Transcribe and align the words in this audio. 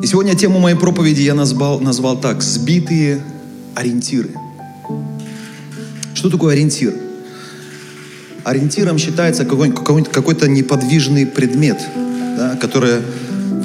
И 0.00 0.06
сегодня 0.06 0.36
тему 0.36 0.60
моей 0.60 0.76
проповеди 0.76 1.22
я 1.22 1.34
назвал, 1.34 1.80
назвал 1.80 2.20
так 2.20 2.40
«Сбитые 2.40 3.20
ориентиры». 3.74 4.30
Что 6.14 6.30
такое 6.30 6.54
ориентир? 6.54 6.94
Ориентиром 8.44 8.96
считается 8.98 9.44
какой-то, 9.44 10.10
какой-то 10.10 10.48
неподвижный 10.48 11.26
предмет, 11.26 11.80
да, 12.36 12.56
который 12.60 13.00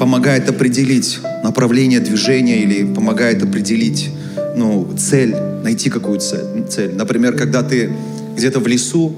помогает 0.00 0.48
определить 0.48 1.20
направление 1.44 2.00
движения 2.00 2.62
или 2.62 2.82
помогает 2.92 3.40
определить 3.44 4.10
ну, 4.56 4.88
цель, 4.98 5.36
найти 5.62 5.88
какую 5.88 6.18
цель. 6.18 6.94
Например, 6.94 7.36
когда 7.36 7.62
ты 7.62 7.92
где-то 8.36 8.58
в 8.58 8.66
лесу, 8.66 9.14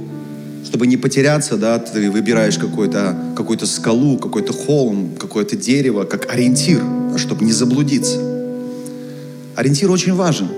чтобы 0.66 0.88
не 0.88 0.96
потеряться, 0.96 1.56
да, 1.56 1.78
ты 1.78 2.10
выбираешь 2.10 2.58
какую-то 2.58 3.16
какую 3.36 3.58
скалу, 3.60 4.18
какой-то 4.18 4.52
холм, 4.52 5.14
какое-то 5.16 5.56
дерево, 5.56 6.04
как 6.04 6.32
ориентир, 6.32 6.82
чтобы 7.16 7.44
не 7.44 7.52
заблудиться. 7.52 8.18
Ориентир 9.54 9.90
очень 9.90 10.14
важен. 10.14 10.48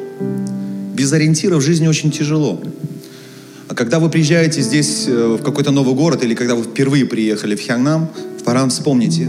Без 0.94 1.12
ориентира 1.12 1.56
в 1.56 1.60
жизни 1.60 1.86
очень 1.86 2.10
тяжело. 2.10 2.60
А 3.68 3.74
когда 3.74 3.98
вы 3.98 4.08
приезжаете 4.08 4.62
здесь 4.62 5.04
э, 5.06 5.36
в 5.38 5.42
какой-то 5.42 5.72
новый 5.72 5.94
город 5.94 6.24
или 6.24 6.34
когда 6.34 6.54
вы 6.54 6.64
впервые 6.64 7.04
приехали 7.04 7.54
в 7.54 7.60
Хянgnам, 7.60 8.08
пора 8.44 8.66
вспомните. 8.68 9.28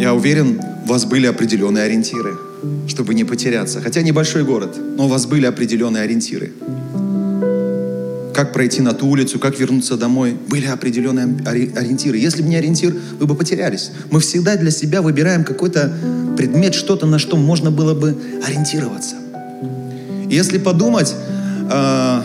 Я 0.00 0.12
уверен, 0.12 0.60
у 0.84 0.88
вас 0.88 1.04
были 1.04 1.28
определенные 1.28 1.84
ориентиры, 1.84 2.36
чтобы 2.88 3.14
не 3.14 3.22
потеряться. 3.22 3.80
Хотя 3.80 4.02
небольшой 4.02 4.42
город, 4.42 4.76
но 4.96 5.04
у 5.04 5.08
вас 5.08 5.26
были 5.26 5.46
определенные 5.46 6.02
ориентиры 6.02 6.52
как 8.40 8.54
пройти 8.54 8.80
на 8.80 8.94
ту 8.94 9.06
улицу, 9.06 9.38
как 9.38 9.58
вернуться 9.58 9.98
домой. 9.98 10.34
Были 10.48 10.64
определенные 10.64 11.26
ориентиры. 11.44 12.16
Если 12.16 12.40
бы 12.40 12.48
не 12.48 12.56
ориентир, 12.56 12.96
вы 13.18 13.26
бы 13.26 13.34
потерялись. 13.34 13.90
Мы 14.10 14.20
всегда 14.20 14.56
для 14.56 14.70
себя 14.70 15.02
выбираем 15.02 15.44
какой-то 15.44 15.92
предмет, 16.38 16.74
что-то, 16.74 17.04
на 17.04 17.18
что 17.18 17.36
можно 17.36 17.70
было 17.70 17.92
бы 17.92 18.16
ориентироваться. 18.46 19.16
Если 20.30 20.56
подумать, 20.56 21.14
э, 21.70 22.22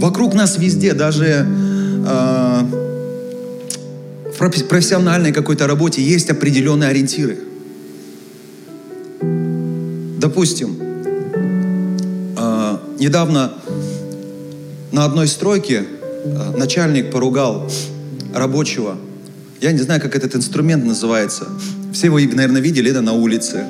вокруг 0.00 0.34
нас 0.34 0.58
везде, 0.58 0.92
даже 0.92 1.46
э, 2.06 2.62
в 4.38 4.64
профессиональной 4.68 5.32
какой-то 5.32 5.66
работе 5.66 6.02
есть 6.02 6.28
определенные 6.28 6.90
ориентиры. 6.90 7.38
Допустим, 10.20 10.76
э, 12.36 12.76
недавно 13.00 13.54
на 14.92 15.04
одной 15.04 15.26
стройке 15.28 15.84
э, 16.24 16.56
начальник 16.56 17.10
поругал 17.10 17.70
рабочего. 18.34 18.96
Я 19.60 19.72
не 19.72 19.78
знаю, 19.78 20.00
как 20.00 20.14
этот 20.14 20.36
инструмент 20.36 20.84
называется. 20.84 21.48
Все 21.92 22.06
его, 22.06 22.18
наверное, 22.18 22.60
видели, 22.60 22.90
это 22.90 23.00
на 23.00 23.12
улице. 23.12 23.64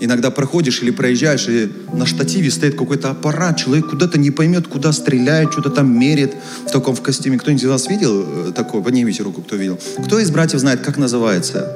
Иногда 0.00 0.30
проходишь 0.30 0.82
или 0.82 0.90
проезжаешь, 0.90 1.46
и 1.48 1.70
на 1.92 2.06
штативе 2.06 2.50
стоит 2.50 2.74
какой-то 2.74 3.10
аппарат, 3.10 3.58
человек 3.58 3.90
куда-то 3.90 4.18
не 4.18 4.30
поймет, 4.30 4.66
куда 4.66 4.92
стреляет, 4.92 5.52
что-то 5.52 5.68
там 5.70 5.98
мерит 5.98 6.32
в 6.66 6.70
таком 6.70 6.94
в 6.94 7.02
костюме. 7.02 7.38
Кто-нибудь 7.38 7.62
из 7.62 7.68
вас 7.68 7.86
видел 7.88 8.48
э, 8.48 8.52
такое? 8.54 8.82
Поднимите 8.82 9.22
руку, 9.22 9.42
кто 9.42 9.56
видел. 9.56 9.78
Кто 10.04 10.18
из 10.18 10.30
братьев 10.30 10.60
знает, 10.60 10.80
как 10.80 10.96
называется 10.96 11.70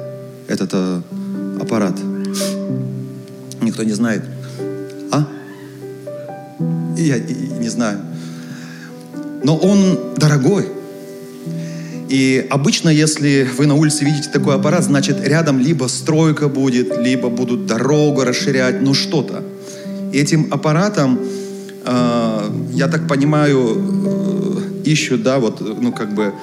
этот 0.47 0.71
а, 0.73 1.01
аппарат? 1.61 1.97
Никто 3.61 3.83
не 3.83 3.93
знает. 3.93 4.23
А? 5.11 5.27
Я, 6.97 7.17
я 7.17 7.23
не 7.59 7.69
знаю 7.69 7.99
но 9.45 9.55
он 9.55 9.99
дорогой. 10.17 10.65
И 12.09 12.47
обычно, 12.49 12.89
если 12.89 13.47
вы 13.57 13.67
на 13.67 13.75
улице 13.75 14.03
видите 14.03 14.29
такой 14.31 14.55
аппарат, 14.55 14.83
значит 14.83 15.17
рядом 15.23 15.59
либо 15.59 15.85
стройка 15.85 16.49
будет, 16.49 16.97
либо 16.97 17.29
будут 17.29 17.67
дорогу 17.67 18.23
расширять, 18.23 18.81
ну 18.81 18.95
что-то. 18.95 19.43
Этим 20.11 20.47
аппаратом, 20.51 21.19
э, 21.85 22.49
я 22.73 22.87
так 22.87 23.07
понимаю, 23.07 23.77
э, 23.77 24.89
ищут, 24.89 25.21
да, 25.21 25.37
вот, 25.37 25.61
ну 25.61 25.91
как 25.91 26.15
бы 26.15 26.33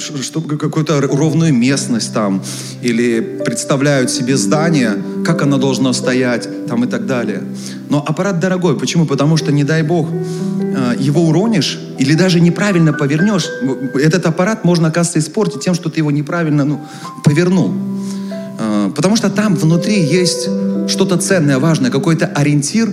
чтобы 0.00 0.56
какую-то 0.56 1.00
ровную 1.00 1.54
местность 1.54 2.12
там, 2.12 2.42
или 2.82 3.20
представляют 3.44 4.10
себе 4.10 4.36
здание, 4.36 4.96
как 5.24 5.42
оно 5.42 5.58
должно 5.58 5.92
стоять, 5.92 6.66
там 6.66 6.84
и 6.84 6.86
так 6.86 7.06
далее. 7.06 7.42
Но 7.88 8.04
аппарат 8.06 8.40
дорогой. 8.40 8.78
Почему? 8.78 9.06
Потому 9.06 9.36
что, 9.36 9.52
не 9.52 9.64
дай 9.64 9.82
бог, 9.82 10.08
э, 10.10 10.94
его 10.98 11.22
уронишь 11.22 11.78
или 11.98 12.14
даже 12.14 12.40
неправильно 12.40 12.92
повернешь, 12.92 13.46
этот 13.94 14.26
аппарат 14.26 14.64
можно, 14.64 14.88
оказывается, 14.88 15.18
испортить 15.18 15.60
тем, 15.60 15.74
что 15.74 15.90
ты 15.90 16.00
его 16.00 16.10
неправильно 16.10 16.64
ну, 16.64 16.80
повернул. 17.24 17.72
Э, 18.58 18.90
потому 18.94 19.16
что 19.16 19.30
там 19.30 19.56
внутри 19.56 20.02
есть 20.02 20.48
что-то 20.88 21.16
ценное, 21.16 21.58
важное, 21.58 21.90
какой-то 21.90 22.26
ориентир. 22.26 22.92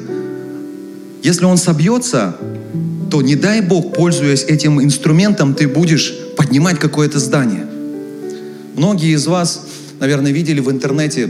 Если 1.23 1.45
он 1.45 1.57
собьется, 1.57 2.35
то 3.09 3.21
не 3.21 3.35
дай 3.35 3.61
Бог, 3.61 3.93
пользуясь 3.93 4.43
этим 4.43 4.81
инструментом, 4.81 5.53
ты 5.53 5.67
будешь 5.67 6.13
поднимать 6.47 6.79
какое-то 6.79 7.19
здание. 7.19 7.65
Многие 8.77 9.13
из 9.13 9.27
вас, 9.27 9.65
наверное, 9.99 10.31
видели 10.31 10.61
в 10.61 10.71
интернете, 10.71 11.29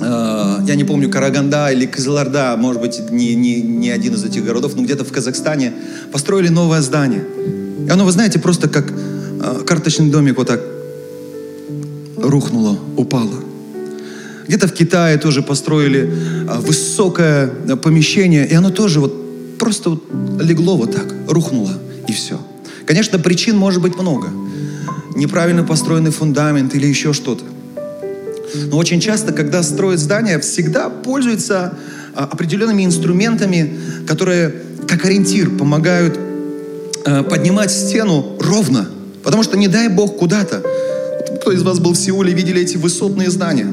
э, 0.00 0.58
я 0.66 0.74
не 0.74 0.84
помню, 0.84 1.10
Караганда 1.10 1.70
или 1.70 1.84
Кызылорда, 1.84 2.56
может 2.56 2.80
быть, 2.80 3.10
не, 3.10 3.34
не, 3.34 3.60
не 3.60 3.90
один 3.90 4.14
из 4.14 4.24
этих 4.24 4.46
городов, 4.46 4.74
но 4.74 4.82
где-то 4.82 5.04
в 5.04 5.12
Казахстане, 5.12 5.72
построили 6.12 6.48
новое 6.48 6.80
здание. 6.80 7.24
И 7.86 7.90
оно, 7.90 8.06
вы 8.06 8.12
знаете, 8.12 8.38
просто 8.38 8.70
как 8.70 8.90
э, 8.90 9.64
карточный 9.66 10.10
домик 10.10 10.38
вот 10.38 10.46
так 10.46 10.62
рухнуло, 12.16 12.78
упало. 12.96 13.44
Где-то 14.46 14.66
в 14.66 14.72
Китае 14.72 15.18
тоже 15.18 15.42
построили 15.42 16.10
э, 16.10 16.58
высокое 16.60 17.48
помещение, 17.82 18.48
и 18.48 18.54
оно 18.54 18.70
тоже 18.70 19.00
вот 19.00 19.58
просто 19.58 19.90
вот 19.90 20.04
легло 20.40 20.78
вот 20.78 20.94
так, 20.94 21.14
рухнуло, 21.28 21.72
и 22.08 22.12
все. 22.12 22.38
Конечно, 22.88 23.18
причин 23.18 23.54
может 23.54 23.82
быть 23.82 23.98
много. 23.98 24.30
Неправильно 25.14 25.62
построенный 25.62 26.10
фундамент 26.10 26.74
или 26.74 26.86
еще 26.86 27.12
что-то. 27.12 27.44
Но 28.70 28.78
очень 28.78 28.98
часто, 28.98 29.34
когда 29.34 29.62
строят 29.62 30.00
здания, 30.00 30.38
всегда 30.38 30.88
пользуются 30.88 31.76
а, 32.14 32.24
определенными 32.24 32.86
инструментами, 32.86 33.78
которые 34.06 34.54
как 34.88 35.04
ориентир 35.04 35.50
помогают 35.50 36.18
а, 37.04 37.24
поднимать 37.24 37.70
стену 37.70 38.38
ровно. 38.40 38.88
Потому 39.22 39.42
что 39.42 39.58
не 39.58 39.68
дай 39.68 39.88
бог 39.88 40.16
куда-то. 40.16 40.62
Кто 41.42 41.52
из 41.52 41.62
вас 41.62 41.80
был 41.80 41.92
в 41.92 41.98
Сеуле, 41.98 42.32
видели 42.32 42.62
эти 42.62 42.78
высотные 42.78 43.30
здания? 43.30 43.66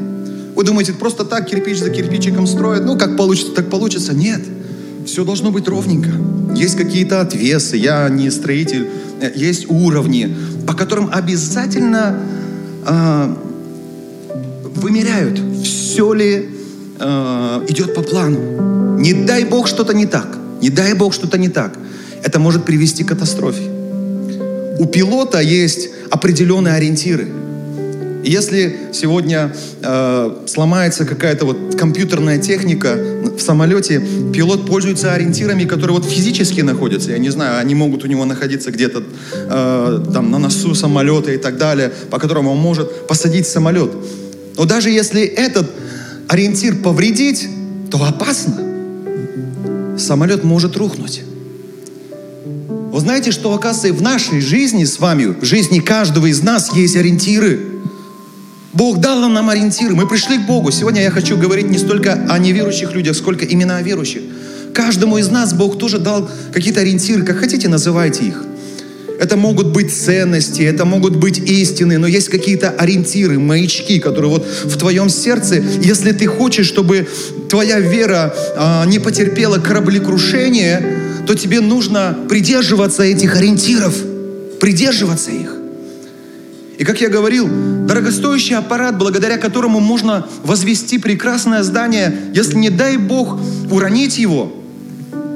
Вы 0.58 0.66
думаете, 0.66 0.92
просто 0.92 1.24
так 1.24 1.46
кирпич 1.48 1.80
за 1.80 1.90
кирпичиком 1.90 2.48
строят? 2.48 2.84
Ну, 2.84 2.98
как 2.98 3.16
получится, 3.16 3.54
так 3.54 3.70
получится? 3.70 4.14
Нет. 4.14 4.42
Все 5.06 5.24
должно 5.24 5.52
быть 5.52 5.70
ровненько. 5.70 6.12
Есть 6.56 6.76
какие-то 6.76 7.22
отвесы, 7.22 7.78
я 7.78 8.08
не 8.10 8.30
строитель, 8.32 8.88
э, 8.88 9.05
есть 9.36 9.70
уровни, 9.70 10.36
по 10.68 10.74
которым 10.74 11.10
обязательно 11.12 12.20
э, 12.86 13.36
вымеряют, 14.76 15.40
все 15.64 16.14
ли 16.14 16.50
э, 17.00 17.66
идет 17.70 17.94
по 17.94 18.02
плану. 18.02 19.00
Не 19.00 19.14
дай 19.14 19.46
Бог 19.46 19.68
что-то 19.68 19.94
не 19.94 20.06
так, 20.06 20.38
не 20.62 20.70
дай 20.70 20.94
Бог 20.94 21.14
что-то 21.14 21.38
не 21.38 21.50
так. 21.50 21.78
Это 22.24 22.40
может 22.40 22.66
привести 22.66 23.04
к 23.04 23.10
катастрофе. 23.10 23.62
У 24.80 24.86
пилота 24.86 25.40
есть 25.40 25.90
определенные 26.12 26.74
ориентиры– 26.74 27.28
если 28.26 28.76
сегодня 28.92 29.54
э, 29.84 30.36
сломается 30.48 31.06
какая-то 31.06 31.46
вот 31.46 31.76
компьютерная 31.76 32.40
техника 32.40 32.98
в 33.38 33.42
самолете, 33.42 34.06
пилот 34.34 34.66
пользуется 34.66 35.14
ориентирами, 35.14 35.66
которые 35.66 35.98
вот 35.98 36.06
физически 36.06 36.62
находятся. 36.62 37.12
Я 37.12 37.18
не 37.18 37.30
знаю, 37.30 37.60
они 37.60 37.76
могут 37.76 38.04
у 38.04 38.08
него 38.08 38.26
находиться 38.26 38.72
где-то 38.72 39.04
э, 39.34 40.06
там 40.14 40.32
на 40.32 40.40
носу 40.40 40.76
самолета 40.76 41.32
и 41.32 41.38
так 41.38 41.58
далее, 41.58 41.92
по 42.10 42.20
которому 42.20 42.52
он 42.52 42.58
может 42.58 43.08
посадить 43.08 43.48
самолет. 43.48 43.92
Но 44.58 44.66
даже 44.66 44.90
если 44.90 45.22
этот 45.22 45.70
ориентир 46.28 46.76
повредить, 46.78 47.48
то 47.92 48.04
опасно. 48.04 48.60
Самолет 49.98 50.44
может 50.44 50.76
рухнуть. 50.78 51.22
Вы 52.92 53.00
знаете, 53.00 53.32
что, 53.32 53.54
оказывается, 53.54 53.94
в 53.94 54.02
нашей 54.02 54.40
жизни 54.40 54.86
с 54.86 55.00
вами, 55.00 55.36
в 55.40 55.44
жизни 55.44 55.80
каждого 55.80 56.28
из 56.28 56.42
нас 56.42 56.74
есть 56.76 56.96
ориентиры– 56.96 57.60
Бог 58.76 59.00
дал 59.00 59.30
нам 59.30 59.50
ориентиры. 59.50 59.96
Мы 59.96 60.06
пришли 60.06 60.38
к 60.38 60.42
Богу. 60.42 60.70
Сегодня 60.70 61.02
я 61.02 61.10
хочу 61.10 61.38
говорить 61.38 61.70
не 61.70 61.78
столько 61.78 62.26
о 62.30 62.38
неверующих 62.38 62.94
людях, 62.94 63.16
сколько 63.16 63.46
именно 63.46 63.78
о 63.78 63.82
верующих. 63.82 64.22
Каждому 64.74 65.18
из 65.18 65.30
нас 65.30 65.54
Бог 65.54 65.80
тоже 65.80 65.98
дал 65.98 66.30
какие-то 66.54 66.82
ориентиры, 66.82 67.24
как 67.24 67.38
хотите, 67.38 67.70
называйте 67.70 68.26
их. 68.26 68.44
Это 69.18 69.38
могут 69.38 69.68
быть 69.68 69.96
ценности, 69.96 70.62
это 70.62 70.84
могут 70.84 71.16
быть 71.16 71.38
истины, 71.38 71.98
но 71.98 72.06
есть 72.06 72.28
какие-то 72.28 72.72
ориентиры, 72.72 73.40
маячки, 73.40 73.98
которые 74.00 74.30
вот 74.30 74.46
в 74.46 74.78
твоем 74.78 75.08
сердце, 75.08 75.64
если 75.82 76.12
ты 76.12 76.28
хочешь, 76.28 76.68
чтобы 76.68 77.08
твоя 77.50 77.80
вера 77.80 78.36
а, 78.58 78.86
не 78.86 79.00
потерпела 79.00 79.58
кораблекрушение, 79.58 81.24
то 81.26 81.34
тебе 81.34 81.62
нужно 81.62 82.18
придерживаться 82.28 83.04
этих 83.04 83.38
ориентиров, 83.38 83.96
придерживаться 84.60 85.32
их. 85.32 85.65
И 86.78 86.84
как 86.84 87.00
я 87.02 87.10
говорил, 87.10 87.48
дорогостоящий 87.88 88.56
аппарат, 88.56 88.98
благодаря 88.98 89.38
которому 89.38 89.80
можно 89.80 90.28
возвести 90.44 90.98
прекрасное 90.98 91.64
здание, 91.64 92.14
если 92.34 92.56
не 92.58 92.70
дай 92.70 92.98
Бог 92.98 93.40
уронить 93.72 94.18
его, 94.18 94.52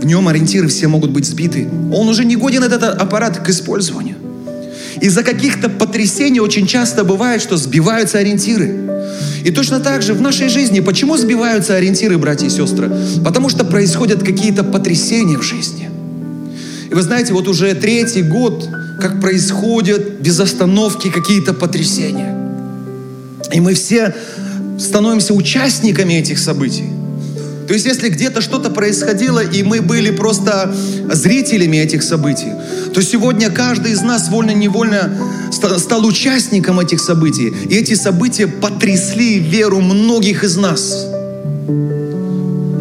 в 0.02 0.06
нем 0.06 0.28
ориентиры 0.28 0.68
все 0.68 0.88
могут 0.88 1.12
быть 1.12 1.26
сбиты. 1.26 1.68
Он 1.94 2.08
уже 2.08 2.26
не 2.26 2.36
годен, 2.36 2.64
этот 2.64 2.84
аппарат, 2.84 3.38
к 3.40 3.50
использованию. 3.50 4.16
Из-за 5.02 5.24
каких-то 5.24 5.70
потрясений 5.70 6.40
очень 6.40 6.68
часто 6.68 7.04
бывает, 7.04 7.42
что 7.42 7.58
сбиваются 7.58 8.18
ориентиры. 8.18 8.90
И 9.44 9.52
точно 9.52 9.80
так 9.80 10.02
же 10.02 10.14
в 10.14 10.22
нашей 10.22 10.50
жизни, 10.50 10.82
почему 10.82 11.18
сбиваются 11.18 11.76
ориентиры, 11.76 12.18
братья 12.18 12.48
и 12.48 12.50
сестры? 12.50 12.92
Потому 13.24 13.50
что 13.50 13.64
происходят 13.64 14.24
какие-то 14.24 14.64
потрясения 14.64 15.38
в 15.38 15.44
жизни. 15.44 15.90
И 16.90 16.94
вы 16.94 17.02
знаете, 17.02 17.34
вот 17.34 17.48
уже 17.48 17.74
третий 17.76 18.24
год, 18.24 18.68
как 19.00 19.22
происходят 19.22 20.20
без 20.20 20.40
остановки 20.40 21.10
какие-то 21.10 21.54
потрясения. 21.54 22.36
И 23.54 23.60
мы 23.60 23.74
все 23.74 24.14
становимся 24.78 25.34
участниками 25.34 26.14
этих 26.14 26.40
событий. 26.40 26.90
То 27.68 27.74
есть, 27.74 27.86
если 27.86 28.10
где-то 28.10 28.42
что-то 28.42 28.72
происходило, 28.72 29.42
и 29.42 29.62
мы 29.62 29.82
были 29.82 30.10
просто 30.10 30.74
зрителями 31.14 31.78
этих 31.78 32.02
событий, 32.02 32.52
то 32.96 33.02
сегодня 33.04 33.52
каждый 33.52 33.92
из 33.92 34.02
нас 34.02 34.30
вольно-невольно 34.30 35.12
стал 35.52 36.04
участником 36.06 36.80
этих 36.80 37.00
событий. 37.00 37.54
И 37.70 37.76
эти 37.76 37.94
события 37.94 38.48
потрясли 38.48 39.38
веру 39.38 39.82
многих 39.82 40.44
из 40.44 40.58
нас. 40.58 41.06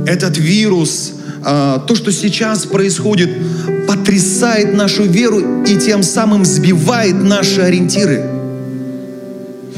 Этот 0.07 0.39
вирус, 0.39 1.13
то, 1.43 1.95
что 1.95 2.13
сейчас 2.13 2.67
происходит, 2.67 3.31
потрясает 3.87 4.75
нашу 4.75 5.05
веру 5.05 5.65
и 5.65 5.77
тем 5.77 6.03
самым 6.03 6.45
сбивает 6.45 7.23
наши 7.23 7.61
ориентиры. 7.61 8.25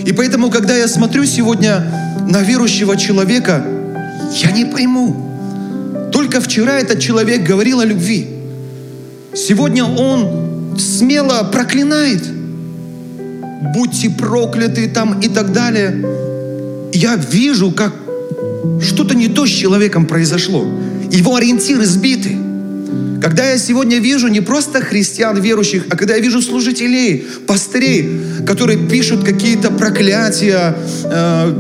И 0.05 0.13
поэтому, 0.13 0.51
когда 0.51 0.77
я 0.77 0.89
смотрю 0.89 1.25
сегодня 1.27 1.85
на 2.27 2.43
верующего 2.43 2.97
человека, 2.97 3.65
я 4.43 4.51
не 4.53 4.65
пойму. 4.65 6.11
Только 6.13 6.41
вчера 6.41 6.79
этот 6.79 7.01
человек 7.01 7.43
говорил 7.43 7.81
о 7.81 7.85
любви. 7.85 8.29
Сегодня 9.35 9.85
он 9.85 10.77
смело 10.79 11.45
проклинает. 11.45 12.23
Будьте 13.75 14.11
прокляты 14.11 14.89
там 14.89 15.21
и 15.21 15.29
так 15.29 15.53
далее. 15.53 16.05
Я 16.93 17.17
вижу, 17.17 17.71
как 17.71 17.93
что-то 18.81 19.15
не 19.15 19.29
то 19.29 19.47
с 19.47 19.51
человеком 19.51 20.07
произошло. 20.07 20.65
Его 21.11 21.37
ориентиры 21.37 21.85
сбиты. 21.85 22.37
Когда 23.21 23.51
я 23.51 23.59
сегодня 23.59 23.99
вижу 23.99 24.29
не 24.29 24.41
просто 24.41 24.81
христиан 24.81 25.41
верующих, 25.41 25.85
а 25.91 25.97
когда 25.97 26.15
я 26.15 26.21
вижу 26.21 26.41
служителей, 26.41 27.27
пастырей, 27.47 28.21
которые 28.47 28.89
пишут 28.89 29.25
какие-то 29.25 29.71
проклятия, 29.71 30.75
э, 31.05 31.55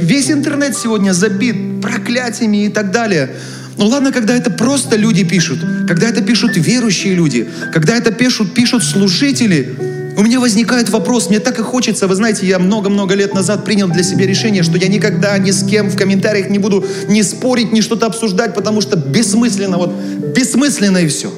весь 0.00 0.30
интернет 0.30 0.76
сегодня 0.76 1.12
забит 1.12 1.82
проклятиями 1.82 2.64
и 2.64 2.68
так 2.68 2.90
далее. 2.90 3.30
Ну 3.76 3.86
ладно, 3.86 4.10
когда 4.10 4.34
это 4.34 4.50
просто 4.50 4.96
люди 4.96 5.22
пишут, 5.22 5.60
когда 5.86 6.08
это 6.08 6.22
пишут 6.22 6.56
верующие 6.56 7.14
люди, 7.14 7.46
когда 7.72 7.96
это 7.96 8.10
пишут, 8.10 8.54
пишут 8.54 8.82
служители, 8.82 9.76
у 10.18 10.22
меня 10.22 10.40
возникает 10.40 10.88
вопрос, 10.88 11.28
мне 11.28 11.38
так 11.38 11.60
и 11.60 11.62
хочется, 11.62 12.08
вы 12.08 12.16
знаете, 12.16 12.44
я 12.44 12.58
много-много 12.58 13.14
лет 13.14 13.34
назад 13.34 13.64
принял 13.64 13.86
для 13.86 14.02
себя 14.02 14.26
решение, 14.26 14.64
что 14.64 14.76
я 14.76 14.88
никогда 14.88 15.38
ни 15.38 15.52
с 15.52 15.62
кем 15.62 15.88
в 15.88 15.96
комментариях 15.96 16.50
не 16.50 16.58
буду 16.58 16.84
ни 17.08 17.22
спорить, 17.22 17.72
ни 17.72 17.80
что-то 17.80 18.06
обсуждать, 18.06 18.52
потому 18.52 18.80
что 18.80 18.96
бессмысленно, 18.96 19.78
вот 19.78 19.92
бессмысленно 20.34 20.98
и 20.98 21.06
все. 21.06 21.32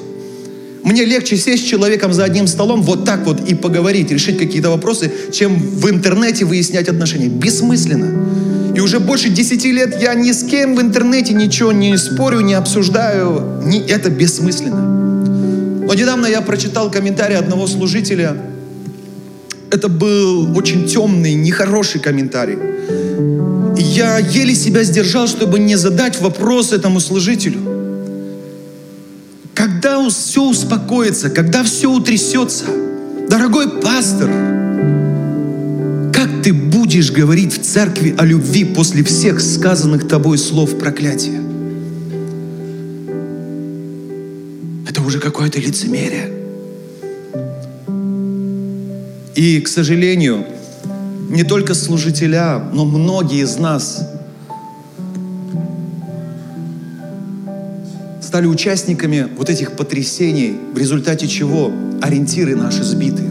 Мне 0.83 1.05
легче 1.05 1.37
сесть 1.37 1.63
с 1.63 1.67
человеком 1.67 2.11
за 2.11 2.23
одним 2.23 2.47
столом 2.47 2.81
вот 2.81 3.05
так 3.05 3.23
вот 3.27 3.47
и 3.47 3.53
поговорить, 3.53 4.09
решить 4.09 4.39
какие-то 4.39 4.71
вопросы, 4.71 5.11
чем 5.31 5.57
в 5.57 5.87
интернете 5.87 6.45
выяснять 6.45 6.89
отношения. 6.89 7.27
Бессмысленно. 7.27 8.73
И 8.75 8.79
уже 8.79 8.99
больше 8.99 9.29
десяти 9.29 9.71
лет 9.71 10.01
я 10.01 10.15
ни 10.15 10.31
с 10.31 10.43
кем 10.43 10.75
в 10.75 10.81
интернете 10.81 11.35
ничего 11.35 11.71
не 11.71 11.95
спорю, 11.99 12.39
не 12.39 12.55
обсуждаю. 12.55 13.61
Не, 13.63 13.77
это 13.77 14.09
бессмысленно. 14.09 14.81
Но 15.85 15.93
недавно 15.93 16.25
я 16.25 16.41
прочитал 16.41 16.89
комментарий 16.89 17.35
одного 17.35 17.67
служителя, 17.67 18.35
это 19.71 19.87
был 19.87 20.55
очень 20.57 20.85
темный, 20.85 21.33
нехороший 21.33 22.01
комментарий. 22.01 22.57
И 23.77 23.81
я 23.81 24.19
еле 24.19 24.53
себя 24.53 24.83
сдержал, 24.83 25.27
чтобы 25.27 25.59
не 25.59 25.77
задать 25.77 26.19
вопрос 26.19 26.73
этому 26.73 26.99
служителю. 26.99 27.59
Когда 29.53 30.07
все 30.09 30.43
успокоится, 30.43 31.29
когда 31.29 31.63
все 31.63 31.89
утрясется, 31.89 32.65
дорогой 33.29 33.69
пастор, 33.69 34.29
как 36.13 36.43
ты 36.43 36.53
будешь 36.53 37.11
говорить 37.11 37.53
в 37.53 37.61
церкви 37.61 38.13
о 38.17 38.25
любви 38.25 38.65
после 38.65 39.03
всех 39.03 39.39
сказанных 39.39 40.07
тобой 40.07 40.37
слов 40.37 40.77
проклятия? 40.77 41.39
Это 44.89 45.01
уже 45.01 45.19
какое-то 45.19 45.59
лицемерие. 45.59 46.40
И, 49.35 49.61
к 49.61 49.67
сожалению, 49.67 50.45
не 51.29 51.43
только 51.43 51.73
служителя, 51.73 52.59
но 52.73 52.85
многие 52.85 53.43
из 53.43 53.57
нас 53.57 54.07
стали 58.21 58.45
участниками 58.45 59.27
вот 59.37 59.49
этих 59.49 59.73
потрясений, 59.73 60.55
в 60.73 60.77
результате 60.77 61.27
чего 61.27 61.71
ориентиры 62.01 62.55
наши 62.55 62.83
сбиты. 62.83 63.23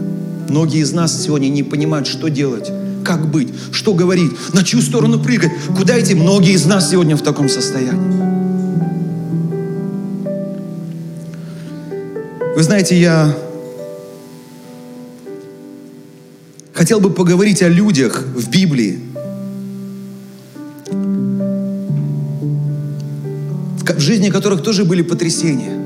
Многие 0.49 0.81
из 0.81 0.91
нас 0.93 1.23
сегодня 1.23 1.49
не 1.49 1.63
понимают, 1.63 2.07
что 2.07 2.27
делать, 2.29 2.71
как 3.03 3.29
быть, 3.29 3.49
что 3.71 3.93
говорить, 3.93 4.31
на 4.53 4.63
чью 4.63 4.81
сторону 4.81 5.19
прыгать, 5.19 5.51
куда 5.77 5.99
идти. 5.99 6.15
Многие 6.15 6.53
из 6.53 6.65
нас 6.65 6.89
сегодня 6.89 7.15
в 7.15 7.21
таком 7.21 7.49
состоянии. 7.49 8.21
Вы 12.55 12.63
знаете, 12.63 12.99
я 12.99 13.35
хотел 16.81 16.99
бы 16.99 17.11
поговорить 17.11 17.61
о 17.61 17.69
людях 17.69 18.23
в 18.35 18.49
Библии, 18.49 18.97
в 23.77 23.99
жизни 23.99 24.31
которых 24.31 24.63
тоже 24.63 24.83
были 24.83 25.03
потрясения. 25.03 25.79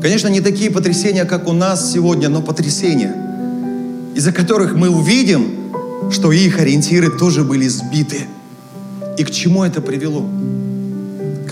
Конечно, 0.00 0.28
не 0.28 0.40
такие 0.40 0.70
потрясения, 0.70 1.24
как 1.24 1.48
у 1.48 1.52
нас 1.52 1.92
сегодня, 1.92 2.28
но 2.28 2.40
потрясения, 2.40 3.16
из-за 4.14 4.30
которых 4.30 4.76
мы 4.76 4.88
увидим, 4.88 5.72
что 6.12 6.30
их 6.30 6.60
ориентиры 6.60 7.10
тоже 7.10 7.42
были 7.42 7.66
сбиты. 7.66 8.28
И 9.18 9.24
к 9.24 9.32
чему 9.32 9.64
это 9.64 9.80
привело? 9.80 10.24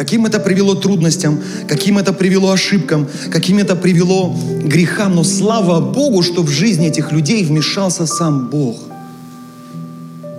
Каким 0.00 0.24
это 0.24 0.40
привело 0.40 0.74
трудностям, 0.74 1.38
каким 1.68 1.98
это 1.98 2.14
привело 2.14 2.52
ошибкам, 2.52 3.06
каким 3.30 3.58
это 3.58 3.76
привело 3.76 4.34
грехам. 4.64 5.14
Но 5.14 5.24
слава 5.24 5.80
Богу, 5.80 6.22
что 6.22 6.42
в 6.42 6.48
жизни 6.48 6.88
этих 6.88 7.12
людей 7.12 7.44
вмешался 7.44 8.06
сам 8.06 8.48
Бог. 8.48 8.80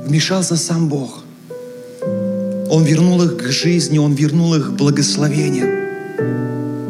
Вмешался 0.07 0.55
сам 0.55 0.89
Бог. 0.89 1.23
Он 2.71 2.83
вернул 2.83 3.21
их 3.21 3.37
к 3.37 3.51
жизни, 3.51 3.99
Он 3.99 4.15
вернул 4.15 4.55
их 4.55 4.69
к 4.69 4.71
благословению. 4.71 5.67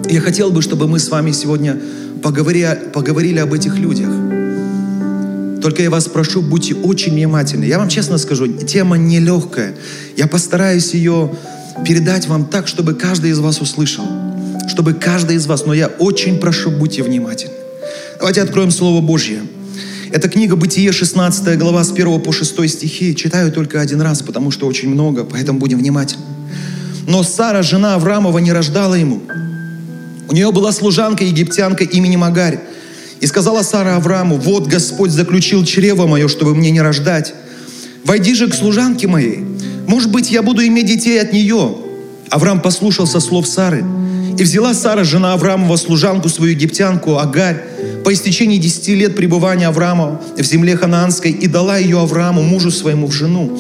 Я 0.10 0.22
хотел 0.22 0.50
бы, 0.50 0.62
чтобы 0.62 0.88
мы 0.88 1.00
с 1.00 1.10
вами 1.10 1.34
сегодня 1.34 1.78
поговорили, 2.24 2.80
поговорили 2.94 3.40
об 3.40 3.54
этих 3.54 3.76
людях. 3.76 4.12
Только 5.62 5.84
я 5.84 5.90
вас 5.90 6.08
прошу, 6.08 6.42
будьте 6.42 6.74
очень 6.74 7.12
внимательны. 7.12 7.66
Я 7.66 7.80
вам 7.80 7.90
честно 7.90 8.18
скажу, 8.18 8.48
тема 8.48 8.98
нелегкая. 8.98 9.76
Я 10.16 10.28
постараюсь 10.28 10.94
ее 10.94 11.32
передать 11.86 12.28
вам 12.28 12.46
так, 12.46 12.68
чтобы 12.68 12.94
каждый 12.94 13.32
из 13.32 13.40
вас 13.40 13.62
услышал. 13.62 14.06
Чтобы 14.68 14.94
каждый 14.94 15.36
из 15.36 15.48
вас, 15.48 15.66
но 15.66 15.74
я 15.74 15.88
очень 15.88 16.40
прошу, 16.40 16.72
будьте 16.72 17.04
внимательны. 17.04 17.54
Давайте 18.18 18.42
откроем 18.42 18.72
Слово 18.72 19.02
Божье. 19.02 19.42
Это 20.12 20.30
книга 20.30 20.56
Бытие, 20.56 20.92
16 20.92 21.58
глава, 21.58 21.84
с 21.84 21.92
1 21.92 22.22
по 22.22 22.32
6 22.32 22.70
стихи. 22.70 23.16
Читаю 23.16 23.52
только 23.52 23.82
один 23.82 24.02
раз, 24.02 24.22
потому 24.22 24.52
что 24.52 24.68
очень 24.68 24.90
много, 24.90 25.24
поэтому 25.24 25.60
будем 25.60 25.80
внимательны. 25.80 26.24
Но 27.08 27.24
Сара, 27.24 27.64
жена 27.64 27.96
Авраамова, 27.96 28.38
не 28.40 28.52
рождала 28.52 28.96
ему. 28.96 29.22
У 30.30 30.34
нее 30.34 30.52
была 30.52 30.72
служанка 30.72 31.24
египтянка 31.24 31.84
именем 31.84 32.24
Агарь. 32.24 32.60
И 33.22 33.28
сказала 33.28 33.64
Сара 33.64 33.98
Аврааму, 33.98 34.38
вот 34.38 34.68
Господь 34.68 35.12
заключил 35.12 35.64
чрево 35.64 36.08
мое, 36.08 36.28
чтобы 36.28 36.56
мне 36.56 36.72
не 36.72 36.82
рождать. 36.82 37.34
Войди 38.04 38.34
же 38.34 38.48
к 38.48 38.54
служанке 38.54 39.08
моей, 39.08 39.46
может 39.88 40.12
быть, 40.12 40.32
я 40.32 40.42
буду 40.42 40.66
иметь 40.66 40.86
детей 40.86 41.22
от 41.22 41.34
нее. 41.34 41.76
Авраам 42.30 42.62
послушался 42.62 43.20
слов 43.20 43.48
Сары. 43.48 43.84
И 44.38 44.44
взяла 44.44 44.74
Сара, 44.74 45.04
жена 45.04 45.34
Авраамова, 45.34 45.76
служанку 45.76 46.30
свою 46.30 46.54
египтянку 46.54 47.18
Агарь, 47.18 47.62
по 48.04 48.14
истечении 48.14 48.58
десяти 48.58 48.96
лет 48.96 49.16
пребывания 49.16 49.68
Авраама 49.68 50.22
в 50.38 50.44
земле 50.44 50.76
ханаанской, 50.78 51.32
и 51.32 51.48
дала 51.48 51.78
ее 51.78 52.00
Аврааму, 52.00 52.42
мужу 52.42 52.72
своему, 52.72 53.08
в 53.08 53.12
жену. 53.12 53.60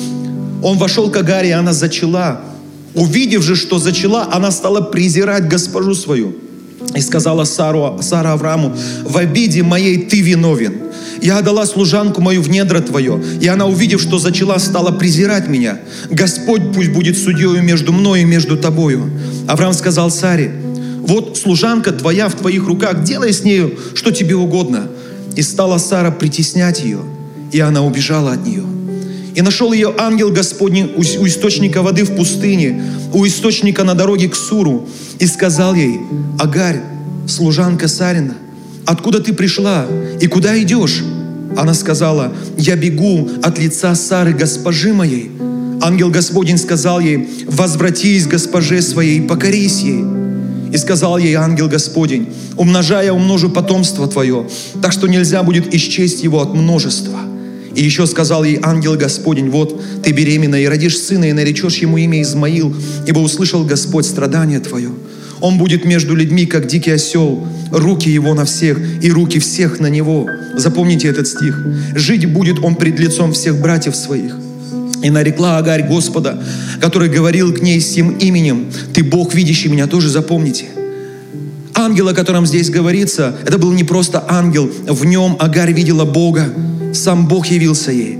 Он 0.63 0.77
вошел 0.77 1.11
к 1.11 1.17
Агаре, 1.17 1.49
и 1.49 1.51
она 1.51 1.73
зачала. 1.73 2.41
Увидев 2.95 3.43
же, 3.43 3.55
что 3.55 3.79
зачала, 3.79 4.29
она 4.31 4.51
стала 4.51 4.81
презирать 4.81 5.47
госпожу 5.47 5.93
свою. 5.93 6.35
И 6.95 7.01
сказала 7.01 7.43
Сару, 7.43 7.99
Сара 8.01 8.33
Аврааму, 8.33 8.75
в 9.03 9.17
обиде 9.17 9.63
моей 9.63 9.97
ты 9.97 10.21
виновен. 10.21 10.80
Я 11.21 11.37
отдала 11.37 11.65
служанку 11.67 12.19
мою 12.19 12.41
в 12.41 12.49
недра 12.49 12.79
Твое, 12.79 13.21
и 13.39 13.47
она, 13.47 13.67
увидев, 13.67 14.01
что 14.01 14.17
зачала, 14.17 14.57
стала 14.57 14.91
презирать 14.91 15.47
меня. 15.47 15.79
Господь 16.09 16.73
пусть 16.73 16.91
будет 16.91 17.17
судьей 17.17 17.61
между 17.61 17.93
мной 17.93 18.21
и 18.21 18.25
между 18.25 18.57
Тобою. 18.57 19.09
Авраам 19.47 19.73
сказал 19.73 20.09
Саре, 20.09 20.51
вот 21.01 21.37
служанка 21.37 21.91
Твоя 21.91 22.27
в 22.27 22.33
Твоих 22.35 22.65
руках, 22.65 23.03
делай 23.03 23.33
с 23.33 23.43
нею, 23.43 23.77
что 23.93 24.11
Тебе 24.11 24.35
угодно. 24.35 24.87
И 25.35 25.43
стала 25.43 25.77
Сара 25.77 26.11
притеснять 26.11 26.83
ее, 26.83 26.99
и 27.51 27.59
она 27.59 27.83
убежала 27.83 28.33
от 28.33 28.45
нее. 28.45 28.63
И 29.35 29.41
нашел 29.41 29.71
ее 29.71 29.93
ангел 29.97 30.29
Господний 30.31 30.91
у 30.95 31.01
источника 31.01 31.81
воды 31.81 32.03
в 32.03 32.15
пустыне, 32.15 32.83
у 33.13 33.25
источника 33.25 33.83
на 33.83 33.93
дороге 33.93 34.27
к 34.27 34.35
Суру, 34.35 34.87
и 35.19 35.25
сказал 35.25 35.73
ей, 35.73 36.01
Агарь, 36.37 36.81
служанка 37.27 37.87
Сарина, 37.87 38.35
откуда 38.85 39.19
ты 39.19 39.33
пришла 39.33 39.85
и 40.19 40.27
куда 40.27 40.61
идешь? 40.61 41.03
Она 41.57 41.73
сказала, 41.73 42.31
я 42.57 42.75
бегу 42.75 43.29
от 43.43 43.59
лица 43.59 43.93
Сары, 43.95 44.33
госпожи 44.33 44.93
моей. 44.93 45.31
Ангел 45.81 46.09
Господень 46.09 46.57
сказал 46.57 46.99
ей, 46.99 47.27
возвратись 47.47 48.27
госпоже 48.27 48.81
своей, 48.81 49.21
покорись 49.21 49.81
ей. 49.81 50.03
И 50.71 50.77
сказал 50.77 51.17
ей 51.17 51.33
ангел 51.33 51.67
Господень, 51.67 52.29
умножая 52.55 53.11
умножу 53.11 53.49
потомство 53.49 54.07
твое, 54.07 54.47
так 54.81 54.93
что 54.93 55.07
нельзя 55.07 55.43
будет 55.43 55.73
исчесть 55.73 56.23
его 56.23 56.41
от 56.41 56.53
множества. 56.53 57.19
И 57.75 57.83
еще 57.83 58.05
сказал 58.05 58.43
ей 58.43 58.59
ангел 58.61 58.95
Господень, 58.95 59.49
вот 59.49 59.81
ты 60.03 60.11
беременна 60.11 60.55
и 60.55 60.65
родишь 60.65 60.99
сына, 60.99 61.29
и 61.29 61.33
наречешь 61.33 61.77
ему 61.77 61.97
имя 61.97 62.21
Измаил, 62.21 62.73
ибо 63.07 63.19
услышал 63.19 63.65
Господь 63.65 64.05
страдание 64.05 64.59
твое. 64.59 64.91
Он 65.41 65.57
будет 65.57 65.85
между 65.85 66.15
людьми, 66.15 66.45
как 66.45 66.67
дикий 66.67 66.91
осел, 66.91 67.45
руки 67.71 68.09
его 68.09 68.33
на 68.33 68.45
всех, 68.45 68.79
и 69.01 69.11
руки 69.11 69.39
всех 69.39 69.79
на 69.79 69.87
него. 69.87 70.27
Запомните 70.55 71.07
этот 71.07 71.27
стих. 71.27 71.59
Жить 71.95 72.31
будет 72.31 72.59
он 72.63 72.75
пред 72.75 72.99
лицом 72.99 73.33
всех 73.33 73.59
братьев 73.59 73.95
своих. 73.95 74.35
И 75.03 75.09
нарекла 75.09 75.57
Агарь 75.57 75.87
Господа, 75.87 76.41
который 76.79 77.09
говорил 77.09 77.53
к 77.53 77.61
ней 77.61 77.81
с 77.81 77.93
тем 77.93 78.11
именем, 78.11 78.67
«Ты 78.93 79.03
Бог, 79.03 79.33
видящий 79.33 79.69
меня», 79.69 79.87
тоже 79.87 80.09
запомните. 80.09 80.65
Ангел, 81.73 82.09
о 82.09 82.13
котором 82.13 82.45
здесь 82.45 82.69
говорится, 82.69 83.35
это 83.43 83.57
был 83.57 83.71
не 83.71 83.83
просто 83.83 84.23
ангел, 84.27 84.69
в 84.87 85.05
нем 85.05 85.37
Агарь 85.39 85.73
видела 85.73 86.05
Бога, 86.05 86.53
сам 86.93 87.27
Бог 87.27 87.47
явился 87.47 87.91
ей. 87.91 88.19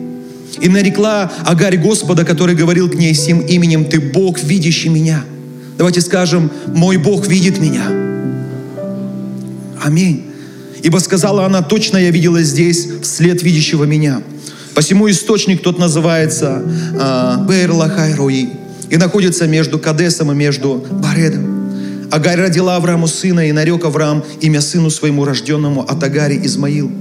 И 0.59 0.67
нарекла 0.69 1.31
Агарь 1.45 1.77
Господа, 1.77 2.25
который 2.25 2.55
говорил 2.55 2.89
к 2.89 2.95
ней 2.95 3.13
с 3.13 3.25
тем 3.25 3.41
именем, 3.41 3.85
«Ты 3.85 3.99
Бог, 3.99 4.41
видящий 4.41 4.89
меня». 4.89 5.23
Давайте 5.81 6.01
скажем, 6.01 6.51
«Мой 6.67 6.97
Бог 6.97 7.25
видит 7.25 7.59
меня». 7.59 7.88
Аминь. 9.83 10.27
Ибо 10.83 11.00
сказала 11.00 11.43
она, 11.43 11.63
точно 11.63 11.97
я 11.97 12.11
видела 12.11 12.43
здесь 12.43 12.88
вслед 13.01 13.41
видящего 13.41 13.85
меня. 13.85 14.21
Посему 14.75 15.09
источник 15.09 15.63
тот 15.63 15.79
называется 15.79 16.61
э, 16.61 17.45
Бейр 17.47 17.71
Лахайрои 17.71 18.51
и 18.91 18.97
находится 18.97 19.47
между 19.47 19.79
Кадесом 19.79 20.31
и 20.31 20.35
между 20.35 20.85
Баредом. 21.03 21.71
Агарь 22.11 22.41
родила 22.41 22.75
Аврааму 22.75 23.07
сына, 23.07 23.50
и 23.50 23.51
нарек 23.51 23.83
Авраам 23.83 24.23
имя 24.39 24.61
сыну 24.61 24.91
своему 24.91 25.25
рожденному 25.25 25.81
от 25.81 26.03
Агари 26.03 26.39
Измаил. 26.43 26.91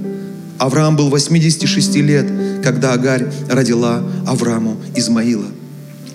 Авраам 0.56 0.96
был 0.96 1.10
86 1.10 1.96
лет, 1.96 2.26
когда 2.64 2.94
Агарь 2.94 3.26
родила 3.50 4.02
Аврааму 4.26 4.78
Измаила. 4.96 5.59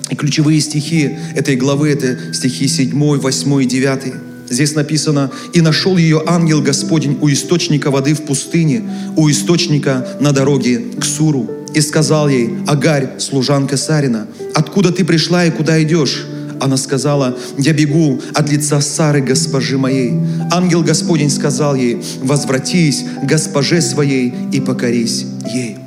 И 0.09 0.15
ключевые 0.15 0.59
стихи 0.59 1.17
этой 1.35 1.55
главы– 1.55 1.89
это 1.91 2.33
стихи 2.33 2.67
7, 2.67 2.91
8 2.93 3.63
и 3.63 3.65
9. 3.65 4.13
Здесь 4.49 4.75
написано, 4.75 5.31
«И 5.53 5.61
нашел 5.61 5.97
ее 5.97 6.21
ангел 6.27 6.61
Господень 6.61 7.17
у 7.21 7.29
источника 7.29 7.89
воды 7.89 8.13
в 8.13 8.21
пустыне, 8.21 8.83
у 9.15 9.29
источника 9.29 10.07
на 10.19 10.31
дороге 10.31 10.81
к 10.99 11.03
Суру. 11.03 11.49
И 11.73 11.81
сказал 11.81 12.29
ей, 12.29 12.51
Агарь, 12.67 13.19
служанка 13.19 13.75
Сарина, 13.75 14.27
откуда 14.53 14.91
ты 14.91 15.03
пришла 15.03 15.45
и 15.45 15.51
куда 15.51 15.81
идешь?» 15.81 16.25
Она 16.61 16.77
сказала, 16.77 17.37
я 17.57 17.73
бегу 17.73 18.21
от 18.33 18.49
лица 18.49 18.79
Сары, 18.79 19.21
госпожи 19.21 19.77
моей. 19.77 20.13
Ангел 20.51 20.83
Господень 20.83 21.29
сказал 21.29 21.75
ей, 21.75 22.01
возвратись 22.21 23.03
госпоже 23.23 23.81
своей 23.81 24.33
и 24.53 24.61
покорись 24.61 25.25
ей. 25.53 25.77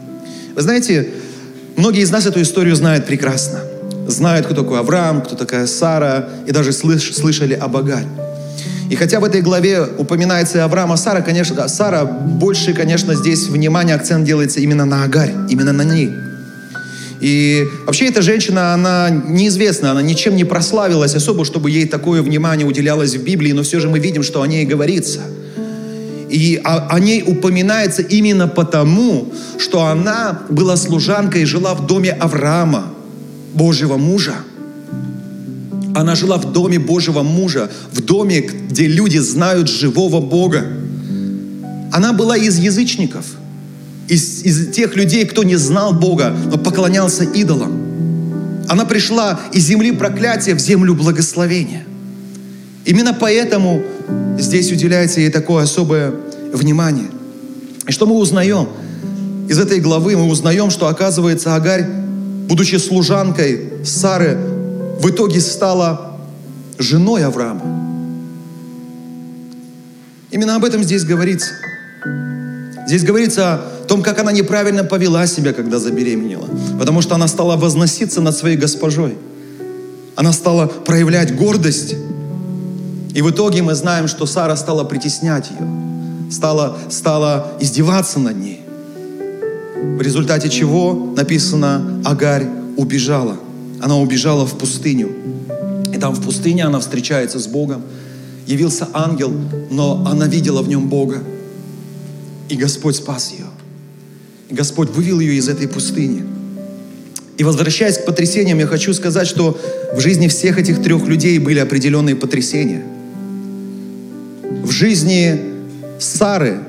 Вы 0.55 0.63
знаете, 0.63 1.09
многие 1.77 2.03
из 2.03 2.11
нас 2.11 2.27
эту 2.27 2.43
историю 2.43 2.77
знают 2.77 3.07
прекрасно. 3.07 3.61
Знают, 4.09 4.47
кто 4.47 4.55
такой 4.55 4.81
Авраам, 4.81 5.21
кто 5.21 5.37
такая 5.37 5.67
Сара, 5.67 6.31
и 6.47 6.51
даже 6.51 6.73
слыш, 6.73 7.15
слышали 7.15 7.53
об 7.53 7.77
Агарь. 7.77 8.07
И 8.89 8.97
хотя 8.97 9.21
в 9.21 9.25
этой 9.25 9.43
главе 9.43 9.83
упоминается 9.99 10.59
и 10.59 10.61
Авраам, 10.63 10.93
а 10.93 10.97
Сара, 10.97 11.21
конечно, 11.21 11.69
Сара 11.69 12.07
больше, 12.07 12.73
конечно, 12.73 13.15
здесь 13.15 13.49
внимание, 13.49 13.95
акцент 13.95 14.25
делается 14.25 14.61
именно 14.61 14.87
на 14.87 15.05
Агарь, 15.05 15.35
именно 15.51 15.75
на 15.75 15.83
ней. 15.83 16.11
И 17.21 17.69
вообще 17.85 18.07
эта 18.07 18.23
женщина, 18.23 18.73
она 18.73 19.11
неизвестна, 19.11 19.91
она 19.91 20.01
ничем 20.01 20.37
не 20.37 20.45
прославилась 20.45 21.15
особо, 21.15 21.45
чтобы 21.45 21.71
ей 21.71 21.87
такое 21.87 22.23
внимание 22.23 22.67
уделялось 22.67 23.15
в 23.15 23.23
Библии, 23.23 23.53
но 23.53 23.63
все 23.63 23.79
же 23.79 23.91
мы 23.91 23.99
видим, 23.99 24.23
что 24.23 24.41
о 24.41 24.47
ней 24.47 24.65
говорится. 24.65 25.21
И 26.31 26.59
о, 26.65 26.89
о 26.89 26.99
ней 26.99 27.23
упоминается 27.27 28.01
именно 28.01 28.49
потому, 28.49 29.31
что 29.59 29.85
она 29.85 30.43
была 30.49 30.79
служанкой 30.79 31.43
и 31.43 31.45
жила 31.45 31.75
в 31.75 31.87
доме 31.87 32.13
Авраама, 32.13 32.95
Божьего 33.55 33.97
мужа. 33.97 34.35
Она 35.95 36.15
жила 36.15 36.37
в 36.37 36.53
доме 36.53 36.79
Божьего 36.79 37.23
мужа, 37.23 37.71
в 37.93 38.01
доме, 38.01 38.41
где 38.41 38.87
люди 38.87 39.19
знают 39.19 39.69
живого 39.69 40.21
Бога. 40.21 40.65
Она 41.93 42.13
была 42.13 42.37
из 42.37 42.59
язычников, 42.59 43.25
из, 44.07 44.45
из 44.45 44.71
тех 44.71 44.95
людей, 44.97 45.25
кто 45.25 45.43
не 45.43 45.57
знал 45.57 45.93
Бога, 45.93 46.35
но 46.51 46.59
поклонялся 46.59 47.25
идолам. 47.25 47.89
Она 48.69 48.85
пришла 48.85 49.41
из 49.53 49.65
земли 49.65 49.93
проклятия 49.93 50.55
в 50.55 50.61
землю 50.61 50.95
благословения. 50.95 51.85
Именно 52.85 53.15
поэтому 53.15 53.83
здесь 54.39 54.71
уделяется 54.71 55.21
ей 55.21 55.31
такое 55.31 55.65
особое 55.65 56.13
внимание. 56.53 57.09
И 57.87 57.93
что 57.93 58.07
мы 58.07 58.15
узнаем? 58.15 58.69
Из 59.49 59.59
этой 59.59 59.81
главы 59.81 60.17
мы 60.17 60.29
узнаем, 60.29 60.71
что 60.71 60.89
оказывается 60.89 61.55
Агарь, 61.55 61.87
будучи 62.49 62.77
служанкой 62.77 63.85
Сары, 63.85 64.37
в 65.01 65.09
итоге 65.09 65.41
стала 65.41 66.19
женой 66.79 67.25
Авраама. 67.25 67.63
Именно 70.31 70.57
об 70.57 70.65
этом 70.65 70.83
здесь 70.83 71.05
говорится. 71.05 71.51
Здесь 72.87 73.05
говорится 73.05 73.55
о 73.55 73.59
том, 73.87 74.03
как 74.03 74.19
она 74.19 74.33
неправильно 74.33 74.83
повела 74.83 75.27
себя, 75.27 75.53
когда 75.53 75.79
забеременела. 75.79 76.49
Потому 76.79 77.03
что 77.03 77.15
она 77.15 77.29
стала 77.29 77.57
возноситься 77.57 78.21
над 78.21 78.37
своей 78.37 78.57
госпожой. 78.57 79.17
Она 80.17 80.33
стала 80.33 80.67
проявлять 80.67 81.37
гордость. 81.37 81.95
И 83.15 83.23
в 83.23 83.31
итоге 83.31 83.63
мы 83.63 83.75
знаем, 83.75 84.09
что 84.09 84.27
Сара 84.27 84.57
стала 84.57 84.85
притеснять 84.85 85.51
ее. 85.51 86.31
Стала, 86.31 86.79
стала 86.91 87.53
издеваться 87.61 88.19
над 88.19 88.37
ней. 88.37 88.68
В 89.97 90.03
результате 90.03 90.49
чего 90.49 91.13
написано, 91.17 92.03
Агарь 92.05 92.47
убежала– 92.77 93.37
она 93.81 93.97
убежала 93.97 94.47
в 94.47 94.59
пустыню. 94.59 95.11
И 95.93 95.99
там 95.99 96.15
в 96.15 96.23
пустыне 96.23 96.65
она 96.65 96.81
встречается 96.81 97.39
с 97.39 97.47
Богом. 97.47 97.83
Явился 98.47 98.89
ангел, 98.93 99.33
но 99.71 100.07
она 100.07 100.27
видела 100.27 100.63
в 100.63 100.69
нем 100.69 100.89
Бога. 100.89 101.23
И 102.49 102.57
Господь 102.57 102.97
спас 102.97 103.33
ее. 103.33 103.47
И 104.49 104.55
Господь 104.55 104.91
вывел 104.91 105.21
ее 105.21 105.35
из 105.35 105.49
этой 105.49 105.69
пустыни. 105.69 106.25
И 107.37 107.45
возвращаясь 107.45 107.99
к 107.99 108.05
потрясениям, 108.05 108.59
я 108.59 108.67
хочу 108.67 108.93
сказать, 108.95 109.29
что 109.29 109.57
в 109.95 110.01
жизни 110.01 110.27
всех 110.29 110.59
этих 110.59 110.83
трех 110.83 111.07
людей 111.07 111.39
были 111.39 111.61
определенные 111.61 112.17
потрясения. 112.17 112.83
В 114.65 114.71
жизни 114.71 115.41
Сары 116.01 116.61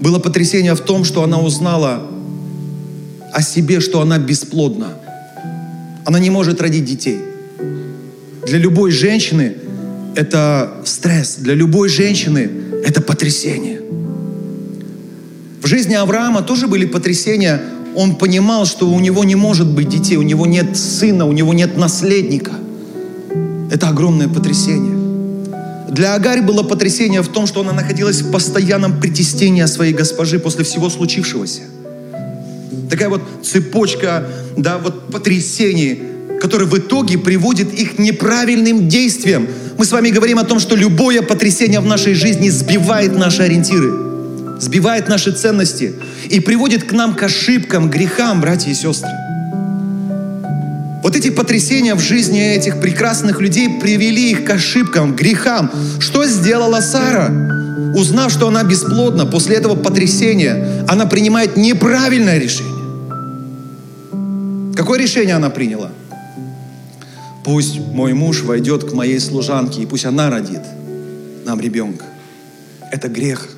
было 0.00 0.18
потрясение 0.18 0.74
в 0.74 0.80
том, 0.80 1.04
что 1.04 1.22
она 1.22 1.38
узнала 1.40 2.02
о 3.34 3.42
себе, 3.42 3.80
что 3.80 4.00
она 4.00 4.18
бесплодна– 4.18 4.94
она 6.04 6.18
не 6.18 6.30
может 6.30 6.60
родить 6.60 6.84
детей. 6.84 7.20
Для 8.46 8.58
любой 8.58 8.90
женщины 8.90 9.54
это 10.14 10.82
стресс, 10.84 11.36
для 11.36 11.54
любой 11.54 11.88
женщины 11.88 12.50
это 12.84 13.00
потрясение. 13.00 13.80
В 15.62 15.66
жизни 15.66 15.94
Авраама 15.94 16.42
тоже 16.42 16.68
были 16.68 16.84
потрясения. 16.84 17.62
Он 17.96 18.16
понимал, 18.16 18.66
что 18.66 18.90
у 18.90 19.00
него 19.00 19.24
не 19.24 19.34
может 19.34 19.66
быть 19.66 19.88
детей, 19.88 20.16
у 20.16 20.22
него 20.22 20.46
нет 20.46 20.76
сына, 20.76 21.24
у 21.24 21.32
него 21.32 21.54
нет 21.54 21.78
наследника. 21.78 22.52
Это 23.70 23.88
огромное 23.88 24.28
потрясение. 24.28 24.94
Для 25.90 26.14
Агарь 26.14 26.42
было 26.42 26.62
потрясение 26.64 27.22
в 27.22 27.28
том, 27.28 27.46
что 27.46 27.60
она 27.60 27.72
находилась 27.72 28.20
в 28.20 28.30
постоянном 28.30 29.00
притеснении 29.00 29.64
своей 29.64 29.94
госпожи 29.94 30.38
после 30.38 30.64
всего 30.64 30.90
случившегося. 30.90 31.62
Такая 32.90 33.08
вот 33.08 33.22
цепочка, 33.42 34.26
да, 34.56 34.78
вот 34.78 35.10
потрясений, 35.10 35.98
которые 36.40 36.68
в 36.68 36.78
итоге 36.78 37.18
приводит 37.18 37.72
их 37.72 37.96
к 37.96 37.98
неправильным 37.98 38.88
действиям. 38.88 39.46
Мы 39.78 39.84
с 39.84 39.92
вами 39.92 40.10
говорим 40.10 40.38
о 40.38 40.44
том, 40.44 40.60
что 40.60 40.76
любое 40.76 41.22
потрясение 41.22 41.80
в 41.80 41.86
нашей 41.86 42.14
жизни 42.14 42.50
сбивает 42.50 43.16
наши 43.16 43.42
ориентиры. 43.42 43.92
сбивает 44.60 45.08
наши 45.08 45.32
ценности 45.32 45.94
и 46.30 46.40
приводит 46.40 46.84
к 46.84 46.92
нам 46.92 47.14
к 47.14 47.22
ошибкам, 47.22 47.90
грехам, 47.90 48.40
братья 48.40 48.70
и 48.70 48.74
сестры. 48.74 49.10
Вот 51.02 51.16
эти 51.16 51.28
потрясения 51.28 51.94
в 51.94 52.00
жизни 52.00 52.40
этих 52.40 52.80
прекрасных 52.80 53.40
людей 53.40 53.68
привели 53.80 54.30
их 54.30 54.44
к 54.44 54.50
ошибкам, 54.50 55.14
грехам. 55.14 55.70
Что 56.00 56.24
сделала 56.24 56.80
Сара? 56.80 57.30
Узнав, 57.94 58.32
что 58.32 58.48
она 58.48 58.64
бесплодна, 58.64 59.26
после 59.26 59.56
этого 59.56 59.74
потрясения 59.74 60.84
она 60.88 61.04
принимает 61.06 61.56
неправильное 61.56 62.38
решение. 62.38 62.73
Какое 64.84 64.98
решение 64.98 65.34
она 65.34 65.48
приняла? 65.48 65.92
Пусть 67.42 67.80
мой 67.80 68.12
муж 68.12 68.42
войдет 68.42 68.84
к 68.84 68.92
моей 68.92 69.18
служанке, 69.18 69.80
и 69.80 69.86
пусть 69.86 70.04
она 70.04 70.28
родит 70.28 70.60
нам 71.46 71.58
ребенка. 71.58 72.04
Это 72.92 73.08
грех. 73.08 73.48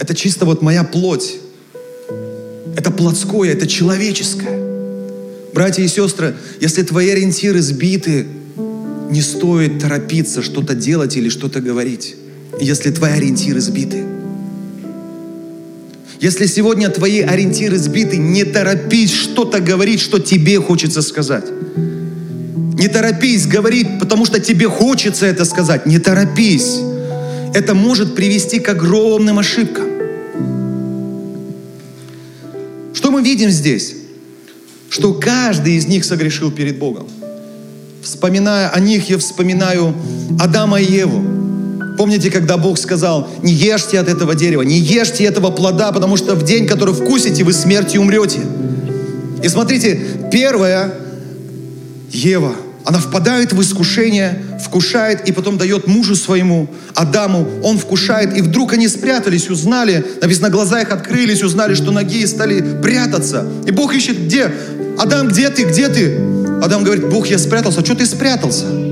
Это 0.00 0.16
чисто 0.16 0.46
вот 0.46 0.62
моя 0.62 0.82
плоть. 0.82 1.36
Это 2.76 2.90
плотское, 2.90 3.52
это 3.52 3.68
человеческое. 3.68 4.58
Братья 5.54 5.84
и 5.84 5.86
сестры, 5.86 6.34
если 6.60 6.82
твои 6.82 7.10
ориентиры 7.10 7.62
сбиты, 7.62 8.26
не 9.10 9.22
стоит 9.22 9.78
торопиться 9.78 10.42
что-то 10.42 10.74
делать 10.74 11.16
или 11.16 11.28
что-то 11.28 11.60
говорить. 11.60 12.16
Если 12.60 12.90
твои 12.90 13.12
ориентиры 13.12 13.60
сбиты. 13.60 14.09
Если 16.20 16.46
сегодня 16.46 16.88
твои 16.90 17.20
ориентиры 17.20 17.78
сбиты, 17.78 18.18
не 18.18 18.44
торопись 18.44 19.12
что-то 19.12 19.60
говорить, 19.60 20.00
что 20.00 20.18
тебе 20.18 20.60
хочется 20.60 21.02
сказать. 21.02 21.44
Не 21.76 22.88
торопись 22.88 23.46
говорить, 23.46 23.98
потому 23.98 24.26
что 24.26 24.38
тебе 24.38 24.68
хочется 24.68 25.26
это 25.26 25.44
сказать. 25.44 25.86
Не 25.86 25.98
торопись. 25.98 26.78
Это 27.54 27.74
может 27.74 28.14
привести 28.14 28.60
к 28.60 28.68
огромным 28.68 29.38
ошибкам. 29.38 29.86
Что 32.94 33.10
мы 33.10 33.22
видим 33.22 33.50
здесь? 33.50 33.94
что 34.90 35.14
каждый 35.14 35.76
из 35.76 35.86
них 35.86 36.04
согрешил 36.04 36.50
перед 36.50 36.78
Богом. 36.78 37.06
Вспоминая 38.02 38.68
о 38.68 38.80
них, 38.80 39.08
я 39.08 39.18
вспоминаю 39.18 39.94
Адама 40.38 40.80
и 40.80 40.92
Еву. 40.92 41.39
Помните, 42.00 42.30
когда 42.30 42.56
Бог 42.56 42.78
сказал, 42.78 43.28
не 43.42 43.52
ешьте 43.52 43.98
от 43.98 44.08
этого 44.08 44.34
дерева, 44.34 44.62
не 44.62 44.78
ешьте 44.78 45.24
этого 45.24 45.50
плода, 45.50 45.92
потому 45.92 46.16
что 46.16 46.34
в 46.34 46.42
день, 46.42 46.66
который 46.66 46.94
вкусите, 46.94 47.44
вы 47.44 47.52
смертью 47.52 48.00
умрете. 48.00 48.38
И 49.42 49.48
смотрите, 49.50 50.00
первая 50.32 50.94
Ева– 52.10 52.54
она 52.86 52.98
впадает 52.98 53.52
в 53.52 53.60
искушение, 53.60 54.42
вкушает 54.64 55.28
и 55.28 55.32
потом 55.32 55.58
дает 55.58 55.86
мужу 55.86 56.16
своему, 56.16 56.70
Адаму. 56.94 57.46
Он 57.62 57.76
вкушает, 57.76 58.34
и 58.34 58.40
вдруг 58.40 58.72
они 58.72 58.88
спрятались, 58.88 59.50
узнали, 59.50 60.02
написано, 60.22 60.48
глаза 60.48 60.80
их 60.80 60.90
открылись, 60.90 61.42
узнали, 61.42 61.74
что 61.74 61.90
ноги 61.90 62.24
стали 62.24 62.80
прятаться. 62.80 63.46
И 63.66 63.72
Бог 63.72 63.94
ищет, 63.94 64.24
где? 64.24 64.50
Адам, 64.98 65.28
где 65.28 65.50
ты, 65.50 65.64
где 65.64 65.88
ты? 65.88 66.16
Адам 66.62 66.82
говорит, 66.82 67.10
Бог, 67.10 67.26
я 67.26 67.38
спрятался. 67.38 67.84
Что 67.84 67.94
ты 67.94 68.06
спрятался? 68.06 68.89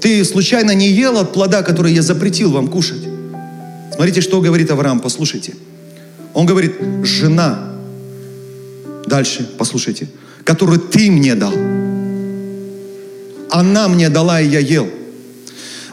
Ты 0.00 0.24
случайно 0.24 0.74
не 0.74 0.88
ел 0.88 1.18
от 1.18 1.32
плода, 1.32 1.62
который 1.62 1.92
я 1.92 2.02
запретил 2.02 2.50
вам 2.50 2.68
кушать? 2.68 3.02
Смотрите, 3.94 4.20
что 4.20 4.40
говорит 4.40 4.70
Авраам, 4.70 5.00
послушайте. 5.00 5.54
Он 6.32 6.46
говорит, 6.46 6.76
жена, 7.02 7.72
дальше, 9.06 9.48
послушайте, 9.58 10.08
которую 10.44 10.80
ты 10.80 11.10
мне 11.10 11.34
дал 11.34 11.52
она 13.50 13.88
мне 13.88 14.08
дала, 14.08 14.40
и 14.40 14.48
я 14.48 14.60
ел. 14.60 14.88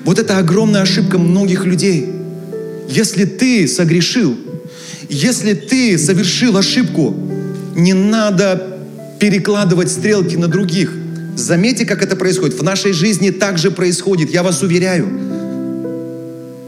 Вот 0.03 0.19
это 0.19 0.37
огромная 0.37 0.83
ошибка 0.83 1.17
многих 1.17 1.65
людей. 1.65 2.09
Если 2.87 3.25
ты 3.25 3.67
согрешил, 3.67 4.37
если 5.09 5.53
ты 5.53 5.97
совершил 5.97 6.57
ошибку, 6.57 7.15
не 7.75 7.93
надо 7.93 8.79
перекладывать 9.19 9.91
стрелки 9.91 10.35
на 10.35 10.47
других. 10.47 10.93
Заметьте, 11.37 11.85
как 11.85 12.01
это 12.01 12.15
происходит. 12.15 12.59
В 12.59 12.63
нашей 12.63 12.93
жизни 12.93 13.29
также 13.29 13.69
происходит, 13.69 14.31
я 14.31 14.41
вас 14.41 14.63
уверяю. 14.63 15.07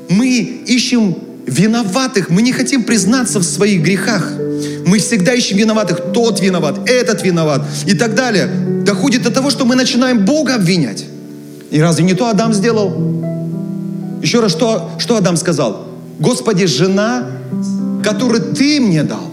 Мы 0.10 0.62
ищем 0.67 1.15
виноватых, 1.48 2.30
мы 2.30 2.43
не 2.43 2.54
хотим 2.54 2.84
признаться 2.84 3.39
в 3.39 3.43
своих 3.43 3.82
грехах. 3.82 4.32
Мы 4.86 5.00
всегда 5.00 5.34
ищем 5.34 5.58
виноватых. 5.58 6.13
Тот 6.13 6.39
виноват, 6.39 6.88
этот 6.88 7.24
виноват 7.24 7.65
и 7.88 7.96
так 7.96 8.13
далее. 8.13 8.48
Доходит 8.84 9.24
до 9.24 9.32
того, 9.32 9.50
что 9.50 9.65
мы 9.65 9.76
начинаем 9.76 10.24
Бога 10.24 10.54
обвинять. 10.54 11.04
И 11.72 11.82
разве 11.82 12.06
не 12.06 12.13
то 12.13 12.30
Адам 12.30 12.54
сделал? 12.54 12.93
Еще 14.22 14.39
раз, 14.39 14.52
что, 14.52 14.91
что 15.00 15.17
Адам 15.17 15.36
сказал? 15.36 15.88
Господи, 16.20 16.67
жена, 16.67 17.26
которую 18.04 18.54
ты 18.54 18.80
мне 18.80 19.02
дал. 19.02 19.29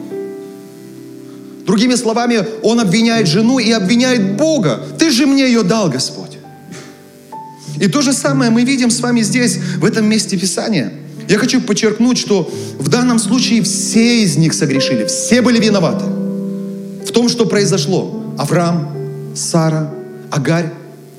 Другими 1.66 1.94
словами, 1.96 2.46
он 2.62 2.80
обвиняет 2.80 3.26
жену 3.26 3.58
и 3.58 3.70
обвиняет 3.72 4.36
Бога. 4.36 4.80
Ты 4.98 5.10
же 5.10 5.26
мне 5.26 5.46
ее 5.46 5.62
дал, 5.62 5.90
Господь. 5.90 6.38
И 7.80 7.88
то 7.88 8.02
же 8.02 8.12
самое 8.12 8.50
мы 8.50 8.64
видим 8.64 8.90
с 8.90 9.00
вами 9.00 9.20
здесь, 9.22 9.58
в 9.78 9.84
этом 9.84 10.06
месте 10.06 10.36
Писания– 10.36 10.92
я 11.28 11.38
хочу 11.38 11.60
подчеркнуть, 11.60 12.18
что 12.18 12.48
в 12.78 12.88
данном 12.88 13.18
случае 13.18 13.62
все 13.62 14.22
из 14.22 14.36
них 14.36 14.54
согрешили, 14.54 15.04
все 15.06 15.42
были 15.42 15.58
виноваты 15.58 16.04
в 16.04 17.12
том, 17.12 17.28
что 17.28 17.46
произошло. 17.46 18.34
Авраам, 18.38 18.90
Сара, 19.34 19.90
Агарь, 20.30 20.70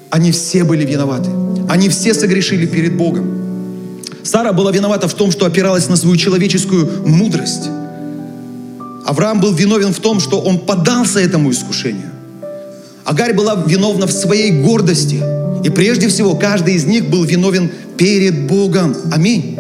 они 0.10 0.32
все 0.32 0.64
были 0.64 0.86
виноваты. 0.86 1.30
Они 1.68 1.90
все 1.90 2.14
согрешили 2.14 2.66
перед 2.66 2.96
Богом. 2.96 4.02
Сара 4.24 4.54
была 4.54 4.72
виновата 4.72 5.08
в 5.08 5.14
том, 5.14 5.32
что 5.32 5.46
опиралась 5.46 5.90
на 5.90 5.96
свою 5.96 6.16
человеческую 6.16 7.08
мудрость. 7.08 7.70
Авраам 9.08 9.40
был 9.40 9.54
виновен 9.54 9.94
в 9.94 10.00
том, 10.00 10.20
что 10.20 10.40
он 10.40 10.60
поддался 10.60 11.20
этому 11.20 11.52
искушению. 11.52 12.12
Агарь 13.06 13.34
была 13.34 13.56
виновна 13.66 14.06
в 14.06 14.12
своей 14.12 14.52
гордости. 14.52 15.24
И 15.64 15.70
прежде 15.70 16.08
всего, 16.10 16.36
каждый 16.36 16.76
из 16.76 16.86
них 16.86 17.10
был 17.10 17.24
виновен 17.24 17.72
перед 17.98 18.48
Богом. 18.48 18.96
Аминь 19.12 19.58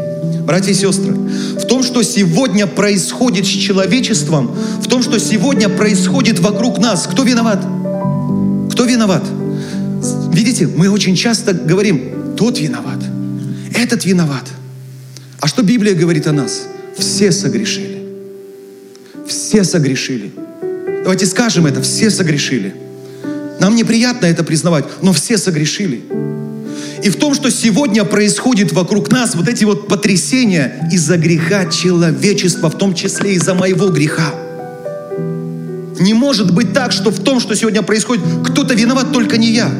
братья 0.47 0.71
и 0.71 0.73
сестры, 0.73 1.13
в 1.13 1.65
том, 1.65 1.83
что 1.83 2.01
сегодня 2.03 2.67
происходит 2.67 3.45
с 3.45 3.49
человечеством, 3.49 4.55
в 4.81 4.88
том, 4.88 5.03
что 5.03 5.19
сегодня 5.19 5.67
происходит 5.67 6.39
вокруг 6.39 6.77
нас. 6.79 7.05
Кто 7.05 7.23
виноват? 7.23 7.60
Кто 8.71 8.86
виноват? 8.86 9.23
Видите, 10.31 10.67
мы 10.67 10.89
очень 10.89 11.17
часто 11.17 11.53
говорим, 11.53 12.36
тот 12.38 12.60
виноват, 12.60 12.99
этот 13.75 14.05
виноват. 14.05 14.45
А 15.41 15.47
что 15.47 15.63
Библия 15.63 15.93
говорит 15.93 16.27
о 16.27 16.31
нас? 16.31 16.63
Все 16.97 17.33
согрешили. 17.33 17.96
Все 19.47 19.63
согрешили. 19.63 20.33
Давайте 21.03 21.25
скажем 21.25 21.65
это, 21.67 21.81
все 21.81 22.12
согрешили. 22.12 22.75
Нам 23.62 23.77
неприятно 23.77 24.25
это 24.25 24.43
признавать, 24.43 24.83
но 25.01 25.13
все 25.13 25.38
согрешили. 25.38 26.03
И 27.01 27.10
в 27.10 27.15
том, 27.15 27.33
что 27.33 27.49
сегодня 27.49 28.03
происходит 28.03 28.73
вокруг 28.73 29.10
нас, 29.10 29.36
вот 29.36 29.47
эти 29.47 29.63
вот 29.63 29.88
потрясения 29.88 30.89
из-за 30.91 31.15
греха 31.15 31.67
человечества, 31.67 32.69
в 32.69 32.77
том 32.77 32.93
числе 32.93 33.36
из-за 33.36 33.53
моего 33.53 33.88
греха. 33.88 34.36
Не 35.97 36.13
может 36.13 36.53
быть 36.53 36.73
так, 36.73 36.91
что 36.91 37.10
в 37.10 37.23
том, 37.23 37.39
что 37.39 37.55
сегодня 37.55 37.83
происходит, 37.83 38.25
кто-то 38.43 38.73
виноват, 38.73 39.13
только 39.13 39.38
не 39.38 39.53
я. 39.53 39.71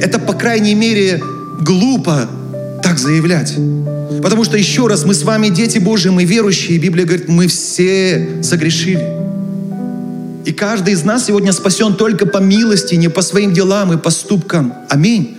Это, 0.00 0.20
по 0.20 0.32
крайней 0.32 0.74
мере, 0.74 1.22
глупо 1.60 2.30
так 2.82 2.98
заявлять. 2.98 3.54
Потому 4.22 4.44
что, 4.44 4.56
еще 4.56 4.86
раз, 4.86 5.04
мы 5.04 5.14
с 5.14 5.22
вами 5.22 5.48
дети 5.48 5.78
Божьи, 5.78 6.08
мы 6.08 6.24
верующие, 6.24 6.76
и 6.76 6.78
Библия 6.78 7.04
говорит, 7.04 7.28
мы 7.28 7.46
все 7.46 8.42
согрешили. 8.42 9.22
И 10.44 10.52
каждый 10.52 10.94
из 10.94 11.04
нас 11.04 11.26
сегодня 11.26 11.52
спасен 11.52 11.94
только 11.94 12.26
по 12.26 12.38
милости, 12.38 12.94
не 12.96 13.08
по 13.08 13.22
своим 13.22 13.52
делам 13.52 13.92
и 13.92 13.96
поступкам. 13.96 14.74
Аминь. 14.88 15.38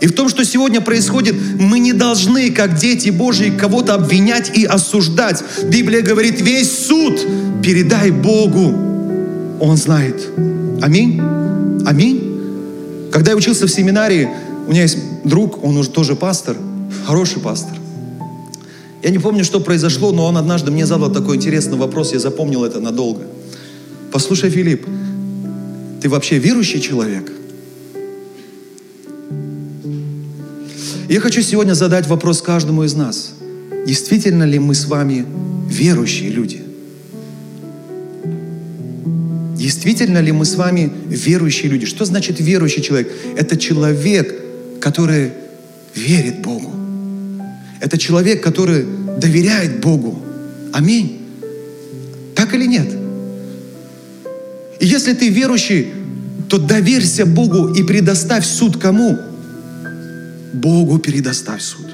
И 0.00 0.06
в 0.06 0.12
том, 0.12 0.28
что 0.28 0.44
сегодня 0.44 0.80
происходит, 0.80 1.34
мы 1.58 1.78
не 1.78 1.92
должны, 1.92 2.50
как 2.50 2.76
дети 2.76 3.10
Божьи, 3.10 3.50
кого-то 3.50 3.94
обвинять 3.94 4.56
и 4.56 4.64
осуждать. 4.64 5.42
Библия 5.64 6.00
говорит, 6.00 6.40
весь 6.40 6.86
суд 6.86 7.20
передай 7.62 8.10
Богу. 8.10 9.58
Он 9.60 9.76
знает. 9.76 10.26
Аминь. 10.80 11.20
Аминь. 11.84 13.10
Когда 13.12 13.32
я 13.32 13.36
учился 13.36 13.66
в 13.66 13.70
семинарии, 13.70 14.28
у 14.66 14.70
меня 14.70 14.82
есть 14.82 14.98
друг, 15.24 15.64
он 15.64 15.76
уже 15.76 15.90
тоже 15.90 16.16
пастор, 16.16 16.56
хороший 17.06 17.40
пастор. 17.40 17.76
Я 19.02 19.10
не 19.10 19.18
помню, 19.18 19.44
что 19.44 19.60
произошло, 19.60 20.12
но 20.12 20.26
он 20.26 20.36
однажды 20.36 20.70
мне 20.70 20.86
задал 20.86 21.10
такой 21.10 21.36
интересный 21.36 21.78
вопрос, 21.78 22.12
я 22.12 22.18
запомнил 22.18 22.64
это 22.64 22.80
надолго. 22.80 23.22
Послушай, 24.12 24.50
Филипп, 24.50 24.86
ты 26.02 26.08
вообще 26.08 26.38
верующий 26.38 26.80
человек? 26.80 27.32
я 31.10 31.18
хочу 31.18 31.42
сегодня 31.42 31.74
задать 31.74 32.06
вопрос 32.06 32.40
каждому 32.40 32.84
из 32.84 32.94
нас. 32.94 33.34
Действительно 33.84 34.44
ли 34.44 34.60
мы 34.60 34.76
с 34.76 34.86
вами 34.86 35.26
верующие 35.68 36.30
люди? 36.30 36.62
Действительно 39.56 40.18
ли 40.18 40.30
мы 40.30 40.44
с 40.44 40.54
вами 40.54 40.90
верующие 41.08 41.68
люди? 41.68 41.84
Что 41.84 42.04
значит 42.04 42.38
верующий 42.38 42.80
человек? 42.80 43.12
Это 43.36 43.56
человек, 43.56 44.39
который 44.80 45.32
верит 45.94 46.42
Богу. 46.42 46.72
Это 47.80 47.98
человек, 47.98 48.42
который 48.42 48.84
доверяет 49.18 49.80
Богу. 49.80 50.22
Аминь. 50.72 51.20
Так 52.34 52.54
или 52.54 52.66
нет? 52.66 52.88
И 54.80 54.86
если 54.86 55.12
ты 55.12 55.28
верующий, 55.28 55.88
то 56.48 56.58
доверься 56.58 57.26
Богу 57.26 57.72
и 57.72 57.82
предоставь 57.82 58.46
суд 58.46 58.76
кому? 58.76 59.18
Богу 60.52 60.98
передоставь 60.98 61.62
суд. 61.62 61.86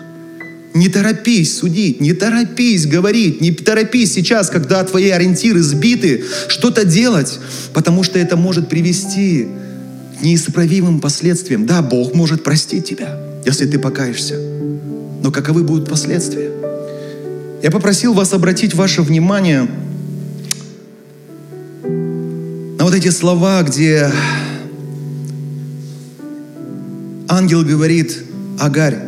Не 0.75 0.88
торопись 0.88 1.59
судить, 1.59 2.01
не 2.01 2.12
торопись 2.12 2.87
говорить, 2.87 3.40
не 3.40 3.51
торопись 3.51 4.12
сейчас, 4.12 4.51
когда 4.51 4.85
твои 4.85 5.09
ориентиры 5.09 5.62
сбиты, 5.62 6.25
что-то 6.49 6.85
делать, 6.85 7.38
потому 7.72 8.03
что 8.03 8.18
это 8.18 8.37
может 8.37 8.68
привести 8.68 9.49
неисправимым 10.20 11.00
последствиям. 11.00 11.66
Да, 11.66 11.83
Бог 11.83 12.14
может 12.14 12.42
простить 12.42 12.87
тебя, 12.88 13.18
если 13.44 13.66
ты 13.66 13.79
покаешься. 13.79 14.37
Но 15.22 15.31
каковы 15.31 15.62
будут 15.62 15.88
последствия? 15.88 16.50
Я 17.62 17.70
попросил 17.70 18.14
вас 18.14 18.33
обратить 18.33 18.74
ваше 18.74 19.02
внимание 19.02 19.68
на 22.79 22.85
вот 22.85 22.94
эти 22.94 23.09
слова, 23.09 23.62
где 23.62 24.11
ангел 27.29 27.64
говорит, 27.64 28.18
Агарь, 28.61 28.98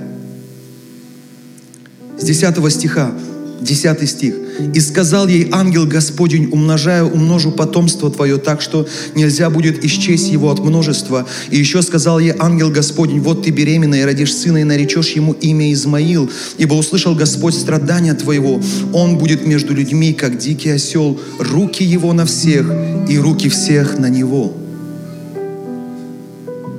с 2.19 2.25
10 2.25 2.73
стиха, 2.73 3.13
10 3.61 4.09
стих. 4.09 4.35
«И 4.75 4.81
сказал 4.81 5.29
ей 5.29 5.49
ангел 5.53 5.87
Господень, 5.87 6.49
умножаю, 6.51 7.11
умножу 7.11 7.53
потомство 7.53 8.11
твое 8.11 8.39
так, 8.39 8.61
что 8.61 8.87
нельзя 9.15 9.51
будет 9.51 9.85
исчесть 9.85 10.31
его 10.31 10.51
от 10.51 10.61
множества. 10.61 11.27
И 11.51 11.59
еще 11.59 11.83
сказал 11.83 12.19
ей 12.19 12.35
ангел 12.39 12.71
Господень, 12.71 13.21
вот 13.21 13.45
ты 13.45 13.51
беременна 13.51 13.97
и 13.97 14.05
родишь 14.05 14.35
сына, 14.35 14.59
и 14.59 14.65
наречешь 14.65 15.13
ему 15.13 15.33
имя 15.33 15.73
Измаил, 15.73 16.31
ибо 16.59 16.75
услышал 16.75 17.15
Господь 17.15 17.55
страдания 17.55 18.15
твоего. 18.15 18.61
Он 18.93 19.19
будет 19.19 19.47
между 19.47 19.75
людьми, 19.75 20.13
как 20.13 20.39
дикий 20.39 20.71
осел, 20.71 21.21
руки 21.39 21.85
его 21.85 22.13
на 22.13 22.27
всех, 22.27 22.71
и 23.09 23.19
руки 23.19 23.49
всех 23.49 23.99
на 23.99 24.09
него». 24.09 24.55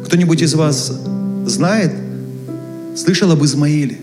Кто-нибудь 0.09 0.41
из 0.41 0.55
вас 0.55 0.91
знает, 1.45 1.93
слышал 2.95 3.31
об 3.31 3.45
Измаиле? 3.45 3.99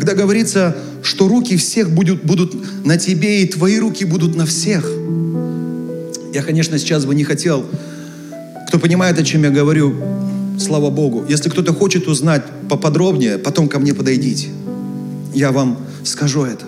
Когда 0.00 0.14
говорится, 0.14 0.74
что 1.02 1.28
руки 1.28 1.58
всех 1.58 1.90
будут, 1.90 2.24
будут 2.24 2.86
на 2.86 2.96
тебе, 2.96 3.42
и 3.42 3.46
твои 3.46 3.78
руки 3.78 4.06
будут 4.06 4.34
на 4.34 4.46
всех. 4.46 4.90
Я, 6.32 6.42
конечно, 6.42 6.78
сейчас 6.78 7.04
бы 7.04 7.14
не 7.14 7.22
хотел, 7.22 7.66
кто 8.66 8.78
понимает, 8.78 9.18
о 9.18 9.22
чем 9.22 9.44
я 9.44 9.50
говорю, 9.50 9.94
слава 10.58 10.88
Богу. 10.88 11.26
Если 11.28 11.50
кто-то 11.50 11.74
хочет 11.74 12.08
узнать 12.08 12.42
поподробнее, 12.70 13.36
потом 13.36 13.68
ко 13.68 13.78
мне 13.78 13.92
подойдите. 13.92 14.48
Я 15.34 15.52
вам 15.52 15.76
скажу 16.02 16.44
это. 16.44 16.64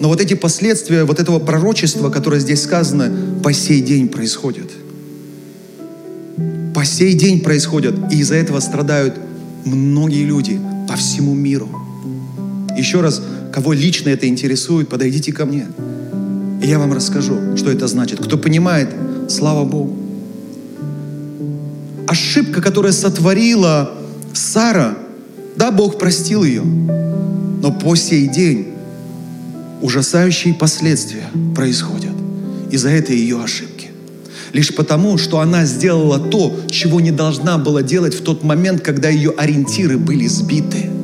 Но 0.00 0.08
вот 0.08 0.20
эти 0.20 0.34
последствия 0.34 1.04
вот 1.04 1.20
этого 1.20 1.38
пророчества, 1.38 2.10
которое 2.10 2.40
здесь 2.40 2.62
сказано, 2.62 3.40
по 3.44 3.52
сей 3.52 3.80
день 3.80 4.08
происходят. 4.08 4.68
По 6.74 6.84
сей 6.84 7.14
день 7.14 7.38
происходят. 7.40 7.94
И 8.10 8.18
из-за 8.18 8.34
этого 8.34 8.58
страдают 8.58 9.14
многие 9.64 10.24
люди 10.24 10.58
по 10.88 10.96
всему 10.96 11.34
миру. 11.34 11.68
Еще 12.76 13.00
раз, 13.00 13.22
кого 13.52 13.72
лично 13.72 14.08
это 14.08 14.26
интересует, 14.26 14.88
подойдите 14.88 15.32
ко 15.32 15.44
мне. 15.44 15.66
И 16.62 16.66
я 16.66 16.78
вам 16.78 16.92
расскажу, 16.92 17.56
что 17.56 17.70
это 17.70 17.86
значит. 17.86 18.24
Кто 18.24 18.38
понимает, 18.38 18.88
слава 19.28 19.64
Богу. 19.64 19.96
Ошибка, 22.06 22.60
которая 22.60 22.92
сотворила 22.92 23.92
Сара, 24.32 24.96
да, 25.56 25.70
Бог 25.70 25.98
простил 25.98 26.44
ее, 26.44 26.62
но 26.62 27.72
по 27.72 27.94
сей 27.94 28.26
день 28.28 28.68
ужасающие 29.82 30.54
последствия 30.54 31.24
происходят 31.54 32.12
из-за 32.70 32.90
этой 32.90 33.16
ее 33.16 33.42
ошибки. 33.42 33.88
Лишь 34.52 34.74
потому, 34.74 35.18
что 35.18 35.40
она 35.40 35.64
сделала 35.64 36.18
то, 36.18 36.54
чего 36.70 37.00
не 37.00 37.10
должна 37.10 37.58
была 37.58 37.82
делать 37.82 38.14
в 38.14 38.22
тот 38.22 38.44
момент, 38.44 38.82
когда 38.82 39.08
ее 39.08 39.30
ориентиры 39.30 39.98
были 39.98 40.26
сбиты– 40.26 40.90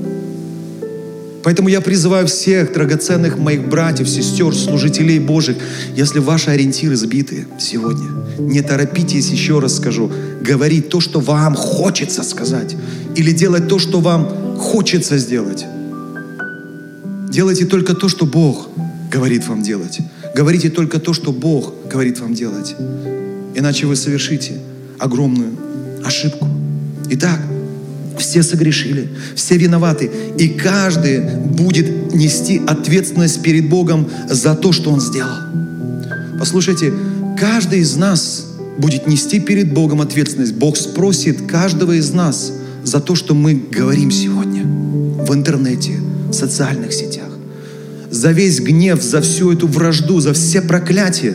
Поэтому 1.45 1.69
я 1.69 1.81
призываю 1.81 2.27
всех 2.27 2.73
драгоценных 2.73 3.39
моих 3.39 3.69
братьев, 3.69 4.09
сестер, 4.09 4.55
служителей 4.55 5.19
Божьих, 5.19 5.57
если 5.95 6.19
ваши 6.19 6.51
ориентиры 6.51 6.97
сбиты 6.97 7.47
сегодня, 7.59 8.09
не 8.39 8.61
торопитесь, 8.61 9.31
еще 9.31 9.61
раз 9.61 9.77
скажу, 9.77 10.11
говорить 10.41 10.89
то, 10.89 11.01
что 11.01 11.21
вам 11.21 11.55
хочется 11.55 12.23
сказать, 12.23 12.77
или 13.15 13.33
делать 13.33 13.69
то, 13.69 13.79
что 13.79 14.01
вам 14.01 14.57
хочется 14.59 15.19
сделать. 15.19 15.65
Делайте 17.31 17.67
только 17.67 17.95
то, 17.95 18.09
что 18.09 18.27
Бог 18.27 18.69
говорит 19.11 19.47
вам 19.47 19.63
делать. 19.63 19.99
Говорите 20.35 20.71
только 20.71 20.99
то, 20.99 21.13
что 21.13 21.33
Бог 21.33 21.73
говорит 21.91 22.21
вам 22.21 22.35
делать. 22.35 22.75
Иначе 23.55 23.87
вы 23.87 23.97
совершите 23.97 24.59
огромную 24.99 25.51
ошибку. 26.05 26.49
Итак, 27.11 27.41
все 28.21 28.43
согрешили, 28.43 29.09
все 29.35 29.57
виноваты. 29.57 30.11
И 30.39 30.49
каждый 30.49 31.21
будет 31.21 32.15
нести 32.15 32.61
ответственность 32.67 33.43
перед 33.43 33.69
Богом 33.69 34.09
за 34.29 34.55
то, 34.55 34.73
что 34.73 34.91
он 34.91 35.01
сделал. 35.01 35.37
Послушайте, 36.39 36.93
каждый 37.39 37.81
из 37.81 37.97
нас 37.97 38.47
будет 38.79 39.07
нести 39.07 39.41
перед 39.41 39.73
Богом 39.73 40.01
ответственность. 40.01 40.55
Бог 40.55 40.77
спросит 40.77 41.47
каждого 41.47 41.93
из 41.93 42.13
нас 42.13 42.53
за 42.85 43.01
то, 43.01 43.15
что 43.15 43.35
мы 43.35 43.55
говорим 43.55 44.11
сегодня 44.11 44.65
в 44.65 45.35
интернете, 45.35 45.93
в 46.29 46.33
социальных 46.33 46.93
сетях. 46.93 47.29
За 48.11 48.33
весь 48.33 48.61
гнев, 48.61 49.03
за 49.03 49.21
всю 49.21 49.53
эту 49.53 49.67
вражду, 49.67 50.21
за 50.21 50.33
все 50.33 50.63
проклятия, 50.63 51.35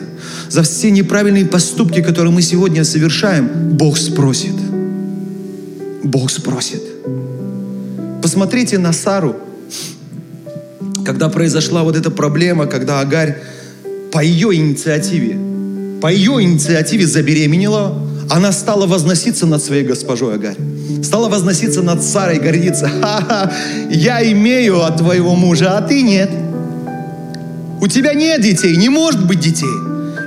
за 0.49 0.63
все 0.63 0.89
неправильные 0.89 1.45
поступки, 1.45 2.01
которые 2.01 2.33
мы 2.33 2.41
сегодня 2.41 2.83
совершаем, 2.83 3.49
Бог 3.73 3.97
спросит– 3.97 4.53
Бог 6.03 6.29
спросит. 6.29 6.81
Посмотрите 8.21 8.77
на 8.77 8.93
Сару, 8.93 9.35
когда 11.05 11.29
произошла 11.29 11.83
вот 11.83 11.95
эта 11.95 12.11
проблема, 12.11 12.65
когда 12.65 12.99
Агарь 12.99 13.37
по 14.11 14.19
ее 14.23 14.53
инициативе, 14.55 15.37
по 16.01 16.11
ее 16.11 16.41
инициативе 16.43 17.07
забеременела, 17.07 17.97
она 18.29 18.51
стала 18.51 18.85
возноситься 18.85 19.45
над 19.45 19.63
своей 19.63 19.83
госпожой 19.83 20.35
Агарь. 20.35 20.57
Стала 21.03 21.29
возноситься 21.29 21.81
над 21.81 22.03
Сарой, 22.03 22.39
гордиться. 22.39 22.87
Ха-ха, 22.87 23.51
я 23.89 24.29
имею 24.31 24.83
от 24.83 24.97
твоего 24.97 25.35
мужа, 25.35 25.77
а 25.77 25.81
ты 25.81 26.01
нет. 26.01 26.29
У 27.81 27.87
тебя 27.87 28.13
нет 28.13 28.41
детей, 28.41 28.75
не 28.77 28.89
может 28.89 29.25
быть 29.25 29.39
детей. 29.39 29.67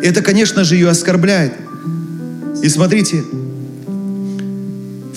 Это, 0.02 0.22
конечно 0.22 0.64
же, 0.64 0.74
ее 0.74 0.90
оскорбляет. 0.90 1.54
И 2.62 2.68
смотрите, 2.68 3.22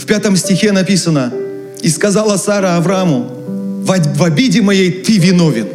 пятом 0.09 0.35
стихе 0.35 0.71
написано, 0.71 1.31
«И 1.81 1.89
сказала 1.89 2.37
Сара 2.37 2.75
Аврааму, 2.77 3.29
в 3.83 4.23
обиде 4.23 4.61
моей 4.61 4.91
ты 4.91 5.17
виновен». 5.19 5.67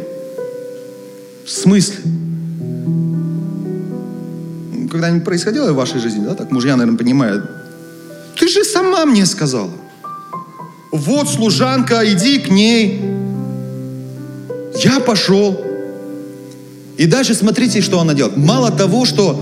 В 1.45 1.49
смысле? 1.49 1.95
Когда-нибудь 4.91 5.23
происходило 5.23 5.71
в 5.71 5.75
вашей 5.75 5.99
жизни, 5.99 6.25
да, 6.25 6.35
так 6.35 6.51
мужья, 6.51 6.75
наверное, 6.75 6.97
понимают. 6.97 7.49
Ты 8.37 8.49
же 8.49 8.65
сама 8.65 9.05
мне 9.05 9.25
сказала. 9.25 9.71
Вот 10.91 11.29
служанка, 11.29 12.01
иди 12.03 12.39
к 12.39 12.49
ней. 12.49 13.01
Я 14.83 14.99
пошел. 14.99 15.61
И 16.97 17.05
дальше 17.05 17.35
смотрите, 17.35 17.81
что 17.81 18.01
она 18.01 18.13
делает. 18.13 18.35
Мало 18.35 18.71
того, 18.71 19.05
что 19.05 19.41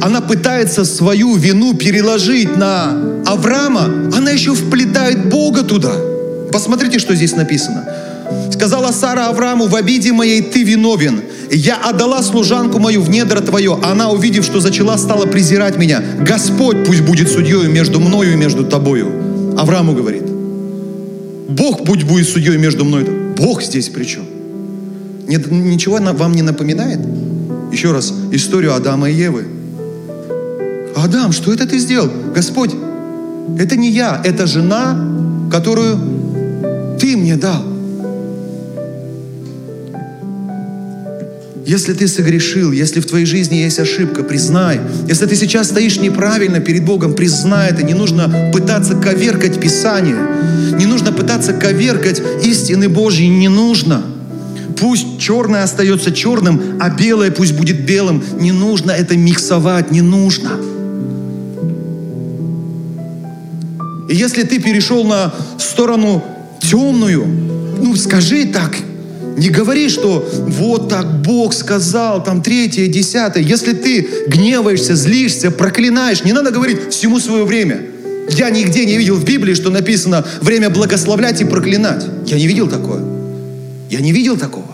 она 0.00 0.20
пытается 0.20 0.84
свою 0.84 1.36
вину 1.36 1.74
переложить 1.74 2.56
на 2.56 2.96
Авраама, 3.26 3.84
она 4.16 4.30
еще 4.30 4.54
вплетает 4.54 5.28
Бога 5.28 5.62
туда. 5.62 5.92
Посмотрите, 6.52 6.98
что 6.98 7.14
здесь 7.14 7.34
написано. 7.34 7.84
Сказала 8.52 8.92
Сара 8.92 9.28
Аврааму, 9.28 9.66
в 9.66 9.76
обиде 9.76 10.12
моей 10.12 10.42
ты 10.42 10.62
виновен. 10.64 11.22
Я 11.50 11.76
отдала 11.76 12.22
служанку 12.22 12.78
мою 12.78 13.02
в 13.02 13.10
недра 13.10 13.40
твое. 13.40 13.78
Она, 13.82 14.10
увидев, 14.10 14.44
что 14.44 14.60
зачала, 14.60 14.96
стала 14.96 15.26
презирать 15.26 15.76
меня. 15.78 16.02
Господь 16.20 16.84
пусть 16.84 17.02
будет 17.02 17.30
судьей 17.30 17.68
между 17.68 18.00
мною 18.00 18.32
и 18.32 18.36
между 18.36 18.64
тобою. 18.64 19.54
Аврааму 19.58 19.94
говорит. 19.94 20.22
Бог 21.48 21.84
пусть 21.84 22.04
будет 22.04 22.28
судьей 22.28 22.56
между 22.56 22.84
мной. 22.84 23.04
Бог 23.36 23.62
здесь 23.62 23.88
при 23.88 24.04
чем? 24.04 24.24
Ничего 25.26 25.98
вам 25.98 26.32
не 26.32 26.42
напоминает? 26.42 27.00
Еще 27.72 27.92
раз, 27.92 28.12
историю 28.32 28.74
Адама 28.74 29.10
и 29.10 29.14
Евы. 29.14 29.46
Адам, 30.96 31.32
что 31.32 31.52
это 31.52 31.66
ты 31.66 31.78
сделал? 31.78 32.10
Господь, 32.34 32.72
это 33.58 33.76
не 33.76 33.90
я, 33.90 34.20
это 34.24 34.46
жена, 34.46 34.96
которую 35.50 35.98
ты 36.98 37.16
мне 37.16 37.36
дал. 37.36 37.62
Если 41.64 41.92
ты 41.92 42.08
согрешил, 42.08 42.72
если 42.72 43.00
в 43.00 43.06
твоей 43.06 43.24
жизни 43.24 43.56
есть 43.56 43.78
ошибка, 43.78 44.24
признай. 44.24 44.80
Если 45.08 45.26
ты 45.26 45.36
сейчас 45.36 45.68
стоишь 45.68 45.98
неправильно 45.98 46.60
перед 46.60 46.84
Богом, 46.84 47.14
признай 47.14 47.70
это. 47.70 47.82
Не 47.82 47.94
нужно 47.94 48.50
пытаться 48.52 48.94
коверкать 48.94 49.60
Писание. 49.60 50.16
Не 50.76 50.86
нужно 50.86 51.12
пытаться 51.12 51.52
коверкать 51.52 52.20
истины 52.42 52.88
Божьи. 52.88 53.26
Не 53.26 53.48
нужно. 53.48 54.02
Пусть 54.78 55.20
черное 55.20 55.62
остается 55.62 56.10
черным, 56.10 56.60
а 56.80 56.90
белое 56.90 57.30
пусть 57.30 57.54
будет 57.54 57.86
белым. 57.86 58.22
Не 58.40 58.50
нужно 58.50 58.90
это 58.90 59.16
миксовать, 59.16 59.92
не 59.92 60.00
нужно. 60.00 60.58
И 64.12 64.14
если 64.14 64.42
ты 64.42 64.58
перешел 64.58 65.04
на 65.04 65.34
сторону 65.58 66.22
темную, 66.60 67.24
ну 67.80 67.96
скажи 67.96 68.44
так, 68.44 68.76
не 69.38 69.48
говори, 69.48 69.88
что 69.88 70.28
вот 70.48 70.90
так 70.90 71.22
Бог 71.22 71.54
сказал, 71.54 72.22
там 72.22 72.42
третье, 72.42 72.88
десятое. 72.88 73.42
Если 73.42 73.72
ты 73.72 74.06
гневаешься, 74.26 74.96
злишься, 74.96 75.50
проклинаешь, 75.50 76.24
не 76.24 76.34
надо 76.34 76.50
говорить 76.50 76.90
всему 76.90 77.18
свое 77.20 77.46
время. 77.46 77.86
Я 78.28 78.50
нигде 78.50 78.84
не 78.84 78.98
видел 78.98 79.16
в 79.16 79.24
Библии, 79.24 79.54
что 79.54 79.70
написано 79.70 80.26
время 80.42 80.68
благословлять 80.68 81.40
и 81.40 81.46
проклинать. 81.46 82.04
Я 82.26 82.36
не 82.36 82.46
видел 82.46 82.68
такое. 82.68 83.02
Я 83.88 84.00
не 84.00 84.12
видел 84.12 84.36
такого. 84.36 84.66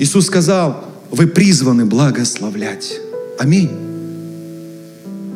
Иисус 0.00 0.26
сказал, 0.26 0.84
вы 1.12 1.28
призваны 1.28 1.84
благословлять. 1.84 2.98
Аминь. 3.38 3.91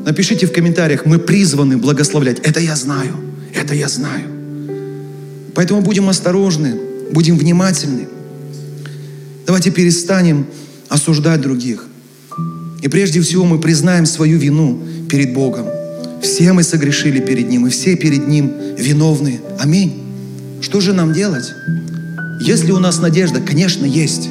Напишите 0.07 0.47
в 0.47 0.53
комментариях, 0.53 1.05
мы 1.05 1.19
призваны 1.19 1.79
благословлять. 1.79 2.39
Это 2.39 2.61
я 2.61 2.77
знаю. 2.77 3.13
Это 3.53 3.75
я 3.75 3.89
знаю. 3.89 4.25
Поэтому 5.53 5.81
будем 5.81 6.09
осторожны, 6.09 6.77
будем 7.11 7.37
внимательны. 7.37 8.07
Давайте 9.47 9.73
перестанем 9.73 10.47
осуждать 10.89 11.41
других. 11.41 11.87
И 12.83 12.89
прежде 12.89 13.21
всего 13.21 13.45
мы 13.45 13.59
признаем 13.59 14.07
свою 14.07 14.39
вину 14.39 14.81
перед 15.11 15.35
Богом. 15.35 15.67
Все 16.23 16.53
мы 16.53 16.63
согрешили 16.63 17.19
перед 17.19 17.49
Ним, 17.49 17.67
и 17.67 17.71
все 17.71 17.97
перед 17.97 18.29
Ним 18.29 18.53
виновны. 18.79 19.41
Аминь. 19.59 20.05
Что 20.61 20.81
же 20.81 20.93
нам 20.93 21.13
делать? 21.15 21.53
Есть 22.41 22.63
ли 22.63 22.71
у 22.71 22.79
нас 22.79 23.01
надежда? 23.01 23.41
Конечно, 23.41 23.85
есть. 23.85 24.29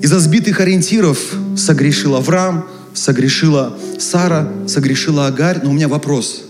Из-за 0.00 0.18
сбитых 0.18 0.60
ориентиров 0.60 1.18
согрешил 1.58 2.16
Авраам, 2.16 2.64
согрешила 2.94 3.76
Сара, 3.98 4.50
согрешила 4.66 5.26
Агарь. 5.26 5.60
Но 5.62 5.70
у 5.70 5.72
меня 5.72 5.88
вопрос. 5.88 6.44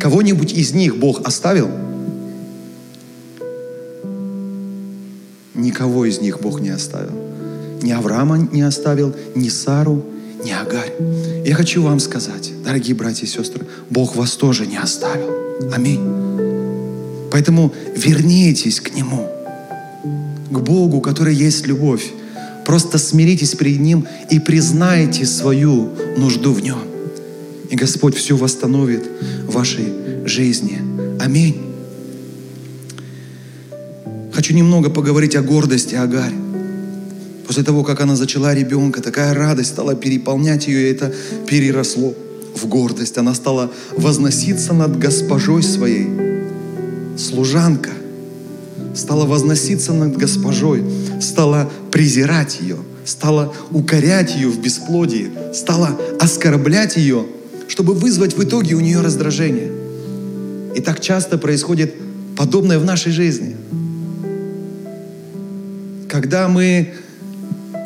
Кого-нибудь 0.00 0.52
из 0.52 0.72
них 0.72 0.96
Бог 0.96 1.26
оставил? 1.26 1.70
Никого 5.54 6.06
из 6.06 6.20
них 6.20 6.40
Бог 6.40 6.60
не 6.60 6.70
оставил. 6.70 7.12
Ни 7.82 7.92
Авраама 7.92 8.38
не 8.38 8.62
оставил, 8.62 9.14
ни 9.34 9.48
Сару, 9.48 10.04
ни 10.44 10.50
Агарь. 10.50 10.92
Я 11.46 11.54
хочу 11.54 11.82
вам 11.82 12.00
сказать, 12.00 12.52
дорогие 12.64 12.94
братья 12.94 13.26
и 13.26 13.28
сестры, 13.28 13.66
Бог 13.90 14.16
вас 14.16 14.32
тоже 14.32 14.66
не 14.66 14.76
оставил. 14.76 15.30
Аминь. 15.72 16.00
Поэтому 17.30 17.72
вернитесь 17.96 18.80
к 18.80 18.94
Нему, 18.94 19.28
к 20.50 20.58
Богу, 20.58 21.00
который 21.00 21.34
есть 21.34 21.66
любовь. 21.66 22.12
Просто 22.66 22.98
смиритесь 22.98 23.54
перед 23.54 23.80
Ним 23.80 24.06
и 24.30 24.38
признайте 24.38 25.26
свою 25.26 25.90
нужду 26.16 26.52
в 26.52 26.62
Нем. 26.62 26.78
И 27.70 27.76
Господь 27.76 28.16
все 28.16 28.36
восстановит 28.36 29.02
в 29.46 29.52
вашей 29.52 29.86
жизни. 30.26 30.78
Аминь. 31.20 31.60
Хочу 34.32 34.54
немного 34.54 34.90
поговорить 34.90 35.36
о 35.36 35.42
гордости 35.42 35.94
Агарь. 35.94 36.32
После 37.46 37.64
того, 37.64 37.84
как 37.84 38.00
она 38.00 38.16
зачала 38.16 38.54
ребенка, 38.54 39.02
такая 39.02 39.34
радость 39.34 39.70
стала 39.70 39.94
переполнять 39.94 40.68
ее, 40.68 40.88
и 40.88 40.92
это 40.92 41.12
переросло 41.46 42.14
в 42.54 42.66
гордость. 42.66 43.18
Она 43.18 43.34
стала 43.34 43.70
возноситься 43.96 44.72
над 44.72 44.98
госпожой 44.98 45.62
своей. 45.62 46.08
Служанка 47.18 47.90
стала 48.94 49.26
возноситься 49.26 49.92
над 49.92 50.16
госпожой, 50.16 50.82
стала 51.22 51.70
презирать 51.90 52.60
ее, 52.60 52.76
стала 53.04 53.54
укорять 53.70 54.34
ее 54.34 54.48
в 54.48 54.60
бесплодии, 54.60 55.30
стала 55.52 55.98
оскорблять 56.20 56.96
ее– 56.96 57.26
чтобы 57.72 57.94
вызвать 57.94 58.36
в 58.36 58.44
итоге 58.44 58.74
у 58.74 58.80
нее 58.80 59.00
раздражение. 59.00 59.72
И 60.74 60.80
так 60.82 61.00
часто 61.00 61.38
происходит 61.38 61.94
подобное 62.36 62.78
в 62.78 62.84
нашей 62.84 63.12
жизни. 63.12 63.56
Когда 66.10 66.48
мы, 66.48 66.92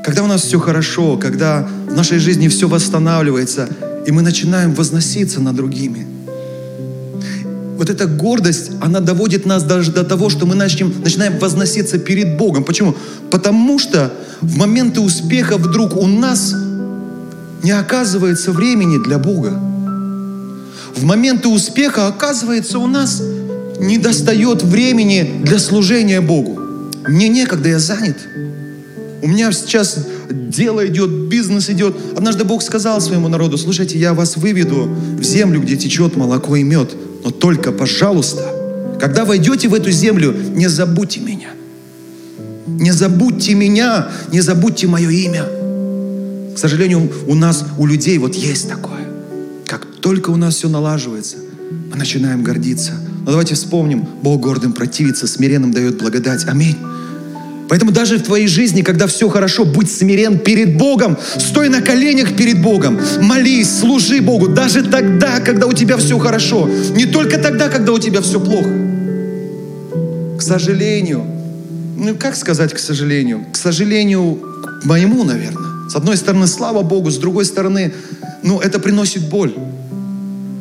когда 0.05 0.25
у 0.25 0.27
нас 0.27 0.42
все 0.42 0.59
хорошо, 0.59 1.16
когда 1.16 1.68
в 1.88 1.94
нашей 1.94 2.18
жизни 2.18 2.49
все 2.49 2.66
восстанавливается, 2.66 3.68
и 4.05 4.11
мы 4.11 4.22
начинаем 4.22 4.75
возноситься 4.75 5.40
над 5.40 5.55
другими. 5.55 6.05
Вот 7.76 7.90
эта 7.90 8.06
гордость, 8.06 8.72
она 8.80 9.00
доводит 9.00 9.46
нас 9.46 9.62
даже 9.62 9.92
до 9.92 10.04
того, 10.04 10.30
что 10.30 10.46
мы 10.46 10.54
начнем, 10.54 10.92
начинаем 11.02 11.38
возноситься 11.38 11.98
перед 11.98 12.36
Богом. 12.36 12.64
Почему? 12.64 12.94
Потому 13.30 13.78
что 13.78 14.12
в 14.40 14.56
моменты 14.56 15.00
успеха 15.00 15.56
вдруг 15.56 15.96
у 15.96 16.06
нас 16.06 16.54
не 17.62 17.70
оказывается 17.70 18.52
времени 18.52 19.02
для 19.02 19.18
Бога 19.18 19.60
в 20.96 21.04
моменты 21.04 21.48
успеха, 21.48 22.06
оказывается, 22.06 22.78
у 22.78 22.86
нас 22.86 23.22
не 23.78 23.98
достает 23.98 24.62
времени 24.62 25.42
для 25.44 25.58
служения 25.58 26.20
Богу. 26.20 26.58
Мне 27.06 27.28
некогда, 27.28 27.68
я 27.68 27.78
занят. 27.78 28.16
У 29.22 29.28
меня 29.28 29.52
сейчас 29.52 30.06
дело 30.30 30.86
идет, 30.86 31.10
бизнес 31.10 31.68
идет. 31.68 31.96
Однажды 32.16 32.44
Бог 32.44 32.62
сказал 32.62 33.00
своему 33.00 33.28
народу, 33.28 33.58
слушайте, 33.58 33.98
я 33.98 34.14
вас 34.14 34.36
выведу 34.36 34.88
в 35.18 35.22
землю, 35.22 35.60
где 35.60 35.76
течет 35.76 36.16
молоко 36.16 36.56
и 36.56 36.62
мед. 36.62 36.94
Но 37.24 37.31
только, 37.31 37.72
пожалуйста, 37.72 38.52
когда 39.00 39.24
войдете 39.24 39.68
в 39.68 39.74
эту 39.74 39.90
землю, 39.90 40.33
не 40.33 40.68
забудьте 40.68 41.20
меня. 41.20 41.50
Не 42.66 42.92
забудьте 42.92 43.55
меня, 43.55 44.09
не 44.33 44.40
забудьте 44.40 44.87
мое 44.87 45.11
имя. 45.11 45.44
К 46.55 46.59
сожалению, 46.59 47.11
у 47.26 47.35
нас, 47.35 47.64
у 47.79 47.87
людей 47.87 48.18
вот 48.18 48.35
есть 48.35 48.68
такое 48.68 48.96
только 50.07 50.31
у 50.31 50.37
нас 50.37 50.55
все 50.55 50.68
налаживается, 50.68 51.38
мы 51.90 51.96
начинаем 51.96 52.44
гордиться. 52.44 52.92
Но 53.24 53.33
давайте 53.33 53.57
вспомним, 53.57 54.07
Бог 54.22 54.40
гордым 54.40 54.72
противится, 54.72 55.26
смиренным 55.26 55.72
дает 55.72 55.98
благодать. 55.98 56.46
Аминь. 56.46 56.76
Поэтому 57.68 57.90
даже 57.90 58.18
в 58.18 58.22
твоей 58.22 58.46
жизни, 58.46 58.83
когда 58.83 59.07
все 59.07 59.29
хорошо, 59.29 59.64
будь 59.64 59.90
смирен 59.90 60.38
перед 60.38 60.76
Богом, 60.76 61.18
стой 61.38 61.68
на 61.68 61.81
коленях 61.81 62.37
перед 62.37 62.62
Богом, 62.62 63.00
молись, 63.20 63.81
служи 63.81 64.20
Богу, 64.20 64.48
даже 64.48 64.83
тогда, 64.83 65.40
когда 65.40 65.66
у 65.66 65.72
тебя 65.72 65.96
все 65.96 66.18
хорошо, 66.18 66.68
не 66.94 67.07
только 67.07 67.38
тогда, 67.38 67.68
когда 67.68 67.92
у 67.92 67.98
тебя 67.98 68.20
все 68.20 68.40
плохо. 68.40 68.70
К 70.38 70.42
сожалению, 70.42 71.24
ну 71.96 72.14
как 72.14 72.37
сказать 72.37 72.72
к 72.72 72.79
сожалению? 72.79 73.46
К 73.52 73.57
сожалению, 73.57 74.38
моему, 74.85 75.24
наверное. 75.24 75.88
С 75.88 75.96
одной 75.96 76.16
стороны, 76.16 76.46
слава 76.46 76.83
Богу, 76.83 77.11
с 77.11 77.18
другой 77.18 77.44
стороны, 77.44 77.92
ну 78.42 78.61
это 78.61 78.79
приносит 78.79 79.29
боль. 79.29 79.55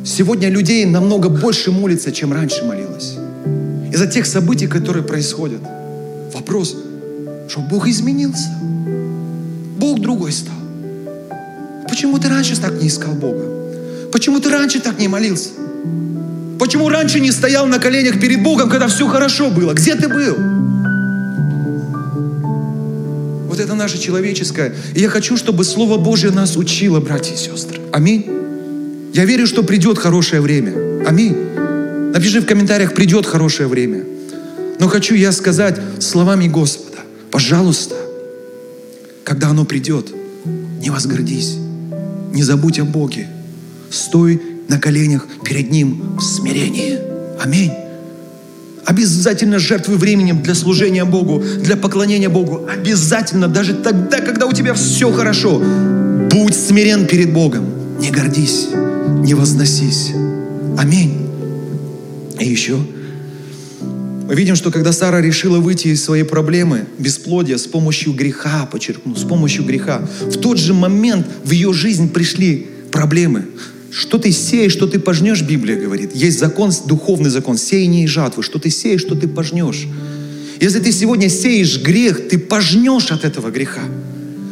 Сегодня 0.04 0.50
людей 0.50 0.86
намного 0.86 1.30
больше 1.30 1.72
молится, 1.72 2.12
чем 2.12 2.32
раньше 2.32 2.64
молилось. 2.64 3.16
Из-за 3.92 4.08
тех 4.08 4.26
событий, 4.26 4.68
которые 4.68 5.04
происходят. 5.04 5.62
Вопрос, 6.34 6.76
что 7.50 7.62
Бог 7.62 7.88
изменился. 7.88 8.50
Бог 9.78 10.00
другой 10.00 10.32
стал. 10.32 10.56
Почему 11.88 12.18
ты 12.18 12.30
раньше 12.30 12.60
так 12.60 12.82
не 12.82 12.88
искал 12.88 13.14
Бога? 13.14 13.44
Почему 14.12 14.40
ты 14.40 14.50
раньше 14.50 14.80
так 14.80 15.00
не 15.00 15.08
молился? 15.08 15.50
Почему 16.60 16.90
раньше 16.90 17.20
не 17.20 17.32
стоял 17.32 17.66
на 17.68 17.80
коленях 17.80 18.20
перед 18.20 18.42
Богом, 18.42 18.70
когда 18.70 18.88
все 18.88 19.08
хорошо 19.08 19.50
было? 19.50 19.74
Где 19.74 19.96
ты 19.96 20.08
был? 20.08 20.36
Вот 23.48 23.60
это 23.60 23.74
наше 23.76 23.98
человеческое. 23.98 24.74
И 24.94 25.02
я 25.02 25.10
хочу, 25.10 25.38
чтобы 25.38 25.64
Слово 25.64 25.98
Божье 25.98 26.32
нас 26.32 26.58
учило, 26.58 27.00
братья 27.00 27.34
и 27.34 27.38
сестры. 27.38 27.80
Аминь. 27.92 28.26
Я 29.14 29.26
верю, 29.26 29.48
что 29.48 29.64
придет 29.64 29.98
хорошее 29.98 30.42
время. 30.42 30.74
Аминь. 31.08 31.36
Напиши 32.14 32.42
в 32.42 32.46
комментариях, 32.46 32.94
придет 32.94 33.26
хорошее 33.26 33.70
время. 33.70 34.04
Но 34.80 34.88
хочу 34.88 35.16
я 35.16 35.32
сказать 35.32 35.80
словами 36.00 36.48
Господа, 36.48 36.85
пожалуйста, 37.36 37.96
когда 39.26 39.50
оно 39.50 39.66
придет, 39.66 40.08
не 40.82 40.90
возгордись, 40.90 41.58
не 42.32 42.44
забудь 42.44 42.80
о 42.80 42.86
Боге. 42.86 43.28
Стой 43.90 44.42
на 44.70 44.80
коленях 44.80 45.28
перед 45.44 45.70
Ним 45.70 46.16
в 46.18 46.22
смирении. 46.22 46.98
Аминь. 47.44 47.74
Обязательно 48.86 49.60
жертвуй 49.60 49.98
временем 49.98 50.42
для 50.44 50.56
служения 50.56 51.04
Богу, 51.04 51.44
для 51.60 51.76
поклонения 51.76 52.30
Богу. 52.30 52.70
Обязательно, 52.72 53.50
даже 53.50 53.74
тогда, 53.74 54.22
когда 54.22 54.46
у 54.46 54.54
тебя 54.54 54.74
все 54.74 55.12
хорошо. 55.12 55.62
Будь 56.32 56.56
смирен 56.56 57.06
перед 57.06 57.34
Богом. 57.34 57.66
Не 58.00 58.12
гордись 58.12 58.70
не 59.26 59.34
возносись. 59.34 60.14
Аминь. 60.78 61.28
И 62.40 62.46
еще 62.46 62.78
Мы 64.28 64.34
видим, 64.34 64.56
что 64.56 64.72
когда 64.72 64.92
Сара 64.92 65.22
решила 65.22 65.60
выйти 65.60 65.90
из 65.90 66.04
своей 66.04 66.24
проблемы, 66.24 66.86
бесплодия, 66.98 67.58
с 67.58 67.68
помощью 67.68 68.14
греха, 68.14 68.66
подчеркну, 68.66 69.16
с 69.16 69.24
помощью 69.24 69.64
греха, 69.66 70.02
в 70.22 70.40
тот 70.40 70.58
же 70.58 70.74
момент 70.74 71.28
в 71.44 71.52
ее 71.52 71.74
жизнь 71.74 72.10
пришли 72.10 72.68
проблемы. 72.92 73.46
Что 73.92 74.18
ты 74.18 74.32
сеешь, 74.32 74.72
что 74.72 74.88
ты 74.88 75.00
пожнешь, 75.00 75.44
Библия 75.44 75.80
говорит. 75.80 76.16
Есть 76.16 76.40
закон, 76.40 76.72
духовный 76.86 77.30
закон, 77.30 77.58
сеяние 77.58 78.06
и 78.06 78.08
жатвы. 78.08 78.42
Что 78.42 78.58
ты 78.58 78.72
сеешь, 78.72 79.02
что 79.02 79.16
ты 79.16 79.28
пожнешь. 79.28 79.88
Если 80.60 80.80
ты 80.80 80.92
сегодня 80.92 81.30
сеешь 81.30 81.80
грех, 81.82 82.28
ты 82.28 82.40
пожнешь 82.40 83.12
от 83.12 83.26
этого 83.26 83.52
греха. 83.52 83.84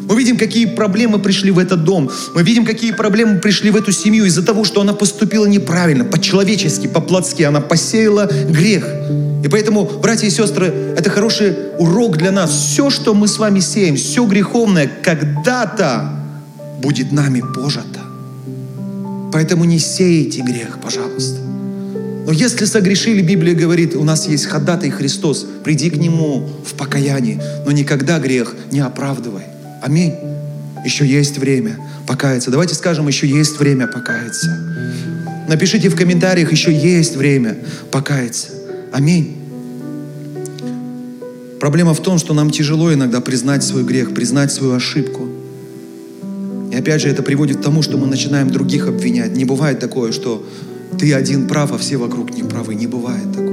Мы 0.07 0.15
видим, 0.15 0.37
какие 0.37 0.65
проблемы 0.65 1.17
пришли 1.17 1.49
в 1.49 1.57
этот 1.57 1.83
дом. 1.83 2.11
Мы 2.35 2.43
видим, 2.43 2.63
какие 2.63 2.91
проблемы 2.91 3.39
пришли 3.39 3.71
в 3.71 3.75
эту 3.75 3.91
семью 3.91 4.25
из-за 4.25 4.43
того, 4.43 4.65
что 4.65 4.81
она 4.81 4.93
поступила 4.93 5.45
неправильно, 5.47 6.05
по-человечески, 6.05 6.87
по-плотски. 6.87 7.41
Она 7.41 7.59
посеяла 7.59 8.29
грех. 8.49 8.85
И 9.43 9.49
поэтому, 9.49 9.83
братья 9.85 10.25
и 10.25 10.29
сестры, 10.29 10.67
это 10.97 11.09
хороший 11.09 11.53
урок 11.77 12.17
для 12.17 12.31
нас. 12.31 12.49
Все, 12.49 12.89
что 12.89 13.13
мы 13.13 13.27
с 13.27 13.37
вами 13.37 13.59
сеем, 13.59 13.97
все 13.97 14.25
греховное, 14.25 14.89
когда-то 15.03 16.09
будет 16.81 17.11
нами 17.11 17.43
пожато. 17.53 17.99
Поэтому 19.33 19.65
не 19.65 19.79
сейте 19.79 20.41
грех, 20.41 20.79
пожалуйста. 20.81 21.41
Но 22.25 22.31
если 22.31 22.63
согрешили, 22.63 23.21
Библия 23.21 23.53
говорит, 23.53 23.95
у 23.95 24.05
нас 24.05 24.29
есть 24.29 24.45
ходатай 24.45 24.89
Христос, 24.89 25.45
приди 25.65 25.89
к 25.89 25.97
Нему 25.97 26.47
в 26.65 26.75
покаянии, 26.75 27.41
но 27.65 27.73
никогда 27.73 28.19
грех 28.19 28.55
не 28.71 28.79
оправдывай. 28.79 29.43
Аминь. 29.81 30.13
Еще 30.85 31.05
есть 31.05 31.37
время 31.37 31.77
покаяться. 32.07 32.49
Давайте 32.49 32.75
скажем, 32.75 33.09
еще 33.09 33.27
есть 33.27 33.59
время 33.59 33.87
покаяться. 33.87 34.47
Напишите 35.49 35.89
в 35.89 35.97
комментариях, 35.97 36.49
еще 36.53 36.71
есть 36.73 37.17
время 37.17 37.57
покаяться. 37.91 38.52
Аминь. 38.93 39.35
Проблема 41.59 41.95
в 41.95 41.99
том, 41.99 42.19
что 42.19 42.35
нам 42.35 42.51
тяжело 42.51 42.93
иногда 42.93 43.21
признать 43.21 43.63
свой 43.63 43.83
грех, 43.83 44.13
признать 44.13 44.51
свою 44.51 44.73
ошибку. 44.73 45.27
И 46.71 46.75
опять 46.75 47.01
же, 47.01 47.09
это 47.09 47.23
приводит 47.23 47.57
к 47.57 47.61
тому, 47.61 47.81
что 47.81 47.97
мы 47.97 48.05
начинаем 48.05 48.51
других 48.51 48.87
обвинять. 48.87 49.35
Не 49.35 49.45
бывает 49.45 49.79
такое, 49.79 50.11
что 50.11 50.45
ты 50.99 51.11
один 51.13 51.47
прав, 51.47 51.71
а 51.71 51.79
все 51.79 51.97
вокруг 51.97 52.35
не 52.35 52.43
правы. 52.43 52.75
Не 52.75 52.85
бывает 52.85 53.31
такого. 53.31 53.51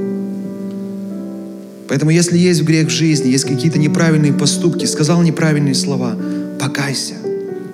Поэтому 1.87 2.11
если 2.11 2.37
есть 2.37 2.61
грех 2.61 2.89
в 2.89 2.91
жизни, 2.91 3.29
есть 3.29 3.45
какие-то 3.45 3.79
неправильные 3.79 4.33
поступки, 4.33 4.85
сказал 4.85 5.23
неправильные 5.23 5.73
слова, 5.73 6.15
покайся, 6.59 7.15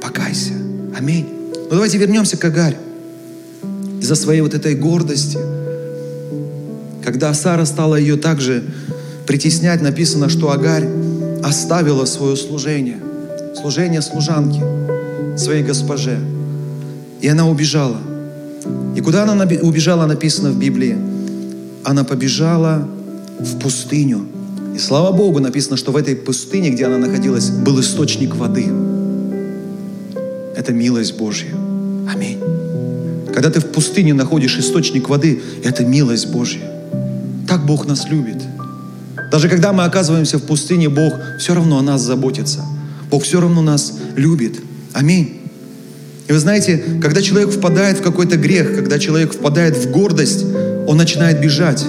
покайся. 0.02 0.54
Аминь. 0.98 1.26
Ну 1.54 1.72
давайте 1.72 1.98
вернемся 1.98 2.38
к 2.38 2.46
Агарь. 2.46 2.78
Из-за 4.00 4.16
своей 4.16 4.40
вот 4.40 4.54
этой 4.54 4.74
гордости, 4.74 5.38
когда 7.08 7.34
Сара 7.34 7.66
стала 7.66 7.96
ее 7.96 8.18
также 8.18 8.66
притеснять, 9.26 9.82
написано, 9.82 10.28
что 10.28 10.52
Агарь 10.52 10.90
оставила 11.42 12.04
свое 12.04 12.36
служение, 12.36 12.98
служение 13.56 14.02
служанки 14.02 14.62
своей 15.38 15.64
госпоже. 15.64 16.20
И 17.22 17.30
она 17.30 17.48
убежала. 17.48 17.96
И 18.94 19.00
куда 19.00 19.24
она 19.24 19.46
убежала, 19.62 20.06
написано 20.06 20.50
в 20.50 20.60
Библии? 20.60 20.98
Она 21.86 22.04
побежала 22.04 22.86
в 23.40 23.58
пустыню. 23.58 24.26
И 24.76 24.78
слава 24.78 25.16
Богу, 25.16 25.40
написано, 25.40 25.78
что 25.78 25.94
в 25.94 25.96
этой 25.96 26.14
пустыне, 26.14 26.72
где 26.72 26.88
она 26.88 26.98
находилась, 26.98 27.50
был 27.52 27.80
источник 27.80 28.36
воды. 28.36 28.66
Это 30.58 30.74
милость 30.74 31.18
Божья. 31.18 31.56
Аминь. 32.14 32.40
Когда 33.34 33.50
ты 33.50 33.62
в 33.62 33.68
пустыне 33.68 34.14
находишь 34.14 34.58
источник 34.58 35.08
воды, 35.08 35.42
это 35.64 35.86
милость 35.86 36.28
Божья. 36.34 36.77
Так 37.48 37.66
Бог 37.66 37.88
нас 37.88 38.08
любит. 38.10 38.44
Даже 39.32 39.50
когда 39.50 39.74
мы 39.74 39.84
оказываемся 39.84 40.38
в 40.38 40.44
пустыне, 40.44 40.90
Бог 40.90 41.14
все 41.40 41.54
равно 41.54 41.80
о 41.80 41.82
нас 41.82 42.02
заботится. 42.02 42.64
Бог 43.10 43.24
все 43.24 43.40
равно 43.40 43.62
нас 43.62 43.94
любит. 44.16 44.60
Аминь. 44.94 45.42
И 46.28 46.34
вы 46.34 46.40
знаете, 46.40 46.84
когда 47.02 47.22
человек 47.22 47.52
впадает 47.52 48.00
в 48.00 48.02
какой-то 48.02 48.36
грех, 48.36 48.76
когда 48.76 49.00
человек 49.00 49.34
впадает 49.34 49.78
в 49.78 49.92
гордость, 49.92 50.46
он 50.88 50.98
начинает 50.98 51.40
бежать 51.40 51.86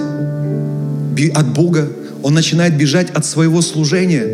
от 1.35 1.53
Бога, 1.53 1.89
он 2.23 2.33
начинает 2.33 2.77
бежать 2.77 3.09
от 3.11 3.25
своего 3.25 3.61
служения. 3.61 4.25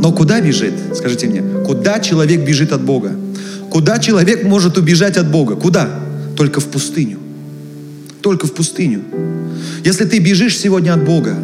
Но 0.00 0.12
куда 0.12 0.40
бежит? 0.40 0.74
Скажите 0.96 1.28
мне, 1.28 1.42
куда 1.64 2.00
человек 2.00 2.44
бежит 2.44 2.72
от 2.72 2.82
Бога? 2.82 3.12
Куда 3.70 3.98
человек 3.98 4.44
может 4.44 4.78
убежать 4.78 5.16
от 5.16 5.30
Бога? 5.30 5.54
Куда? 5.54 5.88
Только 6.36 6.60
в 6.60 6.66
пустыню. 6.66 7.18
Только 8.26 8.48
в 8.48 8.52
пустыню. 8.52 9.04
Если 9.84 10.04
ты 10.04 10.18
бежишь 10.18 10.58
сегодня 10.58 10.94
от 10.94 11.04
Бога, 11.04 11.36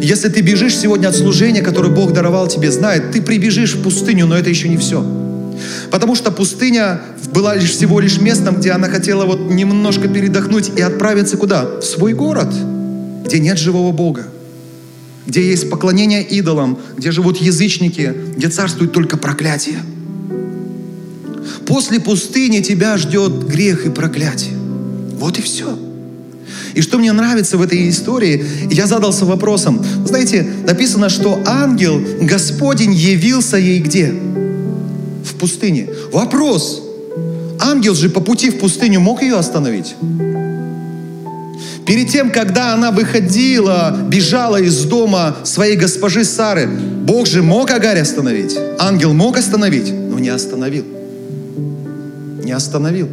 если 0.00 0.28
ты 0.28 0.42
бежишь 0.42 0.76
сегодня 0.76 1.08
от 1.08 1.16
служения, 1.16 1.60
которое 1.60 1.92
Бог 1.92 2.12
даровал 2.12 2.46
тебе, 2.46 2.70
знает, 2.70 3.10
ты 3.10 3.20
прибежишь 3.20 3.74
в 3.74 3.82
пустыню, 3.82 4.28
но 4.28 4.36
это 4.36 4.48
еще 4.48 4.68
не 4.68 4.76
все. 4.76 5.04
Потому 5.90 6.14
что 6.14 6.30
пустыня 6.30 7.00
была 7.34 7.56
лишь 7.56 7.72
всего 7.72 7.98
лишь 7.98 8.20
местом, 8.20 8.60
где 8.60 8.70
она 8.70 8.88
хотела 8.88 9.24
вот 9.24 9.50
немножко 9.50 10.06
передохнуть 10.06 10.70
и 10.76 10.80
отправиться 10.80 11.36
куда? 11.36 11.64
В 11.64 11.82
свой 11.82 12.12
город– 12.12 12.54
где 13.24 13.40
нет 13.40 13.58
живого 13.58 13.90
Бога, 13.90 14.28
где 15.26 15.44
есть 15.50 15.68
поклонение 15.68 16.22
идолам, 16.22 16.78
где 16.96 17.10
живут 17.10 17.38
язычники, 17.38 18.14
где 18.36 18.48
царствует 18.48 18.92
только 18.92 19.16
проклятие. 19.16 19.80
После 21.66 21.98
пустыни 21.98 22.60
тебя 22.60 22.96
ждет 22.98 23.48
грех 23.48 23.84
и 23.84 23.90
проклятие. 23.90 24.56
Вот 25.18 25.36
и 25.40 25.42
все. 25.42 25.89
И 26.74 26.82
что 26.82 26.98
мне 26.98 27.12
нравится 27.12 27.56
в 27.56 27.62
этой 27.62 27.88
истории, 27.88 28.44
я 28.70 28.86
задался 28.86 29.24
вопросом. 29.24 29.84
Знаете, 30.04 30.46
написано, 30.66 31.08
что 31.08 31.40
ангел 31.46 32.00
Господень 32.22 32.92
явился 32.92 33.56
ей 33.56 33.80
где? 33.80 34.12
В 35.24 35.34
пустыне. 35.34 35.88
Вопрос. 36.12 36.82
Ангел 37.60 37.94
же 37.94 38.08
по 38.08 38.20
пути 38.20 38.50
в 38.50 38.58
пустыню 38.58 39.00
мог 39.00 39.22
ее 39.22 39.36
остановить? 39.36 39.94
Перед 41.86 42.08
тем, 42.08 42.30
когда 42.30 42.72
она 42.74 42.92
выходила, 42.92 43.98
бежала 44.08 44.60
из 44.60 44.84
дома 44.84 45.38
своей 45.44 45.76
госпожи 45.76 46.24
Сары, 46.24 46.68
Бог 46.68 47.26
же 47.26 47.42
мог 47.42 47.70
Агарь 47.70 47.98
остановить. 47.98 48.56
Ангел 48.78 49.12
мог 49.12 49.36
остановить, 49.36 49.92
но 49.92 50.18
не 50.18 50.28
остановил. 50.28 50.84
Не 52.44 52.52
остановил. 52.52 53.08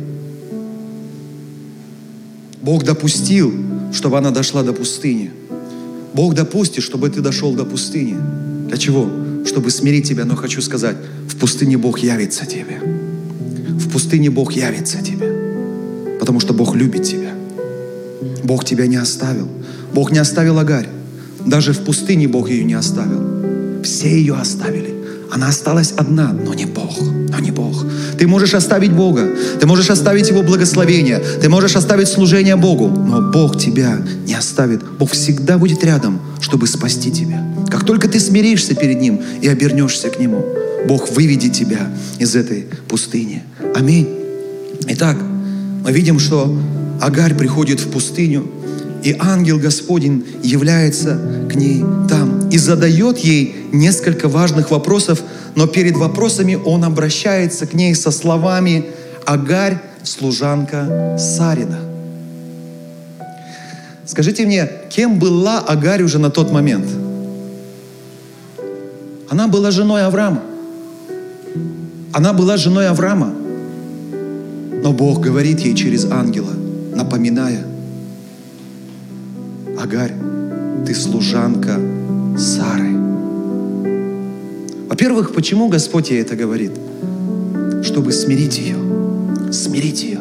Бог 2.67 2.83
допустил, 2.83 3.53
чтобы 3.93 4.17
она 4.17 4.31
дошла 4.31 4.61
до 4.61 4.73
пустыни. 4.73 5.31
Бог 6.13 6.33
допустит, 6.33 6.83
чтобы 6.83 7.09
ты 7.09 7.21
дошел 7.21 7.53
до 7.53 7.63
пустыни. 7.63 8.17
Для 8.67 8.75
чего? 8.75 9.09
Чтобы 9.45 9.71
смирить 9.71 10.05
тебя. 10.05 10.25
Но 10.25 10.35
хочу 10.35 10.61
сказать, 10.61 10.97
в 11.29 11.37
пустыне 11.37 11.77
Бог 11.77 11.99
явится 11.99 12.45
тебе. 12.45 12.77
В 13.69 13.89
пустыне 13.89 14.29
Бог 14.29 14.51
явится 14.51 15.01
тебе. 15.01 16.17
Потому 16.19 16.41
что 16.41 16.53
Бог 16.53 16.75
любит 16.75 17.03
тебя. 17.03 17.31
Бог 18.43 18.65
тебя 18.65 18.85
не 18.85 18.97
оставил. 18.97 19.47
Бог 19.93 20.11
не 20.11 20.19
оставил 20.19 20.59
Агарь. 20.59 20.89
Даже 21.45 21.71
в 21.71 21.85
пустыне 21.85 22.27
Бог 22.27 22.49
ее 22.49 22.65
не 22.65 22.73
оставил. 22.73 23.81
Все 23.81 24.09
ее 24.09 24.35
оставили. 24.35 24.93
Она 25.31 25.47
осталась 25.47 25.93
одна, 25.95 26.33
но 26.33 26.53
не 26.53 26.65
Бог, 26.65 26.99
но 26.99 27.39
не 27.39 27.51
Бог. 27.51 27.85
Ты 28.17 28.27
можешь 28.27 28.53
оставить 28.53 28.91
Бога, 28.91 29.27
ты 29.59 29.67
можешь 29.67 29.89
оставить 29.89 30.29
Его 30.29 30.41
благословение, 30.41 31.19
ты 31.19 31.49
можешь 31.49 31.75
оставить 31.75 32.07
служение 32.07 32.55
Богу, 32.55 32.87
но 32.87 33.21
Бог 33.31 33.57
тебя 33.59 33.99
не 34.25 34.33
оставит. 34.33 34.83
Бог 34.97 35.11
всегда 35.11 35.57
будет 35.57 35.83
рядом, 35.83 36.19
чтобы 36.39 36.67
спасти 36.67 37.11
тебя. 37.11 37.43
Как 37.69 37.85
только 37.85 38.07
ты 38.07 38.19
смиришься 38.19 38.75
перед 38.75 38.99
Ним 38.99 39.21
и 39.41 39.47
обернешься 39.47 40.09
к 40.09 40.19
Нему, 40.19 40.45
Бог 40.87 41.11
выведет 41.11 41.53
тебя 41.53 41.91
из 42.17 42.35
этой 42.35 42.65
пустыни. 42.87 43.43
Аминь. 43.75 44.07
Итак, 44.87 45.17
мы 45.83 45.91
видим, 45.91 46.19
что 46.19 46.57
Агарь 47.01 47.35
приходит 47.35 47.79
в 47.79 47.89
пустыню, 47.89 48.47
и 49.03 49.15
ангел 49.19 49.59
Господень 49.59 50.25
является 50.43 51.19
к 51.49 51.55
ней 51.55 51.83
там 52.09 52.49
и 52.49 52.57
задает 52.57 53.19
ей 53.19 53.55
несколько 53.71 54.27
важных 54.27 54.71
вопросов, 54.71 55.21
но 55.57 55.65
перед 55.65 55.97
вопросами 55.97 56.53
он 56.53 56.83
обращается 56.83 57.65
к 57.65 57.73
ней 57.73 57.95
со 57.95 58.11
словами 58.11 58.85
«Агарь, 59.25 59.79
служанка 60.03 61.17
Сарина». 61.17 61.79
Скажите 64.05 64.45
мне, 64.45 64.69
кем 64.89 65.17
была 65.17 65.57
Агарь 65.59 66.03
уже 66.03 66.19
на 66.19 66.29
тот 66.29 66.51
момент? 66.51 66.85
Она 69.29 69.47
была 69.47 69.71
женой 69.71 70.05
Авраама. 70.05 70.43
Она 72.13 72.33
была 72.33 72.57
женой 72.57 72.87
Авраама. 72.87 73.33
Но 74.83 74.93
Бог 74.93 75.21
говорит 75.21 75.59
ей 75.61 75.73
через 75.73 76.05
ангела– 76.05 76.53
напоминая, 76.95 77.65
Агарь, 79.79 80.13
ты 80.85 80.93
служанка 80.93 81.79
Сары. 82.37 83.06
Во-первых, 84.89 85.33
почему 85.33 85.67
Господь 85.67 86.09
ей 86.09 86.21
это 86.21 86.35
говорит? 86.35 86.71
Чтобы 87.83 88.11
смирить 88.11 88.57
ее. 88.57 88.77
Смирить 89.51 90.03
ее. 90.03 90.19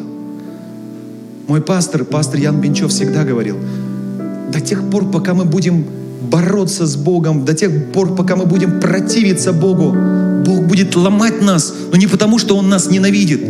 Мой 1.47 1.61
пастор, 1.61 2.03
пастор 2.03 2.39
Ян 2.39 2.59
Бенчев 2.59 2.91
всегда 2.91 3.23
говорил, 3.23 3.57
до 4.51 4.59
тех 4.59 4.89
пор, 4.89 5.09
пока 5.09 5.33
мы 5.33 5.45
будем 5.45 5.85
бороться 6.21 6.85
с 6.85 6.95
Богом 6.95 7.45
до 7.45 7.53
тех 7.53 7.91
пор, 7.91 8.15
пока 8.15 8.35
мы 8.35 8.45
будем 8.45 8.79
противиться 8.79 9.53
Богу. 9.53 9.95
Бог 10.45 10.65
будет 10.67 10.95
ломать 10.95 11.41
нас, 11.41 11.73
но 11.91 11.97
не 11.97 12.07
потому, 12.07 12.37
что 12.39 12.57
Он 12.57 12.69
нас 12.69 12.89
ненавидит, 12.89 13.41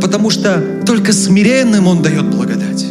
потому 0.00 0.30
что 0.30 0.62
только 0.86 1.12
смиренным 1.12 1.86
Он 1.86 2.02
дает 2.02 2.24
благодать. 2.24 2.86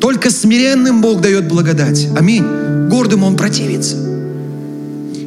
Только 0.00 0.30
смиренным 0.30 1.00
Бог 1.00 1.20
дает 1.20 1.48
благодать. 1.48 2.08
Аминь. 2.16 2.44
Гордым 2.88 3.22
Он 3.22 3.36
противится. 3.36 4.11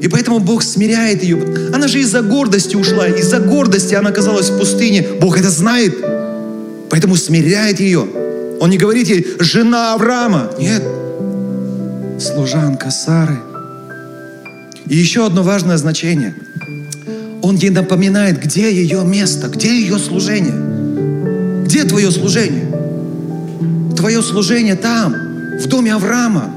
И 0.05 0.07
поэтому 0.07 0.37
Бог 0.37 0.61
смиряет 0.61 1.23
ее. 1.23 1.35
Она 1.73 1.87
же 1.87 1.99
из-за 1.99 2.21
гордости 2.21 2.75
ушла. 2.75 3.07
Из-за 3.07 3.39
гордости 3.39 3.95
она 3.95 4.11
оказалась 4.11 4.51
в 4.51 4.59
пустыне. 4.59 5.03
Бог 5.19 5.35
это 5.39 5.49
знает. 5.49 5.95
Поэтому 6.91 7.15
смиряет 7.15 7.79
ее. 7.79 8.05
Он 8.59 8.69
не 8.69 8.77
говорит 8.77 9.07
ей, 9.07 9.25
жена 9.39 9.95
Авраама. 9.95 10.51
Нет. 10.59 10.83
Служанка 12.19 12.91
Сары. 12.91 13.39
И 14.85 14.95
еще 14.95 15.25
одно 15.25 15.41
важное 15.41 15.77
значение. 15.77 16.35
Он 17.41 17.55
ей 17.55 17.71
напоминает, 17.71 18.39
где 18.39 18.71
ее 18.71 19.03
место, 19.03 19.47
где 19.47 19.69
ее 19.69 19.97
служение. 19.97 21.63
Где 21.65 21.83
твое 21.83 22.11
служение? 22.11 22.67
Твое 23.97 24.21
служение 24.21 24.75
там, 24.75 25.15
в 25.59 25.65
доме 25.65 25.95
Авраама. 25.95 26.54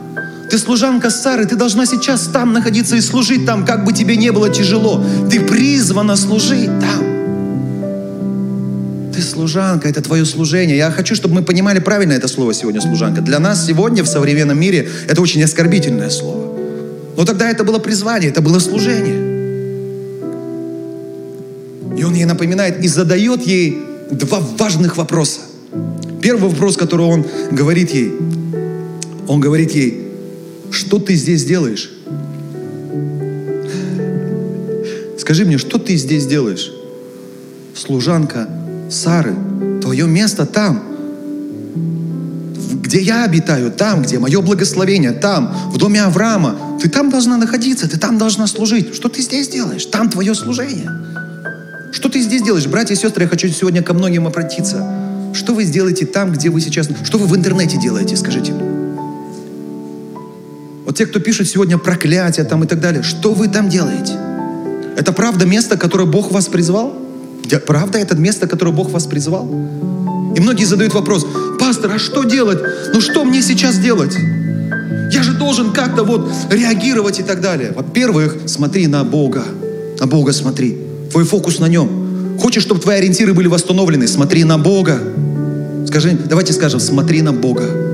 Ты 0.51 0.57
служанка 0.57 1.11
Сары, 1.11 1.45
ты 1.45 1.57
должна 1.57 1.85
сейчас 1.85 2.29
там 2.33 2.53
находиться 2.53 2.97
и 2.97 3.01
служить 3.01 3.45
там, 3.45 3.67
как 3.67 3.85
бы 3.85 3.93
тебе 3.93 4.17
не 4.17 4.33
было 4.33 4.49
тяжело. 4.49 5.05
Ты 5.31 5.41
призвана 5.41 6.17
служить 6.17 6.71
там. 6.81 7.19
Ты 9.13 9.21
служанка, 9.21 9.89
это 9.89 10.01
твое 10.01 10.25
служение. 10.25 10.77
Я 10.77 10.91
хочу, 10.91 11.15
чтобы 11.15 11.35
мы 11.35 11.43
понимали 11.43 11.81
правильно 11.81 12.13
это 12.15 12.29
слово 12.29 12.55
сегодня 12.55 12.81
служанка. 12.81 13.21
Для 13.21 13.39
нас 13.41 13.67
сегодня 13.67 14.03
в 14.03 14.07
современном 14.07 14.59
мире 14.59 14.89
это 15.07 15.21
очень 15.21 15.43
оскорбительное 15.43 16.09
слово. 16.09 16.57
Но 17.17 17.25
тогда 17.25 17.51
это 17.51 17.65
было 17.65 17.79
призвание, 17.79 18.31
это 18.31 18.41
было 18.41 18.59
служение. 18.59 19.29
И 21.99 22.05
он 22.05 22.15
ей 22.15 22.25
напоминает 22.25 22.83
и 22.83 22.89
задает 22.89 23.47
ей 23.47 23.83
два 24.11 24.41
важных 24.57 24.97
вопроса. 24.97 25.41
Первый 26.23 26.49
вопрос, 26.49 26.77
который 26.77 27.05
он 27.05 27.27
говорит 27.51 27.91
ей, 27.91 28.15
он 29.27 29.41
говорит 29.41 29.73
ей, 29.73 30.08
что 30.71 30.99
ты 30.99 31.15
здесь 31.15 31.45
делаешь? 31.45 31.91
Скажи 35.19 35.45
мне, 35.45 35.59
что 35.59 35.79
ты 35.79 35.97
здесь 35.97 36.27
делаешь? 36.27 36.73
Служанка 37.75 38.49
Сары, 38.91 39.35
твое 39.83 40.07
место 40.07 40.47
там, 40.47 40.83
где 42.89 43.03
я 43.03 43.25
обитаю, 43.25 43.71
там, 43.71 44.03
где 44.03 44.19
мое 44.19 44.41
благословение, 44.41 45.13
там, 45.13 45.55
в 45.71 45.77
доме 45.77 46.03
Авраама. 46.03 46.79
Ты 46.81 46.89
там 46.89 47.11
должна 47.11 47.37
находиться, 47.37 47.87
ты 47.87 47.99
там 47.99 48.17
должна 48.17 48.47
служить. 48.47 48.95
Что 48.95 49.11
ты 49.11 49.21
здесь 49.21 49.49
делаешь? 49.49 49.85
Там 49.85 50.09
твое 50.09 50.35
служение. 50.35 50.91
Что 51.93 52.09
ты 52.09 52.23
здесь 52.23 52.43
делаешь? 52.43 52.67
Братья 52.67 52.95
и 52.95 52.97
сестры, 52.97 53.25
я 53.25 53.29
хочу 53.29 53.49
сегодня 53.49 53.83
ко 53.83 53.93
многим 53.93 54.27
обратиться. 54.27 54.87
Что 55.35 55.53
вы 55.53 55.65
сделаете 55.65 56.07
там, 56.07 56.33
где 56.33 56.49
вы 56.49 56.63
сейчас... 56.63 56.89
Что 57.05 57.19
вы 57.19 57.27
в 57.27 57.37
интернете 57.37 57.79
делаете, 57.79 58.17
скажите 58.17 58.53
мне? 58.53 58.68
Вот 60.89 60.97
те, 60.97 61.05
кто 61.05 61.21
пишет 61.21 61.47
сегодня 61.47 61.77
проклятия 61.77 62.45
там 62.45 62.65
и 62.65 62.67
так 62.67 62.81
далее, 62.81 63.03
что 63.03 63.35
вы 63.35 63.49
там 63.49 63.69
делаете? 63.69 64.15
Это 64.97 65.13
правда 65.13 65.45
место, 65.45 65.77
которое 65.77 66.07
Бог 66.07 66.33
вас 66.33 66.47
призвал? 66.47 66.95
Правда 67.67 67.99
это 67.99 68.15
место, 68.15 68.49
которое 68.49 68.71
Бог 68.71 68.89
вас 68.89 69.05
призвал? 69.05 69.47
И 70.35 70.41
многие 70.41 70.65
задают 70.65 70.95
вопрос, 70.95 71.27
пастор, 71.61 71.93
а 71.95 71.99
что 71.99 72.25
делать? 72.25 72.61
Ну 72.95 73.03
что 73.03 73.27
мне 73.27 73.43
сейчас 73.43 73.79
делать? 73.79 74.17
Я 75.13 75.23
же 75.23 75.35
должен 75.35 75.75
как-то 75.75 76.05
вот 76.05 76.33
реагировать 76.51 77.21
и 77.21 77.23
так 77.23 77.43
далее. 77.43 77.75
Во-первых, 77.77 78.39
смотри 78.47 78.87
на 78.87 79.05
Бога. 79.05 79.45
На 80.01 80.07
Бога 80.07 80.33
смотри. 80.33 80.79
Твой 81.11 81.25
фокус 81.25 81.59
на 81.59 81.69
нем. 81.69 82.39
Хочешь, 82.41 82.63
чтобы 82.63 82.81
твои 82.81 82.97
ориентиры 82.97 83.35
были 83.35 83.49
восстановлены? 83.49 84.09
Смотри 84.09 84.45
на 84.45 84.57
Бога. 84.57 84.99
Скажи, 85.87 86.19
давайте 86.25 86.55
скажем, 86.55 86.81
смотри 86.81 87.21
на 87.21 87.35
Бога. 87.35 87.88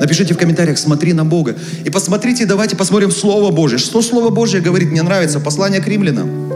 Напишите 0.00 0.34
в 0.34 0.38
комментариях, 0.38 0.78
смотри 0.78 1.12
на 1.12 1.24
Бога. 1.24 1.54
И 1.84 1.90
посмотрите, 1.90 2.46
давайте 2.46 2.76
посмотрим 2.76 3.10
Слово 3.10 3.50
Божье. 3.50 3.78
Что 3.78 4.02
Слово 4.02 4.30
Божье 4.30 4.60
говорит, 4.60 4.90
мне 4.90 5.02
нравится, 5.02 5.40
послание 5.40 5.80
к 5.80 5.88
римлянам. 5.88 6.52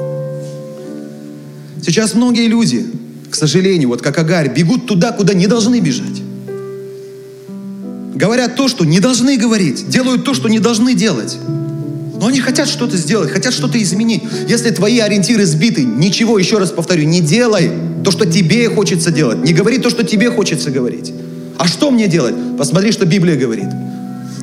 Сейчас 1.82 2.14
многие 2.14 2.46
люди, 2.48 2.86
к 3.30 3.34
сожалению, 3.34 3.88
вот 3.88 4.02
как 4.02 4.18
Агарь, 4.18 4.52
бегут 4.52 4.86
туда, 4.86 5.12
куда 5.12 5.34
не 5.34 5.46
должны 5.46 5.80
бежать. 5.80 6.22
Говорят 8.14 8.56
то, 8.56 8.68
что 8.68 8.84
не 8.84 9.00
должны 9.00 9.36
говорить, 9.36 9.88
делают 9.88 10.24
то, 10.24 10.34
что 10.34 10.48
не 10.48 10.58
должны 10.58 10.94
делать. 10.94 11.38
Но 12.20 12.26
они 12.26 12.40
хотят 12.40 12.68
что-то 12.68 12.96
сделать, 12.96 13.30
хотят 13.30 13.54
что-то 13.54 13.80
изменить. 13.80 14.22
Если 14.48 14.70
твои 14.70 14.98
ориентиры 14.98 15.46
сбиты, 15.46 15.84
ничего, 15.84 16.36
еще 16.36 16.58
раз 16.58 16.72
повторю, 16.72 17.04
не 17.04 17.20
делай 17.20 17.70
то, 18.04 18.10
что 18.10 18.26
тебе 18.26 18.68
хочется 18.68 19.12
делать. 19.12 19.38
Не 19.44 19.52
говори 19.52 19.78
то, 19.78 19.88
что 19.88 20.02
тебе 20.02 20.30
хочется 20.30 20.72
говорить. 20.72 21.12
А 21.58 21.66
что 21.66 21.90
мне 21.90 22.06
делать? 22.06 22.34
Посмотри, 22.56 22.92
что 22.92 23.04
Библия 23.04 23.36
говорит. 23.36 23.68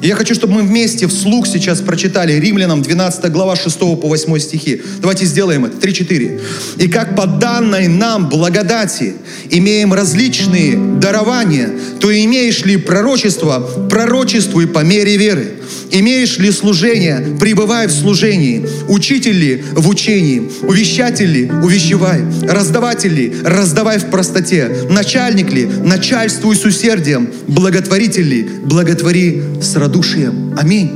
Я 0.01 0.15
хочу, 0.15 0.35
чтобы 0.35 0.53
мы 0.53 0.61
вместе 0.63 1.07
вслух 1.07 1.47
сейчас 1.47 1.79
прочитали 1.79 2.33
Римлянам 2.33 2.81
12 2.81 3.31
глава 3.31 3.55
6 3.55 3.79
по 3.79 3.95
8 3.95 4.39
стихи. 4.39 4.81
Давайте 4.99 5.25
сделаем 5.25 5.65
это. 5.65 5.77
3-4. 5.77 6.41
«И 6.77 6.87
как 6.89 7.15
по 7.15 7.25
данной 7.25 7.87
нам 7.87 8.29
благодати 8.29 9.15
имеем 9.49 9.93
различные 9.93 10.77
дарования, 10.99 11.71
то 11.99 12.11
имеешь 12.11 12.63
ли 12.65 12.77
пророчество, 12.77 13.87
пророчествуй 13.89 14.67
по 14.67 14.83
мере 14.83 15.17
веры. 15.17 15.53
Имеешь 15.91 16.37
ли 16.37 16.51
служение, 16.51 17.37
пребывай 17.39 17.87
в 17.87 17.91
служении. 17.91 18.65
Учитель 18.87 19.37
ли 19.37 19.63
в 19.73 19.87
учении. 19.87 20.49
Увещатель 20.63 21.31
ли, 21.31 21.49
увещевай. 21.49 22.21
Раздаватель 22.43 23.13
ли, 23.13 23.33
раздавай 23.43 23.99
в 23.99 24.09
простоте. 24.09 24.87
Начальник 24.89 25.51
ли, 25.51 25.65
начальствуй 25.65 26.55
с 26.55 26.65
усердием. 26.65 27.29
Благотворитель 27.47 28.27
ли, 28.27 28.43
благотвори 28.65 29.41
с 29.61 29.75
радушием. 29.75 30.55
Аминь. 30.57 30.91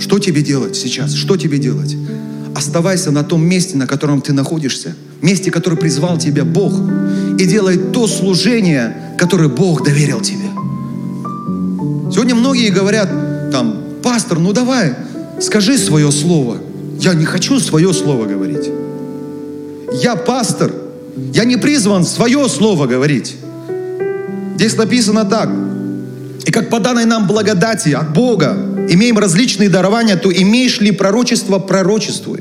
Что 0.00 0.18
тебе 0.18 0.42
делать 0.42 0.76
сейчас? 0.76 1.14
Что 1.14 1.36
тебе 1.36 1.58
делать? 1.58 1.96
Оставайся 2.54 3.10
на 3.10 3.22
том 3.22 3.44
месте, 3.44 3.76
на 3.76 3.86
котором 3.86 4.20
ты 4.20 4.32
находишься. 4.32 4.94
Месте, 5.22 5.50
которое 5.50 5.76
призвал 5.76 6.18
тебя 6.18 6.44
Бог. 6.44 6.74
И 7.38 7.46
делай 7.46 7.78
то 7.78 8.06
служение, 8.06 8.96
которое 9.16 9.48
Бог 9.48 9.84
доверил 9.84 10.20
тебе. 10.20 10.50
Сегодня 12.12 12.34
многие 12.34 12.70
говорят, 12.70 13.08
там, 13.52 13.76
пастор, 14.02 14.38
ну 14.38 14.52
давай, 14.52 14.94
скажи 15.40 15.78
свое 15.78 16.10
слово. 16.10 16.58
Я 16.98 17.14
не 17.14 17.24
хочу 17.24 17.60
свое 17.60 17.92
слово 17.92 18.26
говорить. 18.26 18.70
Я 19.92 20.16
пастор. 20.16 20.72
Я 21.34 21.44
не 21.44 21.56
призван 21.56 22.04
свое 22.04 22.48
слово 22.48 22.86
говорить. 22.86 23.36
Здесь 24.56 24.76
написано 24.76 25.24
так. 25.24 25.50
И 26.46 26.50
как 26.50 26.70
по 26.70 26.80
данной 26.80 27.04
нам 27.04 27.26
благодати 27.26 27.90
от 27.90 28.12
Бога 28.14 28.56
имеем 28.88 29.18
различные 29.18 29.68
дарования, 29.68 30.16
то 30.16 30.32
имеешь 30.32 30.80
ли 30.80 30.90
пророчество, 30.90 31.58
пророчествуй. 31.58 32.40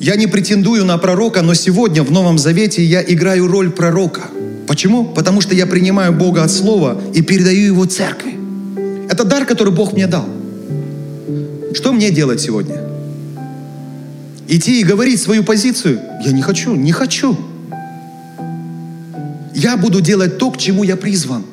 Я 0.00 0.16
не 0.16 0.26
претендую 0.26 0.84
на 0.84 0.98
пророка, 0.98 1.42
но 1.42 1.54
сегодня 1.54 2.02
в 2.02 2.10
Новом 2.10 2.38
Завете 2.38 2.84
я 2.84 3.02
играю 3.02 3.46
роль 3.48 3.70
пророка. 3.70 4.22
Почему? 4.66 5.04
Потому 5.04 5.40
что 5.40 5.54
я 5.54 5.66
принимаю 5.66 6.12
Бога 6.12 6.42
от 6.42 6.50
Слова 6.50 7.00
и 7.14 7.22
передаю 7.22 7.66
Его 7.66 7.84
церкви. 7.84 8.34
Это 9.08 9.24
дар, 9.24 9.46
который 9.46 9.72
Бог 9.72 9.92
мне 9.92 10.06
дал. 10.06 10.26
Что 11.74 11.92
мне 11.92 12.10
делать 12.10 12.40
сегодня? 12.40 12.80
Идти 14.48 14.80
и 14.80 14.84
говорить 14.84 15.20
свою 15.20 15.44
позицию? 15.44 16.00
Я 16.24 16.32
не 16.32 16.42
хочу, 16.42 16.74
не 16.74 16.92
хочу. 16.92 17.36
Я 19.54 19.76
буду 19.76 20.00
делать 20.00 20.38
то, 20.38 20.50
к 20.50 20.58
чему 20.58 20.84
я 20.84 20.96
призван. 20.96 21.44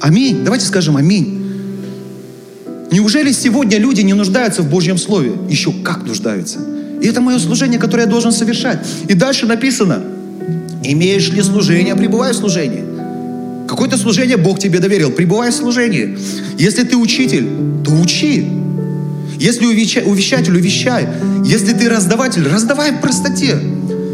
Аминь. 0.00 0.44
Давайте 0.44 0.66
скажем 0.66 0.96
аминь. 0.96 1.40
Неужели 2.90 3.32
сегодня 3.32 3.78
люди 3.78 4.02
не 4.02 4.14
нуждаются 4.14 4.62
в 4.62 4.70
Божьем 4.70 4.98
Слове? 4.98 5.32
Еще 5.48 5.72
как 5.72 6.04
нуждаются. 6.06 6.58
И 7.00 7.06
это 7.06 7.20
мое 7.20 7.38
служение, 7.38 7.80
которое 7.80 8.02
я 8.02 8.08
должен 8.08 8.32
совершать. 8.32 8.86
И 9.08 9.14
дальше 9.14 9.46
написано, 9.46 10.02
имеешь 10.84 11.30
ли 11.30 11.42
служение, 11.42 11.94
пребывай 11.94 12.32
в 12.32 12.36
служении. 12.36 12.84
Какое-то 13.68 13.96
служение 13.96 14.36
Бог 14.36 14.58
тебе 14.58 14.80
доверил, 14.80 15.10
пребывай 15.10 15.50
в 15.50 15.54
служении. 15.54 16.18
Если 16.58 16.82
ты 16.84 16.96
учитель, 16.96 17.46
то 17.84 17.92
учи. 17.92 18.46
Если 19.38 19.64
увещатель, 19.64 20.54
увещай. 20.54 21.08
Если 21.44 21.72
ты 21.72 21.88
раздаватель, 21.88 22.46
раздавай 22.46 22.92
в 22.92 23.00
простоте. 23.00 23.58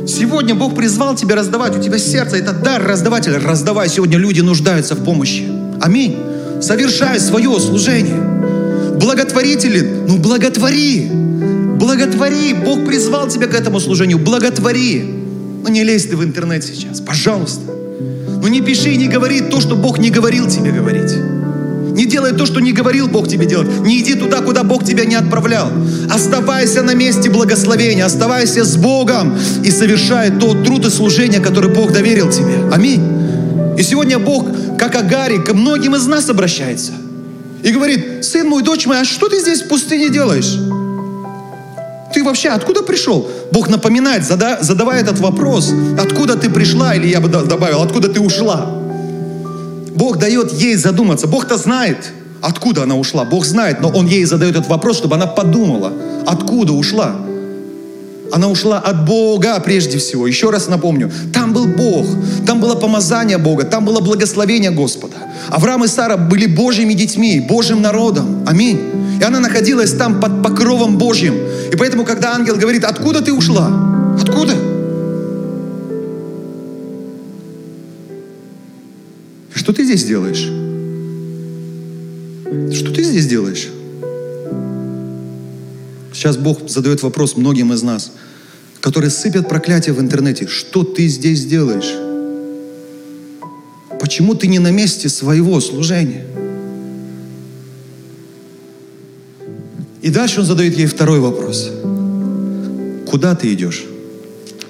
Сегодня 0.07 0.55
Бог 0.55 0.75
призвал 0.75 1.17
тебя 1.17 1.37
раздавать. 1.37 1.77
У 1.77 1.83
тебя 1.83 1.99
сердце, 1.99 2.37
это 2.37 2.53
дар 2.53 2.83
раздавателя. 2.83 3.39
Раздавай. 3.39 3.89
Сегодня 3.89 4.17
люди 4.17 4.41
нуждаются 4.41 4.95
в 4.95 5.05
помощи. 5.05 5.47
Аминь. 5.81 6.17
Совершай 6.63 7.21
свое 7.21 7.61
служение. 7.61 8.21
Благотворителен. 8.99 10.07
Ну, 10.07 10.17
благотвори. 10.17 11.11
Благотвори. 11.11 12.55
Бог 12.55 12.87
призвал 12.87 13.29
тебя 13.29 13.49
к 13.49 13.55
этому 13.55 13.81
служению. 13.81 14.19
Благотвори. 14.19 15.18
Ну, 15.63 15.69
не 15.69 15.85
лезь 15.85 16.07
ты 16.07 16.17
в 16.17 16.25
интернет 16.25 16.65
сейчас. 16.65 17.01
Пожалуйста. 17.01 17.63
Ну, 18.41 18.49
не 18.49 18.61
пиши 18.61 18.91
и 18.91 18.97
не 18.97 19.09
говори 19.09 19.41
то, 19.41 19.61
что 19.61 19.77
Бог 19.77 19.99
не 19.99 20.11
говорил 20.11 20.49
тебе 20.49 20.71
говорить. 20.71 21.13
Не 21.93 22.07
делай 22.07 22.33
то, 22.33 22.47
что 22.47 22.61
не 22.61 22.73
говорил 22.73 23.09
Бог 23.09 23.27
тебе 23.27 23.45
делать. 23.45 23.81
Не 23.81 24.01
иди 24.01 24.15
туда, 24.15 24.41
куда 24.41 24.63
Бог 24.63 24.85
тебя 24.85 25.05
не 25.05 25.17
отправлял. 25.17 25.69
Оставайся 26.09 26.83
на 26.83 26.95
месте 26.95 27.29
благословения, 27.29 28.05
оставайся 28.05 28.65
с 28.65 28.77
Богом 28.77 29.37
и 29.65 29.71
совершай 29.73 30.31
тот 30.31 30.63
труд 30.65 30.87
и 30.87 30.91
служение, 30.91 31.41
который 31.41 31.75
Бог 31.75 31.93
доверил 31.93 32.31
тебе. 32.31 32.71
Аминь. 32.73 33.03
И 33.77 33.83
сегодня 33.83 34.21
Бог, 34.21 34.47
как 34.79 34.95
Агарий, 34.95 35.39
к 35.39 35.53
многим 35.53 35.97
из 35.97 36.07
нас 36.07 36.29
обращается. 36.29 36.93
И 37.65 37.73
говорит, 37.73 38.25
сын 38.25 38.49
мой, 38.49 38.63
дочь 38.63 38.87
моя, 38.87 39.01
а 39.01 39.05
что 39.05 39.29
ты 39.29 39.41
здесь 39.41 39.63
в 39.63 39.69
пустыне 39.69 40.09
делаешь? 40.09 40.57
Ты 42.13 42.25
вообще 42.25 42.49
откуда 42.49 42.83
пришел? 42.83 43.29
Бог 43.53 43.69
напоминает, 43.69 44.25
зада, 44.25 44.59
задавая 44.61 45.01
этот 45.01 45.19
вопрос, 45.19 45.73
откуда 46.01 46.37
ты 46.37 46.49
пришла, 46.51 46.95
или 46.95 47.07
я 47.07 47.21
бы 47.21 47.29
добавил, 47.29 47.83
откуда 47.83 48.09
ты 48.09 48.21
ушла. 48.21 48.67
Бог 49.95 50.19
дает 50.19 50.53
ей 50.53 50.77
задуматься. 50.77 51.27
Бог-то 51.27 51.57
знает, 51.57 52.13
откуда 52.41 52.85
она 52.85 52.97
ушла. 52.97 53.25
Бог 53.25 53.45
знает, 53.45 53.81
но 53.81 53.89
Он 53.89 54.07
ей 54.07 54.25
задает 54.25 54.57
этот 54.57 54.69
вопрос, 54.69 54.99
чтобы 54.99 55.17
она 55.17 55.27
подумала, 55.27 55.93
откуда 56.27 56.73
ушла. 56.73 57.17
Она 58.31 58.49
ушла 58.49 58.79
от 58.79 59.07
Бога 59.07 59.59
прежде 59.61 59.99
всего. 59.99 60.27
Еще 60.27 60.51
раз 60.51 60.69
напомню, 60.69 61.11
там 61.33 61.53
был 61.53 61.67
Бог, 61.67 62.07
там 62.47 62.61
было 62.61 62.75
помазание 62.75 63.39
Бога, 63.39 63.65
там 63.65 63.85
было 63.85 64.01
благословение 64.01 64.71
Господа. 64.71 65.17
Авраам 65.49 65.85
и 65.85 65.89
Сара 65.89 66.17
были 66.17 66.47
Божьими 66.47 66.93
детьми, 66.93 67.41
Божьим 67.41 67.81
народом. 67.81 68.45
Аминь. 68.47 68.81
И 69.21 69.25
она 69.25 69.41
находилась 69.41 69.93
там 69.93 70.21
под 70.21 70.43
покровом 70.43 70.99
Божьим. 70.99 71.35
И 71.73 71.77
поэтому, 71.77 72.05
когда 72.05 72.35
ангел 72.35 72.57
говорит, 72.57 72.85
откуда 72.85 73.21
ты 73.21 73.33
ушла? 73.33 73.69
Откуда? 74.21 74.55
Что 79.55 79.73
ты 79.73 79.85
здесь 79.85 80.05
делаешь? 80.05 80.49
Что 82.75 82.93
ты 82.93 83.03
здесь 83.03 83.27
делаешь? 83.27 83.69
Сейчас 86.15 86.37
Бог 86.37 86.69
задает 86.69 87.03
вопрос 87.03 87.37
многим 87.37 87.73
из 87.73 87.83
нас, 87.83 88.13
которые 88.81 89.11
сыпят 89.11 89.49
проклятие 89.49 89.95
в 89.95 90.01
интернете. 90.01 90.47
Что 90.47 90.83
ты 90.83 91.07
здесь 91.07 91.45
делаешь? 91.45 91.95
Почему 94.01 94.35
ты 94.35 94.47
не 94.47 94.59
на 94.59 94.71
месте 94.71 95.09
своего 95.09 95.61
служения? 95.61 96.25
И 100.03 100.11
дальше 100.11 100.41
он 100.41 100.47
задает 100.47 100.79
ей 100.79 100.87
второй 100.87 101.21
вопрос. 101.21 101.71
Куда 103.11 103.35
ты 103.35 103.53
идешь? 103.53 103.85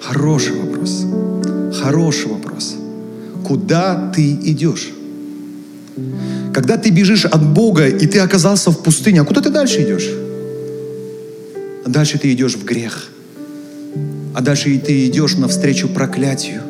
Хороший 0.01 0.53
вопрос. 0.53 1.05
Хороший 1.83 2.31
вопрос. 2.31 2.75
Куда 3.45 4.11
ты 4.15 4.33
идешь? 4.33 4.89
Когда 6.55 6.77
ты 6.77 6.91
бежишь 6.91 7.25
от 7.25 7.43
Бога, 7.43 7.89
и 7.89 8.07
ты 8.07 8.21
оказался 8.21 8.71
в 8.71 8.83
пустыне, 8.83 9.21
а 9.21 9.25
куда 9.25 9.41
ты 9.41 9.51
дальше 9.51 9.83
идешь? 9.83 10.09
А 11.85 11.89
дальше 11.89 12.19
ты 12.19 12.33
идешь 12.33 12.55
в 12.55 12.65
грех. 12.65 13.11
А 14.35 14.41
дальше 14.41 14.71
и 14.71 14.79
ты 14.79 15.07
идешь 15.07 15.37
навстречу 15.37 15.89
проклятию. 15.89 16.63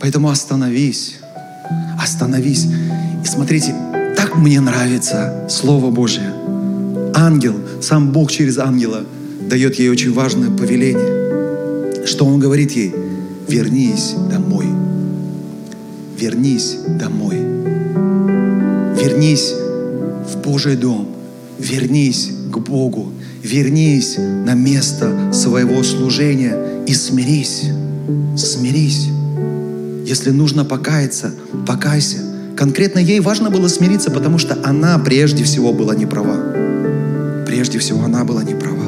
Поэтому 0.00 0.30
остановись. 0.30 1.16
Остановись. 2.00 2.66
И 3.24 3.26
смотрите, 3.26 3.74
так 4.16 4.36
мне 4.36 4.60
нравится 4.60 5.46
Слово 5.48 5.90
Божье. 5.90 6.45
Ангел, 7.18 7.54
сам 7.80 8.12
Бог 8.12 8.30
через 8.30 8.58
ангела 8.58 9.02
дает 9.48 9.76
ей 9.76 9.88
очень 9.88 10.12
важное 10.12 10.50
повеление. 10.50 12.04
Что 12.04 12.26
Он 12.26 12.38
говорит 12.38 12.72
ей? 12.72 12.94
Вернись 13.48 14.14
домой. 14.30 14.66
Вернись 16.18 16.76
домой. 16.86 17.36
Вернись 19.02 19.54
в 20.30 20.42
Божий 20.44 20.76
дом. 20.76 21.08
Вернись 21.58 22.32
к 22.52 22.58
Богу. 22.58 23.10
Вернись 23.42 24.18
на 24.18 24.52
место 24.52 25.32
своего 25.32 25.82
служения 25.84 26.84
и 26.86 26.92
смирись. 26.92 27.62
Смирись. 28.36 29.08
Если 30.04 30.32
нужно 30.32 30.66
покаяться, 30.66 31.32
покайся. 31.66 32.18
Конкретно 32.58 32.98
ей 32.98 33.20
важно 33.20 33.48
было 33.48 33.68
смириться, 33.68 34.10
потому 34.10 34.36
что 34.36 34.58
она 34.62 34.98
прежде 34.98 35.44
всего 35.44 35.72
была 35.72 35.94
не 35.94 36.04
права. 36.04 36.75
Прежде 37.46 37.78
всего 37.78 38.04
она 38.04 38.24
была 38.24 38.42
не 38.42 38.54
права. 38.54 38.86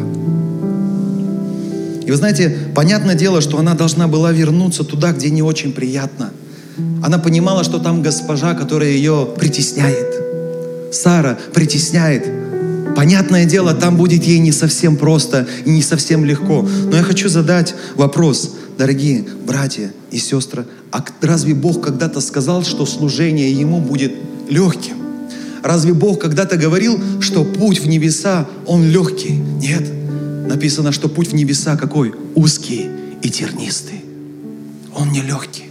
И 2.05 2.11
вы 2.11 2.17
знаете, 2.17 2.57
понятное 2.75 3.15
дело, 3.15 3.41
что 3.41 3.59
она 3.59 3.75
должна 3.75 4.09
была 4.09 4.33
вернуться 4.33 4.83
туда, 4.83 5.13
где 5.13 5.31
не 5.31 5.43
очень 5.43 5.73
приятно. 5.73 6.31
Она 7.03 7.19
понимала, 7.19 7.65
что 7.65 7.79
там 7.79 8.03
госпожа, 8.03 8.55
которая 8.55 8.91
ее 8.91 9.29
притесняет. 9.39 10.15
Сара 10.93 11.39
притесняет. 11.55 12.27
Понятное 12.97 13.45
дело, 13.45 13.75
там 13.75 13.97
будет 13.97 14.25
ей 14.25 14.39
не 14.39 14.53
совсем 14.53 14.97
просто 14.97 15.47
и 15.65 15.71
не 15.71 15.83
совсем 15.83 16.25
легко. 16.25 16.67
Но 16.91 16.97
я 16.97 17.03
хочу 17.03 17.29
задать 17.29 17.75
вопрос, 17.95 18.57
дорогие 18.77 19.25
братья 19.47 19.93
и 20.11 20.19
сестры, 20.19 20.67
а 20.91 21.05
разве 21.21 21.55
Бог 21.55 21.83
когда-то 21.83 22.21
сказал, 22.21 22.65
что 22.65 22.87
служение 22.87 23.53
Ему 23.53 23.81
будет 23.81 24.15
легким? 24.49 24.98
Разве 25.63 25.93
Бог 25.93 26.21
когда-то 26.21 26.57
говорил, 26.57 27.01
что 27.21 27.45
путь 27.45 27.81
в 27.81 27.89
небеса, 27.89 28.47
он 28.67 28.85
легкий? 28.89 29.33
Нет. 29.33 29.83
Написано, 30.49 30.93
что 30.93 31.09
путь 31.09 31.29
в 31.29 31.35
небеса 31.35 31.77
какой? 31.77 32.15
Узкий 32.35 32.87
и 33.23 33.31
тернистый. 33.31 34.03
Он 34.95 35.11
не 35.11 35.21
легкий. 35.21 35.65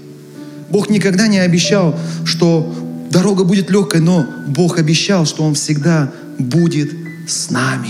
Бог 0.70 0.90
никогда 0.90 1.28
не 1.28 1.40
обещал, 1.40 1.98
что 2.26 2.74
дорога 3.10 3.44
будет 3.44 3.70
легкой, 3.70 4.02
но 4.02 4.26
Бог 4.48 4.78
обещал, 4.78 5.26
что 5.26 5.44
Он 5.44 5.54
всегда 5.54 6.12
будет 6.38 6.92
с 7.28 7.50
нами. 7.50 7.90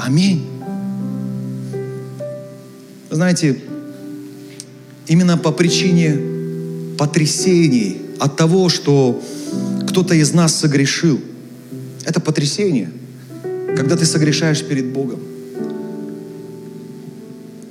Аминь. 0.00 0.46
Знаете, 3.10 3.58
именно 5.06 5.36
по 5.36 5.50
причине 5.50 6.16
потрясений 6.96 7.96
от 8.18 8.36
того, 8.36 8.68
что 8.68 9.20
кто-то 9.88 10.14
из 10.14 10.32
нас 10.32 10.54
согрешил, 10.54 11.20
это 12.04 12.20
потрясение, 12.20 12.90
когда 13.76 13.96
ты 13.96 14.04
согрешаешь 14.04 14.62
перед 14.62 14.86
Богом. 14.86 15.20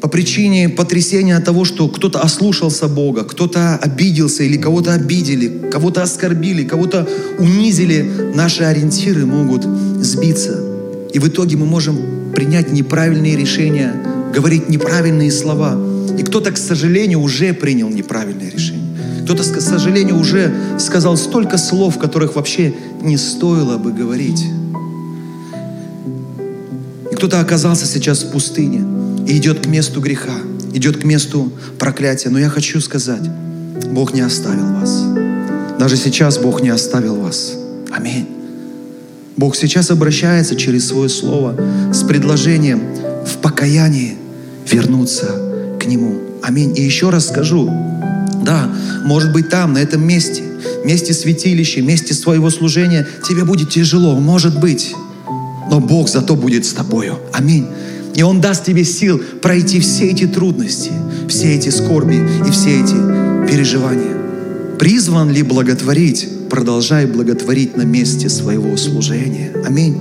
По 0.02 0.08
причине 0.08 0.70
потрясения 0.70 1.36
от 1.36 1.44
того, 1.44 1.66
что 1.66 1.90
кто-то 1.90 2.22
ослушался 2.22 2.88
Бога, 2.88 3.26
кто-то 3.26 3.76
обиделся 3.76 4.44
или 4.44 4.56
кого-то 4.56 4.94
обидели, 4.94 5.70
кого-то 5.70 6.02
оскорбили, 6.02 6.64
кого-то 6.64 7.08
унизили, 7.38 8.32
наши 8.34 8.64
ориентиры 8.64 9.26
могут 9.26 9.64
сбиться. 10.02 10.64
И 11.14 11.20
в 11.20 11.28
итоге 11.28 11.58
мы 11.58 11.66
можем 11.66 12.32
принять 12.34 12.72
неправильные 12.72 13.36
решения, 13.36 13.94
говорить 14.34 14.70
неправильные 14.70 15.32
слова. 15.32 15.78
И 16.18 16.24
кто-то, 16.24 16.52
к 16.52 16.58
сожалению, 16.58 17.20
уже 17.20 17.54
принял 17.54 17.90
неправильное 17.90 18.50
решение. 18.50 18.80
Кто-то, 19.26 19.44
к 19.44 19.62
сожалению, 19.62 20.18
уже 20.20 20.52
сказал 20.80 21.18
столько 21.18 21.58
слов, 21.58 22.00
которых 22.00 22.36
вообще 22.36 22.74
не 23.02 23.18
стоило 23.18 23.78
бы 23.78 23.92
говорить. 23.92 24.46
И 27.12 27.16
кто-то 27.16 27.40
оказался 27.40 27.86
сейчас 27.86 28.24
в 28.24 28.32
пустыне 28.32 28.86
и 29.28 29.38
идет 29.38 29.66
к 29.66 29.68
месту 29.68 30.02
греха, 30.02 30.36
идет 30.74 30.98
к 30.98 31.04
месту 31.04 31.52
проклятия. 31.78 32.30
Но 32.30 32.40
я 32.40 32.50
хочу 32.50 32.80
сказать, 32.82 33.30
Бог 33.92 34.14
не 34.14 34.22
оставил 34.22 34.74
вас. 34.74 35.04
Даже 35.80 35.96
сейчас 35.96 36.38
Бог 36.38 36.62
не 36.62 36.70
оставил 36.70 37.16
вас. 37.16 37.54
Аминь. 37.92 38.28
Бог 39.38 39.56
сейчас 39.56 39.90
обращается 39.90 40.56
через 40.56 40.88
Свое 40.88 41.08
Слово 41.08 41.56
с 41.94 42.04
предложением 42.04 42.82
в 43.26 43.38
покаянии 43.38 44.18
вернуться 44.70 45.78
к 45.80 45.86
Нему. 45.86 46.20
Аминь. 46.44 46.78
И 46.78 46.82
еще 46.82 47.10
раз 47.10 47.28
скажу, 47.28 47.70
да, 48.44 48.70
может 49.06 49.32
быть 49.32 49.50
там, 49.50 49.74
на 49.74 49.78
этом 49.78 50.06
месте, 50.06 50.44
месте 50.86 51.14
святилища, 51.14 51.82
месте 51.82 52.14
своего 52.14 52.50
служения 52.50 53.08
тебе 53.28 53.44
будет 53.44 53.70
тяжело, 53.70 54.16
может 54.20 54.60
быть. 54.60 54.94
Но 55.70 55.80
Бог 55.80 56.10
зато 56.10 56.36
будет 56.36 56.66
с 56.66 56.74
тобою. 56.74 57.20
Аминь. 57.34 57.68
И 58.16 58.24
Он 58.24 58.42
даст 58.42 58.66
тебе 58.66 58.84
сил 58.84 59.22
пройти 59.42 59.80
все 59.80 60.10
эти 60.10 60.28
трудности, 60.28 60.92
все 61.28 61.56
эти 61.56 61.70
скорби 61.70 62.20
и 62.48 62.52
все 62.52 62.82
эти 62.82 62.96
переживания. 63.50 64.18
Призван 64.80 65.32
ли 65.32 65.44
благотворить? 65.44 66.28
Продолжай 66.50 67.06
благотворить 67.06 67.78
на 67.78 67.84
месте 67.84 68.30
своего 68.30 68.76
служения. 68.78 69.54
Аминь. 69.66 69.98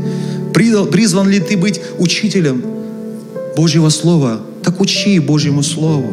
Призван 0.55 1.29
ли 1.29 1.41
ты 1.41 1.57
быть 1.57 1.81
учителем 1.99 2.62
Божьего 3.57 3.91
Слова? 3.91 4.41
Так 4.62 4.81
учи 4.81 5.18
Божьему 5.18 5.62
Слову. 5.62 6.11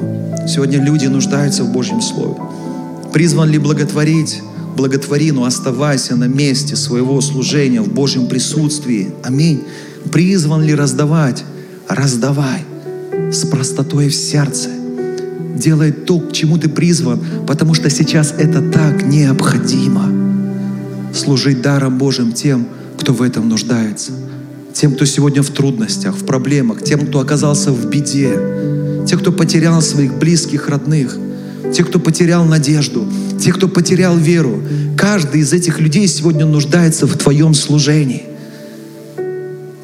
Сегодня 0.47 0.83
люди 0.83 1.05
нуждаются 1.05 1.63
в 1.63 1.71
Божьем 1.71 2.01
Слове. 2.01 2.35
Призван 3.13 3.49
ли 3.49 3.57
благотворить? 3.57 4.41
Благотвори, 4.75 5.31
но 5.31 5.45
оставайся 5.45 6.15
на 6.15 6.25
месте 6.25 6.75
своего 6.75 7.21
служения 7.21 7.81
в 7.81 7.87
Божьем 7.87 8.27
присутствии. 8.27 9.13
Аминь. 9.23 9.63
Призван 10.11 10.63
ли 10.63 10.75
раздавать? 10.75 11.43
Раздавай 11.87 12.61
с 13.31 13.45
простотой 13.45 14.09
в 14.09 14.15
сердце. 14.15 14.69
Делай 15.55 15.91
то, 15.91 16.19
к 16.19 16.33
чему 16.33 16.57
ты 16.57 16.67
призван, 16.67 17.19
потому 17.47 17.73
что 17.73 17.89
сейчас 17.89 18.33
это 18.37 18.61
так 18.61 19.05
необходимо. 19.05 20.11
служить 21.13 21.61
даром 21.61 21.97
Божьим 21.97 22.33
тем, 22.33 22.67
кто 22.99 23.13
в 23.13 23.21
этом 23.21 23.47
нуждается. 23.47 24.11
Тем, 24.73 24.93
кто 24.93 25.05
сегодня 25.05 25.41
в 25.41 25.49
трудностях, 25.49 26.15
в 26.15 26.25
проблемах, 26.25 26.83
тем, 26.83 27.07
кто 27.07 27.19
оказался 27.19 27.71
в 27.71 27.89
беде, 27.89 28.37
те, 29.07 29.17
кто 29.17 29.31
потерял 29.31 29.81
своих 29.81 30.15
близких, 30.15 30.67
родных, 30.67 31.17
те, 31.73 31.83
кто 31.85 31.99
потерял 31.99 32.43
надежду, 32.43 33.07
те, 33.39 33.51
кто 33.51 33.67
потерял 33.67 34.17
веру. 34.17 34.61
Каждый 34.97 35.41
из 35.41 35.53
этих 35.53 35.79
людей 35.79 36.07
сегодня 36.07 36.45
нуждается 36.45 37.07
в 37.07 37.17
твоем 37.17 37.53
служении. 37.53 38.23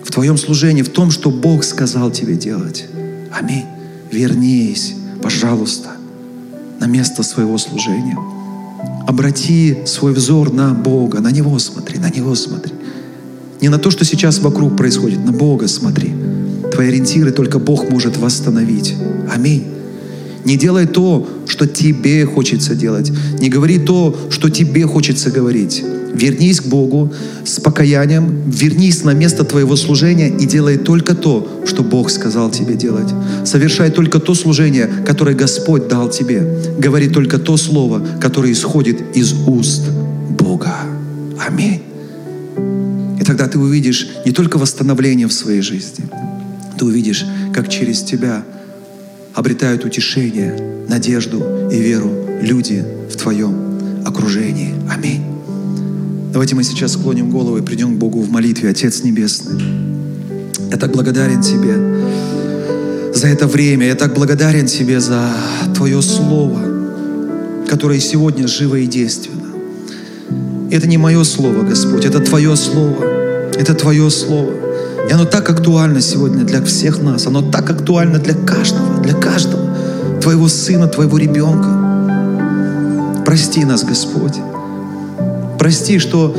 В 0.04 0.12
твоем 0.12 0.38
служении, 0.38 0.82
в 0.82 0.90
том, 0.90 1.12
что 1.12 1.32
Бог 1.32 1.64
сказал 1.64 2.12
тебе 2.12 2.36
делать. 2.36 2.86
Аминь. 3.32 3.66
Вернись, 4.12 4.96
пожалуйста, 5.22 5.92
на 6.80 6.86
место 6.86 7.24
своего 7.24 7.58
служения. 7.58 8.18
Обрати 9.08 9.78
свой 9.86 10.14
взор 10.14 10.52
на 10.52 10.74
Бога, 10.74 11.20
на 11.22 11.32
Него 11.32 11.58
смотри, 11.60 11.98
на 11.98 12.10
Него 12.10 12.36
смотри. 12.36 12.74
Не 13.62 13.70
на 13.70 13.78
то, 13.78 13.90
что 13.92 14.04
сейчас 14.04 14.40
вокруг 14.40 14.76
происходит, 14.76 15.24
на 15.24 15.32
Бога 15.32 15.68
смотри. 15.68 16.12
Твои 16.74 16.88
ориентиры 16.88 17.32
только 17.32 17.60
Бог 17.60 17.90
может 17.90 18.18
восстановить. 18.18 18.96
Аминь. 19.34 19.68
Не 20.46 20.58
делай 20.58 20.88
то, 20.88 21.28
что 21.52 21.68
тебе 21.68 22.26
хочется 22.26 22.76
делать. 22.76 23.12
Не 23.42 23.50
говори 23.50 23.78
то, 23.78 24.16
что 24.30 24.50
тебе 24.50 24.88
хочется 24.88 25.32
говорить. 25.32 25.84
Вернись 26.14 26.62
к 26.62 26.66
Богу 26.68 27.12
с 27.46 27.60
покаянием, 27.60 28.50
вернись 28.50 29.04
на 29.04 29.14
место 29.14 29.44
твоего 29.44 29.76
служения 29.76 30.30
и 30.30 30.46
делай 30.46 30.78
только 30.78 31.14
то, 31.14 31.62
что 31.66 31.84
Бог 31.84 32.10
сказал 32.10 32.52
тебе 32.52 32.76
делать. 32.76 33.10
Совершай 33.44 33.92
только 33.92 34.20
то 34.20 34.34
служение, 34.34 34.90
которое 35.06 35.36
Господь 35.36 35.90
дал 35.90 36.10
тебе. 36.10 36.42
Говори 36.80 37.10
только 37.10 37.38
то 37.38 37.58
слово, 37.58 38.02
которое 38.22 38.54
исходит 38.54 39.02
из 39.14 39.34
уст 39.46 39.90
Бога. 40.40 40.74
Аминь. 41.38 41.82
И 43.20 43.24
тогда 43.26 43.50
ты 43.50 43.60
увидишь 43.60 44.08
не 44.26 44.32
только 44.32 44.58
восстановление 44.58 45.28
в 45.28 45.34
своей 45.34 45.62
жизни, 45.62 46.06
ты 46.80 46.86
увидишь, 46.86 47.26
как 47.54 47.68
через 47.68 48.04
тебя 48.04 48.46
обретают 49.34 49.86
утешение, 49.86 50.86
надежду 50.88 51.70
и 51.72 51.80
веру 51.80 52.12
люди 52.42 52.84
в 53.10 53.16
твоем 53.16 54.04
окружении. 54.06 54.74
Аминь. 54.90 55.24
Давайте 56.32 56.56
мы 56.56 56.64
сейчас 56.64 56.94
склоним 56.94 57.30
голову 57.30 57.58
и 57.58 57.62
придем 57.62 57.96
к 57.96 57.98
Богу 57.98 58.22
в 58.22 58.30
молитве. 58.30 58.70
Отец 58.70 59.04
Небесный, 59.04 59.62
я 60.70 60.78
так 60.78 60.92
благодарен 60.92 61.42
Тебе 61.42 63.14
за 63.14 63.28
это 63.28 63.48
время. 63.48 63.88
Я 63.88 63.96
так 63.96 64.14
благодарен 64.14 64.66
Тебе 64.66 65.00
за 65.00 65.30
Твое 65.76 66.02
Слово, 66.02 66.62
которое 67.68 68.00
сегодня 68.00 68.48
живо 68.48 68.76
и 68.76 68.88
действенно. 68.88 69.50
Это 70.72 70.88
не 70.88 70.98
мое 70.98 71.24
Слово, 71.24 71.64
Господь, 71.64 72.06
это 72.06 72.20
Твое 72.22 72.56
Слово. 72.56 73.04
Это 73.58 73.74
Твое 73.76 74.10
Слово. 74.10 74.71
И 75.12 75.14
оно 75.14 75.26
так 75.26 75.50
актуально 75.50 76.00
сегодня 76.00 76.46
для 76.46 76.64
всех 76.64 77.02
нас. 77.02 77.28
Оно 77.28 77.42
так 77.42 77.70
актуально 77.70 78.18
для 78.18 78.34
каждого, 78.34 79.02
для 79.04 79.14
каждого. 79.14 79.76
Твоего 80.22 80.48
сына, 80.48 80.88
Твоего 80.88 81.18
ребенка. 81.18 81.68
Прости 83.26 83.66
нас, 83.66 83.84
Господь. 83.84 84.38
Прости, 85.60 86.00
что 86.00 86.34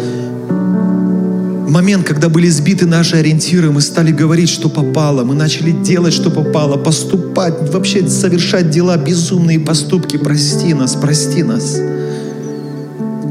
момент, 1.69 2.07
когда 2.07 2.31
были 2.31 2.49
сбиты 2.49 2.87
наши 2.87 3.17
ориентиры, 3.17 3.71
мы 3.71 3.83
стали 3.83 4.11
говорить, 4.11 4.49
что 4.49 4.71
попало, 4.71 5.23
мы 5.23 5.35
начали 5.35 5.73
делать, 5.73 6.15
что 6.15 6.31
попало, 6.31 6.79
поступать, 6.79 7.71
вообще 7.75 8.09
совершать 8.09 8.71
дела, 8.71 8.97
безумные 8.97 9.61
поступки. 9.61 10.17
Прости 10.17 10.73
нас, 10.73 10.95
прости 10.95 11.43
нас. 11.43 11.79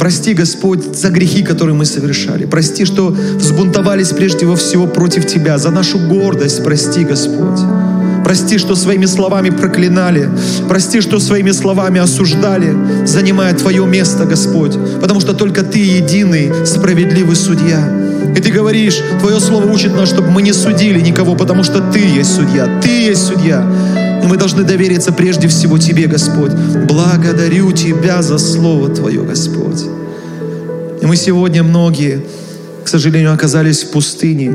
Прости, 0.02 0.34
Господь, 0.34 0.96
за 0.96 1.12
грехи, 1.12 1.44
которые 1.44 1.76
мы 1.76 1.86
совершали. 1.86 2.46
Прости, 2.46 2.86
что 2.86 3.10
взбунтовались 3.10 4.08
прежде 4.08 4.52
всего 4.56 4.88
против 4.88 5.28
Тебя. 5.28 5.60
За 5.60 5.70
нашу 5.70 6.00
гордость 6.00 6.64
прости, 6.64 7.04
Господь. 7.04 7.60
Прости, 8.24 8.58
что 8.58 8.74
своими 8.74 9.06
словами 9.06 9.52
проклинали. 9.52 10.28
Прости, 10.68 11.02
что 11.02 11.20
своими 11.20 11.52
словами 11.52 12.00
осуждали, 12.00 12.76
занимая 13.06 13.54
Твое 13.54 13.86
место, 13.86 14.26
Господь. 14.26 14.76
Потому 15.00 15.20
что 15.20 15.34
только 15.36 15.62
Ты 15.62 15.78
единый, 15.78 16.66
справедливый 16.66 17.36
судья. 17.36 18.01
И 18.36 18.40
Ты 18.40 18.52
говоришь, 18.52 19.02
Твое 19.20 19.40
Слово 19.40 19.66
учит 19.66 19.94
нас, 19.94 20.10
чтобы 20.10 20.30
мы 20.30 20.42
не 20.42 20.54
судили 20.54 21.00
никого, 21.00 21.36
потому 21.36 21.64
что 21.64 21.82
Ты 21.92 22.00
есть 22.00 22.36
судья. 22.36 22.80
Ты 22.82 22.90
есть 22.90 23.26
судья. 23.26 23.66
И 24.24 24.28
мы 24.28 24.38
должны 24.38 24.64
довериться 24.64 25.12
прежде 25.12 25.48
всего 25.48 25.78
Тебе, 25.78 26.08
Господь. 26.08 26.52
Благодарю 26.88 27.72
Тебя 27.72 28.22
за 28.22 28.38
Слово 28.38 28.90
Твое, 28.90 29.22
Господь. 29.24 29.84
И 31.02 31.06
мы 31.06 31.16
сегодня 31.16 31.64
многие, 31.64 32.24
к 32.84 32.88
сожалению, 32.88 33.34
оказались 33.34 33.84
в 33.84 33.90
пустыне. 33.90 34.52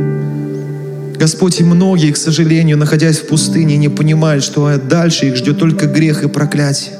Господь, 1.18 1.60
и 1.60 1.64
многие, 1.64 2.12
к 2.12 2.16
сожалению, 2.16 2.76
находясь 2.76 3.18
в 3.18 3.26
пустыне, 3.26 3.76
не 3.76 3.88
понимают, 3.88 4.44
что 4.44 4.76
дальше 4.76 5.26
их 5.26 5.36
ждет 5.36 5.58
только 5.58 5.86
грех 5.86 6.22
и 6.22 6.28
проклятие, 6.28 6.94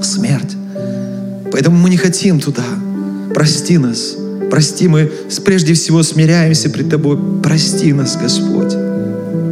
смерть. 0.00 0.56
Поэтому 1.52 1.76
мы 1.76 1.90
не 1.90 1.96
хотим 1.96 2.40
туда. 2.40 2.64
Прости 3.34 3.78
нас. 3.78 4.16
Прости, 4.50 4.88
мы 4.88 5.10
прежде 5.44 5.74
всего 5.74 6.02
смиряемся 6.02 6.70
пред 6.70 6.90
Тобой. 6.90 7.18
Прости 7.42 7.92
нас, 7.92 8.16
Господь. 8.16 8.74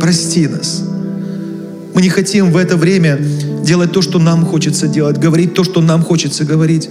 Прости 0.01 0.47
нас. 0.47 0.83
Мы 1.95 2.03
не 2.03 2.09
хотим 2.09 2.51
в 2.51 2.57
это 2.57 2.77
время 2.77 3.19
делать 3.65 3.93
то, 3.93 4.03
что 4.03 4.19
нам 4.19 4.45
хочется 4.45 4.87
делать, 4.87 5.19
говорить 5.19 5.55
то, 5.55 5.65
что 5.65 5.81
нам 5.81 6.03
хочется 6.03 6.45
говорить. 6.45 6.91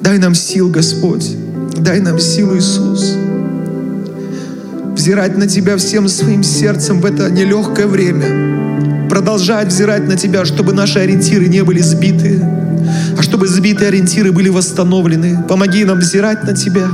Дай 0.00 0.18
нам 0.18 0.34
сил, 0.34 0.68
Господь. 0.68 1.30
Дай 1.78 2.00
нам 2.00 2.18
силу, 2.18 2.56
Иисус. 2.56 3.14
Взирать 4.94 5.36
на 5.36 5.46
Тебя 5.46 5.76
всем 5.76 6.08
своим 6.08 6.42
сердцем 6.42 7.00
в 7.00 7.06
это 7.06 7.30
нелегкое 7.30 7.86
время. 7.86 9.08
Продолжать 9.08 9.68
взирать 9.68 10.06
на 10.06 10.16
Тебя, 10.16 10.44
чтобы 10.44 10.72
наши 10.72 10.98
ориентиры 10.98 11.48
не 11.48 11.64
были 11.64 11.80
сбиты, 11.80 12.40
а 13.18 13.22
чтобы 13.22 13.48
сбитые 13.48 13.88
ориентиры 13.88 14.32
были 14.32 14.48
восстановлены. 14.48 15.44
Помоги 15.48 15.84
нам 15.84 15.98
взирать 15.98 16.44
на 16.44 16.54
Тебя. 16.54 16.88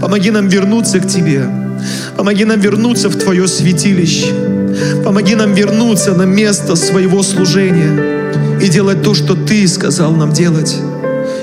Помоги 0.00 0.30
нам 0.30 0.48
вернуться 0.48 1.00
к 1.00 1.08
Тебе. 1.08 1.44
Помоги 2.16 2.44
нам 2.44 2.60
вернуться 2.60 3.08
в 3.08 3.16
Твое 3.16 3.48
святилище. 3.48 4.34
Помоги 5.04 5.34
нам 5.34 5.54
вернуться 5.54 6.14
на 6.14 6.24
место 6.24 6.76
своего 6.76 7.22
служения 7.22 8.60
и 8.60 8.68
делать 8.68 9.02
то, 9.02 9.14
что 9.14 9.34
Ты 9.34 9.66
сказал 9.66 10.12
нам 10.12 10.32
делать. 10.32 10.76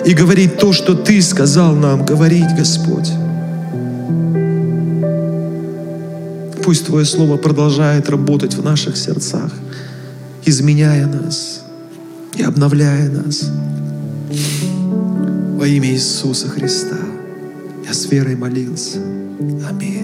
И 0.06 0.14
говорить 0.14 0.58
то, 0.58 0.72
что 0.72 0.94
Ты 0.96 1.22
сказал 1.22 1.76
нам 1.76 2.06
говорить, 2.06 2.56
Господь. 2.58 3.12
Пусть 6.64 6.86
Твое 6.86 7.06
Слово 7.06 7.38
продолжает 7.38 8.10
работать 8.10 8.56
в 8.56 8.64
наших 8.64 8.98
сердцах, 8.98 9.52
изменяя 10.46 11.06
нас 11.08 11.62
и 12.36 12.44
обновляя 12.44 13.10
нас. 13.10 13.50
Во 15.58 15.68
имя 15.68 15.90
Иисуса 15.90 16.48
Христа 16.50 17.05
я 17.86 17.94
с 17.94 18.12
верой 18.12 18.36
молился. 18.36 18.98
Аминь. 19.70 19.95